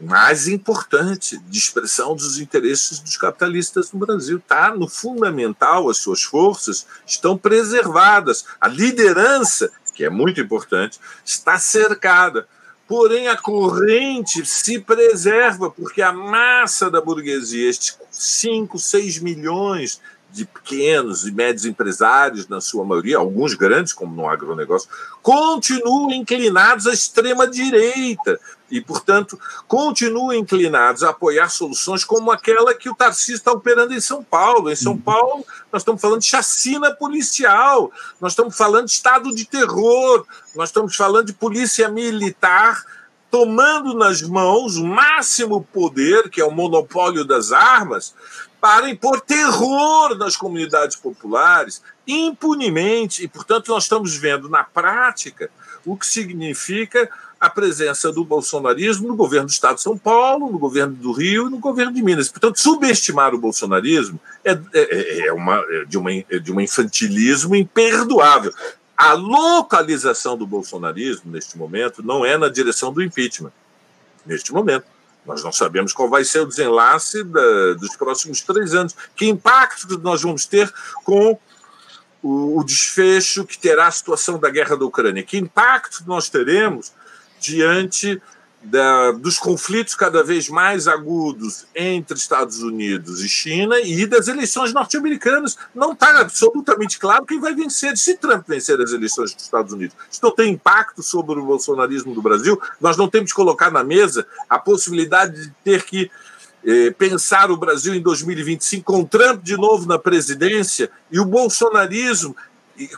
mais 0.00 0.46
importante 0.46 1.38
de 1.38 1.58
expressão 1.58 2.14
dos 2.14 2.38
interesses 2.38 2.98
dos 2.98 3.16
capitalistas 3.16 3.92
no 3.92 3.98
Brasil. 3.98 4.38
Está 4.38 4.74
no 4.74 4.88
fundamental, 4.88 5.88
as 5.88 5.98
suas 5.98 6.22
forças 6.22 6.86
estão 7.06 7.36
preservadas. 7.36 8.44
A 8.60 8.68
liderança, 8.68 9.70
que 9.94 10.04
é 10.04 10.10
muito 10.10 10.40
importante, 10.40 11.00
está 11.24 11.58
cercada. 11.58 12.46
Porém, 12.86 13.26
a 13.26 13.36
corrente 13.36 14.46
se 14.46 14.78
preserva, 14.78 15.70
porque 15.70 16.00
a 16.02 16.12
massa 16.12 16.88
da 16.88 17.00
burguesia, 17.00 17.68
estes 17.68 17.98
5, 18.10 18.78
6 18.78 19.18
milhões 19.18 20.00
de 20.30 20.44
pequenos 20.44 21.26
e 21.26 21.32
médios 21.32 21.64
empresários, 21.64 22.46
na 22.46 22.60
sua 22.60 22.84
maioria, 22.84 23.16
alguns 23.16 23.54
grandes, 23.54 23.92
como 23.92 24.14
no 24.14 24.28
agronegócio, 24.28 24.88
continuam 25.22 26.12
inclinados 26.12 26.86
à 26.86 26.92
extrema-direita 26.92 28.38
e, 28.70 28.80
portanto, 28.80 29.38
continuam 29.68 30.32
inclinados 30.32 31.02
a 31.02 31.10
apoiar 31.10 31.48
soluções 31.48 32.04
como 32.04 32.30
aquela 32.30 32.74
que 32.74 32.90
o 32.90 32.94
Tarcísio 32.94 33.36
está 33.36 33.52
operando 33.52 33.94
em 33.94 34.00
São 34.00 34.22
Paulo. 34.22 34.70
Em 34.70 34.76
São 34.76 34.92
uhum. 34.92 35.00
Paulo, 35.00 35.46
nós 35.72 35.82
estamos 35.82 36.00
falando 36.00 36.20
de 36.20 36.26
chacina 36.26 36.92
policial, 36.92 37.92
nós 38.20 38.32
estamos 38.32 38.56
falando 38.56 38.86
de 38.86 38.92
estado 38.92 39.34
de 39.34 39.44
terror, 39.44 40.26
nós 40.54 40.68
estamos 40.68 40.96
falando 40.96 41.26
de 41.26 41.32
polícia 41.32 41.88
militar 41.88 42.84
tomando 43.30 43.92
nas 43.94 44.22
mãos 44.22 44.76
o 44.76 44.86
máximo 44.86 45.62
poder, 45.62 46.30
que 46.30 46.40
é 46.40 46.44
o 46.44 46.50
monopólio 46.50 47.24
das 47.24 47.52
armas, 47.52 48.14
para 48.60 48.88
impor 48.88 49.20
terror 49.20 50.16
nas 50.16 50.36
comunidades 50.36 50.96
populares 50.96 51.82
impunemente. 52.06 53.24
E, 53.24 53.28
portanto, 53.28 53.68
nós 53.68 53.84
estamos 53.84 54.16
vendo 54.16 54.48
na 54.48 54.64
prática 54.64 55.50
o 55.84 55.96
que 55.96 56.06
significa 56.06 57.10
a 57.38 57.50
presença 57.50 58.10
do 58.10 58.24
bolsonarismo 58.24 59.08
no 59.08 59.16
governo 59.16 59.46
do 59.46 59.50
Estado 59.50 59.76
de 59.76 59.82
São 59.82 59.96
Paulo, 59.96 60.50
no 60.50 60.58
governo 60.58 60.94
do 60.94 61.12
Rio 61.12 61.48
e 61.48 61.50
no 61.50 61.58
governo 61.58 61.92
de 61.92 62.02
Minas. 62.02 62.28
Portanto, 62.28 62.60
subestimar 62.60 63.34
o 63.34 63.38
bolsonarismo 63.38 64.18
é, 64.42 64.52
é, 64.52 64.58
é, 64.74 65.26
é 65.26 65.32
uma, 65.32 65.56
é 65.68 65.84
de, 65.84 65.98
uma, 65.98 66.12
é 66.12 66.38
de 66.38 66.52
um 66.52 66.60
infantilismo 66.60 67.54
imperdoável. 67.54 68.52
A 68.96 69.12
localização 69.12 70.36
do 70.36 70.46
bolsonarismo, 70.46 71.30
neste 71.30 71.58
momento, 71.58 72.02
não 72.02 72.24
é 72.24 72.38
na 72.38 72.48
direção 72.48 72.92
do 72.92 73.02
impeachment. 73.02 73.52
Neste 74.24 74.52
momento 74.52 74.84
nós 75.26 75.42
não 75.42 75.52
sabemos 75.52 75.92
qual 75.92 76.08
vai 76.08 76.24
ser 76.24 76.40
o 76.40 76.46
desenlace 76.46 77.24
da, 77.24 77.74
dos 77.74 77.96
próximos 77.96 78.40
três 78.42 78.74
anos. 78.74 78.94
Que 79.14 79.26
impacto 79.26 79.98
nós 79.98 80.22
vamos 80.22 80.46
ter 80.46 80.72
com 81.04 81.38
o, 82.22 82.60
o, 82.60 82.64
desfecho 82.64 83.44
que 83.44 83.58
terá 83.58 83.88
a 83.88 83.90
situação 83.90 84.38
da 84.38 84.48
guerra 84.48 84.76
da 84.76 84.84
Ucrânia? 84.84 85.22
Que 85.22 85.36
impacto 85.36 86.04
nós 86.06 86.30
teremos 86.30 86.92
diante 87.52 88.20
da, 88.62 89.12
dos 89.12 89.38
conflitos 89.38 89.94
cada 89.94 90.22
vez 90.24 90.48
mais 90.48 90.88
agudos 90.88 91.66
entre 91.74 92.18
Estados 92.18 92.62
Unidos 92.62 93.22
e 93.22 93.28
China 93.28 93.78
e 93.80 94.06
das 94.06 94.28
eleições 94.28 94.72
norte-americanas. 94.72 95.56
Não 95.74 95.92
está 95.92 96.20
absolutamente 96.20 96.98
claro 96.98 97.24
quem 97.24 97.40
vai 97.40 97.54
vencer. 97.54 97.96
Se 97.96 98.16
Trump 98.16 98.46
vencer 98.46 98.80
as 98.80 98.92
eleições 98.92 99.32
dos 99.32 99.44
Estados 99.44 99.72
Unidos, 99.72 99.96
isso 100.10 100.20
não 100.22 100.32
tem 100.32 100.52
impacto 100.52 101.02
sobre 101.02 101.38
o 101.38 101.44
bolsonarismo 101.44 102.14
do 102.14 102.22
Brasil. 102.22 102.60
Nós 102.80 102.96
não 102.96 103.08
temos 103.08 103.30
que 103.30 103.36
colocar 103.36 103.70
na 103.70 103.84
mesa 103.84 104.26
a 104.48 104.58
possibilidade 104.58 105.46
de 105.46 105.54
ter 105.62 105.84
que 105.84 106.10
eh, 106.64 106.90
pensar 106.90 107.50
o 107.52 107.56
Brasil 107.56 107.94
em 107.94 108.02
2025 108.02 108.84
com 108.84 109.04
Trump 109.04 109.40
de 109.40 109.56
novo 109.56 109.86
na 109.86 110.00
presidência 110.00 110.90
e 111.12 111.20
o 111.20 111.24
bolsonarismo. 111.24 112.36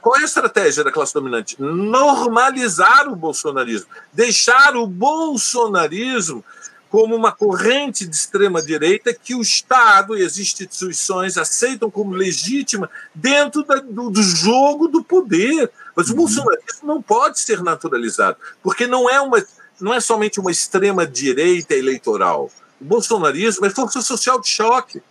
Qual 0.00 0.16
é 0.16 0.22
a 0.22 0.24
estratégia 0.24 0.82
da 0.82 0.90
classe 0.90 1.14
dominante? 1.14 1.60
Normalizar 1.60 3.08
o 3.08 3.14
bolsonarismo, 3.14 3.88
deixar 4.12 4.76
o 4.76 4.86
bolsonarismo 4.86 6.44
como 6.90 7.14
uma 7.14 7.30
corrente 7.32 8.06
de 8.06 8.16
extrema-direita 8.16 9.12
que 9.12 9.34
o 9.34 9.42
Estado 9.42 10.16
e 10.16 10.24
as 10.24 10.38
instituições 10.38 11.36
aceitam 11.36 11.90
como 11.90 12.12
legítima 12.12 12.90
dentro 13.14 13.62
da, 13.62 13.76
do, 13.76 14.10
do, 14.10 14.22
jogo 14.22 14.88
do 14.88 15.04
poder. 15.04 15.70
Mas 15.94 16.08
o 16.08 16.12
uhum. 16.12 16.18
bolsonarismo 16.18 16.88
não 16.88 17.02
pode 17.02 17.40
ser 17.40 17.62
naturalizado, 17.62 18.38
porque 18.62 18.86
não 18.86 19.08
é, 19.08 19.20
uma, 19.20 19.44
não 19.80 19.92
é 19.92 20.00
somente 20.00 20.40
uma 20.40 20.50
extrema-direita 20.50 21.74
eleitoral. 21.74 22.50
O 22.80 22.84
bolsonarismo 22.84 23.66
é 23.66 23.70
força 23.70 24.00
social 24.00 24.40
de 24.40 24.48
choque. 24.48 25.02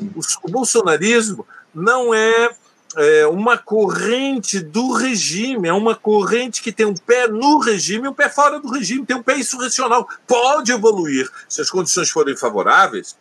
O, 0.00 0.20
o 0.42 0.50
bolsonarismo 0.50 1.46
não 1.74 2.12
é 2.12 2.50
é, 2.96 3.26
uma 3.26 3.56
corrente 3.56 4.60
do 4.60 4.92
regime, 4.92 5.68
é 5.68 5.72
uma 5.72 5.94
corrente 5.94 6.62
que 6.62 6.72
tem 6.72 6.86
um 6.86 6.94
pé 6.94 7.28
no 7.28 7.58
regime 7.58 8.06
e 8.06 8.08
um 8.08 8.14
pé 8.14 8.28
fora 8.28 8.60
do 8.60 8.70
regime, 8.70 9.06
tem 9.06 9.16
um 9.16 9.22
pé 9.22 9.38
insurrecional. 9.38 10.08
Pode 10.26 10.72
evoluir, 10.72 11.30
se 11.48 11.60
as 11.60 11.70
condições 11.70 12.10
forem 12.10 12.36
favoráveis, 12.36 13.16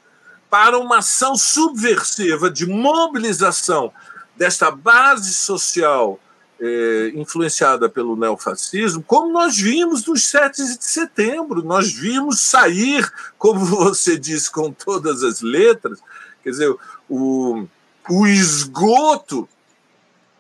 para 0.49 0.77
uma 0.77 0.97
ação 0.97 1.35
subversiva 1.35 2.49
de 2.49 2.65
mobilização 2.65 3.91
desta 4.35 4.69
base 4.69 5.33
social 5.33 6.19
é, 6.59 7.11
influenciada 7.15 7.89
pelo 7.89 8.15
neofascismo, 8.15 9.01
como 9.01 9.31
nós 9.31 9.57
vimos 9.57 10.05
nos 10.05 10.23
7 10.27 10.77
de 10.77 10.85
setembro. 10.85 11.63
Nós 11.63 11.91
vimos 11.91 12.39
sair, 12.41 13.11
como 13.37 13.59
você 13.65 14.17
disse, 14.17 14.51
com 14.51 14.71
todas 14.71 15.23
as 15.23 15.41
letras, 15.41 15.99
quer 16.43 16.51
dizer, 16.51 16.75
o, 17.09 17.65
o 18.09 18.27
esgoto 18.27 19.49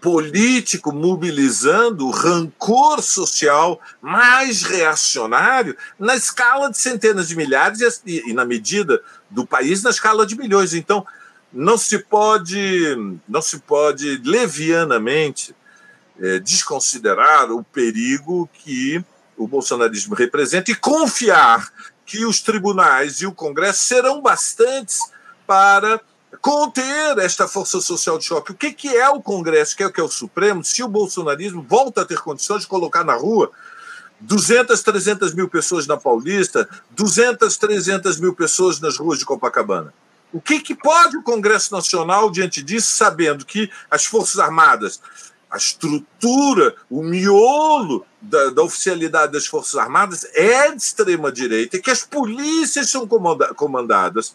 político 0.01 0.91
mobilizando 0.91 2.07
o 2.07 2.11
rancor 2.11 3.03
social 3.03 3.79
mais 4.01 4.63
reacionário 4.63 5.77
na 5.99 6.15
escala 6.15 6.71
de 6.71 6.79
centenas 6.79 7.27
de 7.27 7.35
milhares 7.35 8.01
e, 8.03 8.29
e, 8.29 8.33
na 8.33 8.43
medida 8.43 8.99
do 9.29 9.45
país 9.45 9.83
na 9.83 9.91
escala 9.91 10.25
de 10.25 10.35
milhões. 10.35 10.73
Então 10.73 11.05
não 11.53 11.77
se 11.77 11.99
pode 11.99 13.21
não 13.29 13.43
se 13.43 13.59
pode 13.59 14.19
levianamente 14.25 15.55
é, 16.19 16.39
desconsiderar 16.39 17.51
o 17.51 17.63
perigo 17.63 18.49
que 18.51 19.03
o 19.37 19.47
bolsonarismo 19.47 20.15
representa 20.15 20.71
e 20.71 20.75
confiar 20.75 21.71
que 22.05 22.25
os 22.25 22.41
tribunais 22.41 23.21
e 23.21 23.27
o 23.27 23.33
Congresso 23.33 23.83
serão 23.83 24.19
bastantes 24.19 24.99
para 25.45 26.01
conter 26.39 27.17
esta 27.19 27.47
força 27.47 27.81
social 27.81 28.17
de 28.17 28.25
choque. 28.25 28.51
O 28.51 28.55
que, 28.55 28.71
que 28.71 28.95
é 28.95 29.09
o 29.09 29.21
Congresso, 29.21 29.75
que 29.75 29.83
é 29.83 29.87
o 29.87 29.91
que 29.91 29.99
é 29.99 30.03
o 30.03 30.09
Supremo, 30.09 30.63
se 30.63 30.83
o 30.83 30.87
bolsonarismo 30.87 31.65
volta 31.67 32.01
a 32.01 32.05
ter 32.05 32.19
condições 32.19 32.61
de 32.61 32.67
colocar 32.67 33.03
na 33.03 33.15
rua 33.15 33.51
200, 34.21 34.81
300 34.81 35.33
mil 35.33 35.49
pessoas 35.49 35.87
na 35.87 35.97
Paulista, 35.97 36.69
200, 36.91 37.57
300 37.57 38.19
mil 38.19 38.33
pessoas 38.33 38.79
nas 38.79 38.97
ruas 38.97 39.19
de 39.19 39.25
Copacabana? 39.25 39.93
O 40.31 40.39
que, 40.39 40.61
que 40.61 40.73
pode 40.73 41.17
o 41.17 41.23
Congresso 41.23 41.73
Nacional 41.73 42.31
diante 42.31 42.61
disso, 42.61 42.95
sabendo 42.95 43.45
que 43.45 43.69
as 43.89 44.05
Forças 44.05 44.39
Armadas, 44.39 45.01
a 45.49 45.57
estrutura, 45.57 46.75
o 46.89 47.03
miolo 47.03 48.05
da, 48.21 48.51
da 48.51 48.63
oficialidade 48.63 49.33
das 49.33 49.45
Forças 49.45 49.75
Armadas 49.75 50.25
é 50.33 50.71
de 50.71 50.81
extrema-direita 50.81 51.75
e 51.75 51.81
que 51.81 51.91
as 51.91 52.05
polícias 52.05 52.89
são 52.89 53.05
comanda 53.05 53.53
comandadas 53.53 54.33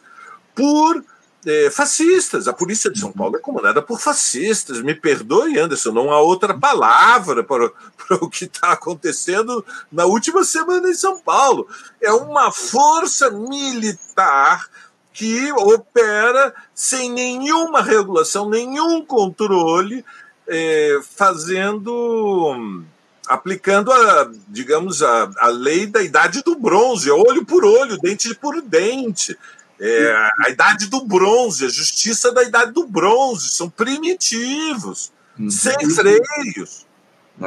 por 0.55 1.03
é, 1.47 1.71
fascistas. 1.71 2.49
A 2.49 2.53
polícia 2.53 2.91
de 2.91 2.99
São 2.99 3.13
Paulo 3.13 3.37
é 3.37 3.41
comandada 3.41 3.81
por 3.81 4.01
fascistas. 4.01 4.83
Me 4.83 4.95
perdoe, 4.95 5.59
Anderson, 5.59 5.93
não 5.93 6.11
há 6.11 6.21
outra 6.21 6.53
palavra 6.53 7.45
para, 7.45 7.71
para 7.97 8.17
o 8.17 8.29
que 8.29 8.45
está 8.45 8.73
acontecendo 8.73 9.65
na 9.91 10.05
última 10.05 10.43
semana 10.43 10.91
em 10.91 10.95
São 10.95 11.19
Paulo. 11.21 11.69
É 12.03 12.13
uma 12.13 12.51
força 12.51 13.31
militar 13.31 14.69
que 15.13 15.51
opera 15.53 16.53
sem 16.75 17.11
nenhuma 17.11 17.81
regulação, 17.81 18.51
nenhum 18.51 19.03
controle, 19.03 20.05
é, 20.47 21.01
fazendo 21.17 22.85
aplicando 23.27 23.93
a, 23.93 24.31
digamos, 24.47 25.03
a, 25.03 25.29
a 25.39 25.49
lei 25.49 25.87
da 25.87 26.01
idade 26.01 26.45
do 26.45 26.55
bronze, 26.55 27.11
olho 27.11 27.45
por 27.45 27.65
olho, 27.65 27.99
dente 27.99 28.33
por 28.37 28.61
dente. 28.63 29.37
É, 29.79 30.31
a 30.47 30.51
idade 30.51 30.87
do 30.87 31.05
bronze, 31.05 31.67
a 31.67 31.69
justiça 31.69 32.33
da 32.33 32.43
idade 32.43 32.73
do 32.73 32.87
bronze, 32.87 33.51
são 33.51 33.69
primitivos, 33.69 35.13
uhum. 35.39 35.51
sem 35.51 35.75
freios. 35.91 36.87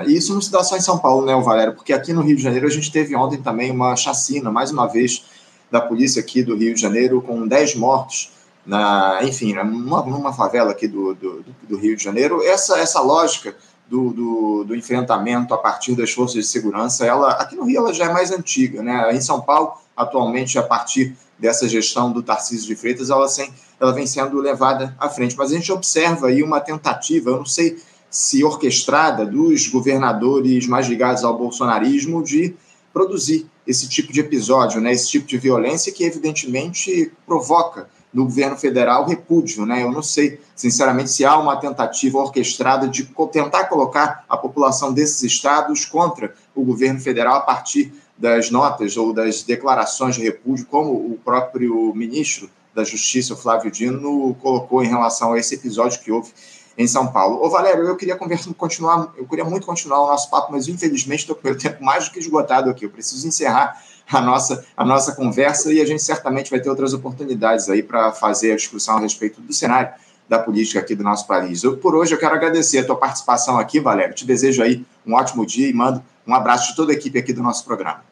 E 0.05 0.15
isso 0.15 0.33
não 0.33 0.41
se 0.41 0.51
dá 0.51 0.63
só 0.63 0.77
em 0.77 0.81
São 0.81 0.99
Paulo, 0.99 1.25
né, 1.25 1.35
Valério? 1.41 1.73
Porque 1.73 1.91
aqui 1.91 2.13
no 2.13 2.21
Rio 2.21 2.35
de 2.35 2.43
Janeiro 2.43 2.67
a 2.67 2.69
gente 2.69 2.91
teve 2.91 3.15
ontem 3.15 3.41
também 3.41 3.71
uma 3.71 3.95
chacina, 3.95 4.51
mais 4.51 4.69
uma 4.69 4.85
vez, 4.85 5.25
da 5.71 5.81
polícia 5.81 6.19
aqui 6.19 6.43
do 6.43 6.55
Rio 6.55 6.75
de 6.75 6.81
Janeiro, 6.81 7.21
com 7.21 7.47
10 7.47 7.75
mortos, 7.75 8.31
na, 8.65 9.19
enfim, 9.23 9.53
numa, 9.53 10.03
numa 10.05 10.31
favela 10.31 10.71
aqui 10.71 10.87
do, 10.87 11.15
do, 11.15 11.45
do, 11.67 11.77
Rio 11.77 11.95
de 11.95 12.03
Janeiro. 12.03 12.43
Essa, 12.43 12.77
essa 12.77 13.01
lógica 13.01 13.55
do, 13.87 14.11
do, 14.11 14.63
do, 14.65 14.75
enfrentamento 14.75 15.55
a 15.55 15.57
partir 15.57 15.95
das 15.95 16.11
forças 16.11 16.43
de 16.43 16.47
segurança, 16.47 17.03
ela 17.03 17.31
aqui 17.31 17.55
no 17.55 17.65
Rio 17.65 17.79
ela 17.79 17.93
já 17.93 18.05
é 18.05 18.13
mais 18.13 18.31
antiga, 18.31 18.83
né? 18.83 19.11
Em 19.11 19.21
São 19.21 19.41
Paulo, 19.41 19.73
atualmente, 19.97 20.59
a 20.59 20.63
partir 20.63 21.17
dessa 21.39 21.67
gestão 21.67 22.11
do 22.11 22.21
Tarcísio 22.21 22.67
de 22.67 22.75
Freitas, 22.75 23.09
ela, 23.09 23.27
sem, 23.27 23.51
ela 23.79 23.93
vem 23.93 24.05
sendo 24.05 24.37
levada 24.39 24.95
à 24.99 25.09
frente. 25.09 25.35
Mas 25.37 25.51
a 25.51 25.55
gente 25.55 25.71
observa 25.71 26.27
aí 26.27 26.43
uma 26.43 26.59
tentativa, 26.59 27.29
eu 27.29 27.37
não 27.37 27.45
sei 27.45 27.77
se 28.09 28.43
orquestrada, 28.43 29.25
dos 29.25 29.67
governadores 29.67 30.67
mais 30.67 30.87
ligados 30.87 31.23
ao 31.23 31.37
bolsonarismo 31.37 32.23
de 32.23 32.55
produzir 32.91 33.47
esse 33.65 33.87
tipo 33.87 34.11
de 34.11 34.19
episódio, 34.19 34.81
né, 34.81 34.91
esse 34.91 35.07
tipo 35.07 35.27
de 35.27 35.37
violência 35.37 35.91
que 35.91 36.03
evidentemente 36.03 37.11
provoca 37.25 37.87
no 38.11 38.25
governo 38.25 38.57
federal 38.57 39.05
repúdio, 39.05 39.65
né? 39.67 39.83
Eu 39.83 39.91
não 39.91 40.01
sei, 40.01 40.39
sinceramente, 40.55 41.11
se 41.11 41.23
há 41.23 41.37
uma 41.37 41.55
tentativa 41.57 42.17
orquestrada 42.17 42.87
de 42.87 43.07
tentar 43.31 43.65
colocar 43.65 44.25
a 44.27 44.35
população 44.35 44.91
desses 44.91 45.21
estados 45.21 45.85
contra 45.85 46.33
o 46.55 46.63
governo 46.63 46.99
federal 46.99 47.35
a 47.35 47.41
partir 47.41 47.93
das 48.19 48.51
notas 48.51 48.97
ou 48.97 49.13
das 49.13 49.43
declarações 49.43 50.15
de 50.15 50.21
repúdio, 50.21 50.65
como 50.65 50.91
o 50.91 51.17
próprio 51.23 51.93
ministro 51.95 52.49
da 52.75 52.83
Justiça, 52.83 53.35
Flávio 53.35 53.71
Dino, 53.71 54.35
colocou 54.41 54.83
em 54.83 54.87
relação 54.87 55.33
a 55.33 55.39
esse 55.39 55.55
episódio 55.55 56.01
que 56.01 56.11
houve 56.11 56.31
em 56.77 56.85
São 56.85 57.07
Paulo. 57.07 57.41
Ô, 57.41 57.49
Valério, 57.49 57.85
eu 57.85 57.95
queria 57.95 58.17
conversar, 58.17 58.53
continuar, 58.53 59.13
eu 59.17 59.25
queria 59.25 59.45
muito 59.45 59.65
continuar 59.65 60.03
o 60.03 60.07
nosso 60.07 60.29
papo, 60.29 60.51
mas 60.51 60.67
infelizmente 60.67 61.21
estou 61.21 61.35
com 61.35 61.47
o 61.49 61.55
tempo 61.55 61.83
mais 61.83 62.05
do 62.05 62.11
que 62.11 62.19
esgotado 62.19 62.69
aqui. 62.69 62.85
Eu 62.85 62.89
preciso 62.89 63.25
encerrar 63.25 63.81
a 64.11 64.21
nossa, 64.21 64.65
a 64.75 64.83
nossa 64.83 65.13
conversa 65.13 65.71
e 65.71 65.81
a 65.81 65.85
gente 65.85 66.03
certamente 66.03 66.51
vai 66.51 66.59
ter 66.59 66.69
outras 66.69 66.93
oportunidades 66.93 67.69
aí 67.69 67.81
para 67.81 68.11
fazer 68.11 68.51
a 68.51 68.55
discussão 68.55 68.97
a 68.97 68.99
respeito 68.99 69.39
do 69.41 69.53
cenário 69.53 69.93
da 70.27 70.39
política 70.39 70.79
aqui 70.79 70.93
do 70.93 71.03
nosso 71.03 71.25
país. 71.25 71.63
Eu, 71.63 71.77
por 71.77 71.95
hoje 71.95 72.13
eu 72.13 72.19
quero 72.19 72.35
agradecer 72.35 72.79
a 72.79 72.85
tua 72.85 72.95
participação 72.95 73.57
aqui, 73.57 73.79
Valério. 73.79 74.13
Te 74.13 74.25
desejo 74.25 74.61
aí 74.61 74.85
um 75.05 75.15
ótimo 75.15 75.45
dia 75.45 75.69
e 75.69 75.73
mando 75.73 76.03
um 76.25 76.33
abraço 76.33 76.69
de 76.69 76.75
toda 76.75 76.91
a 76.91 76.95
equipe 76.95 77.17
aqui 77.17 77.33
do 77.33 77.41
nosso 77.41 77.65
programa. 77.65 78.08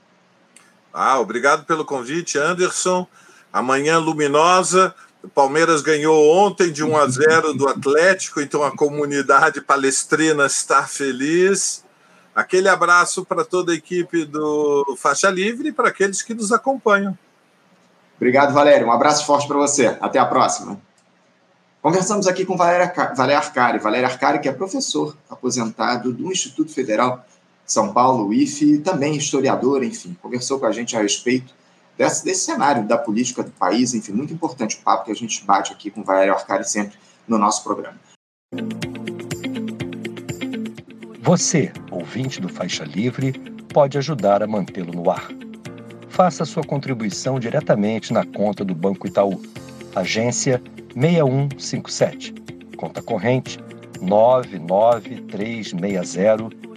Ah, 0.94 1.20
obrigado 1.20 1.66
pelo 1.66 1.86
convite, 1.86 2.38
Anderson. 2.38 3.08
Amanhã 3.52 3.98
luminosa. 4.00 4.94
O 5.24 5.30
Palmeiras 5.30 5.82
ganhou 5.82 6.36
ontem 6.38 6.72
de 6.72 6.84
1 6.84 6.98
a 6.98 7.08
0 7.08 7.54
do 7.54 7.68
Atlético, 7.68 8.40
então 8.40 8.64
a 8.64 8.76
comunidade 8.76 9.62
palestrina 9.62 10.46
está 10.46 10.84
feliz. 10.84 11.84
Aquele 12.36 12.70
abraço 12.70 13.26
para 13.26 13.44
toda 13.44 13.72
a 13.72 13.76
equipe 13.76 14.24
do 14.24 14.96
Faixa 14.98 15.30
Livre 15.30 15.70
e 15.70 15.72
para 15.72 15.90
aqueles 15.90 16.22
que 16.22 16.34
nos 16.34 16.52
acompanham. 16.52 17.18
Obrigado, 18.16 18.54
Valério. 18.54 18.88
Um 18.88 18.92
abraço 18.92 19.26
forte 19.26 19.48
para 19.48 19.58
você. 19.58 19.98
Até 20.00 20.20
a 20.20 20.26
próxima. 20.26 20.80
Conversamos 21.82 22.28
aqui 22.28 22.46
com 22.46 22.58
Valério 22.58 23.38
Arcari. 23.38 23.80
Valério 23.80 24.08
Arcari, 24.08 24.40
que 24.40 24.50
é 24.50 24.52
professor 24.52 25.16
aposentado 25.30 26.12
do 26.12 26.32
Instituto 26.32 26.72
Federal 26.72 27.26
são 27.68 27.92
Paulo, 27.92 28.34
IFE, 28.34 28.78
também 28.78 29.18
historiador, 29.18 29.84
enfim, 29.84 30.16
conversou 30.22 30.58
com 30.58 30.66
a 30.66 30.72
gente 30.72 30.96
a 30.96 31.02
respeito 31.02 31.54
desse, 31.98 32.24
desse 32.24 32.46
cenário 32.46 32.88
da 32.88 32.98
política 32.98 33.44
do 33.44 33.52
país, 33.52 33.94
enfim, 33.94 34.14
muito 34.14 34.34
importante 34.34 34.78
o 34.78 34.80
papo 34.80 35.04
que 35.06 35.12
a 35.12 35.16
gente 35.16 35.44
bate 35.44 35.74
aqui 35.74 35.92
com 35.92 36.00
o 36.00 36.04
Valério 36.04 36.34
Arcari 36.34 36.64
sempre 36.64 36.98
no 37.28 37.38
nosso 37.38 37.66
programa. 37.66 37.98
Você, 41.20 41.74
ouvinte 41.92 42.40
do 42.40 42.48
Faixa 42.48 42.86
Livre, 42.86 43.34
pode 43.74 43.98
ajudar 43.98 44.42
a 44.42 44.48
mantê-lo 44.48 44.94
no 44.94 45.12
ar. 45.12 45.28
Faça 46.08 46.46
sua 46.46 46.64
contribuição 46.64 47.38
diretamente 47.38 48.14
na 48.14 48.26
conta 48.26 48.64
do 48.64 48.74
Banco 48.74 49.08
Itaú, 49.08 49.42
agência 49.94 50.64
6157, 50.96 52.34
conta 52.78 53.02
corrente 53.02 53.60
99360 54.00 56.68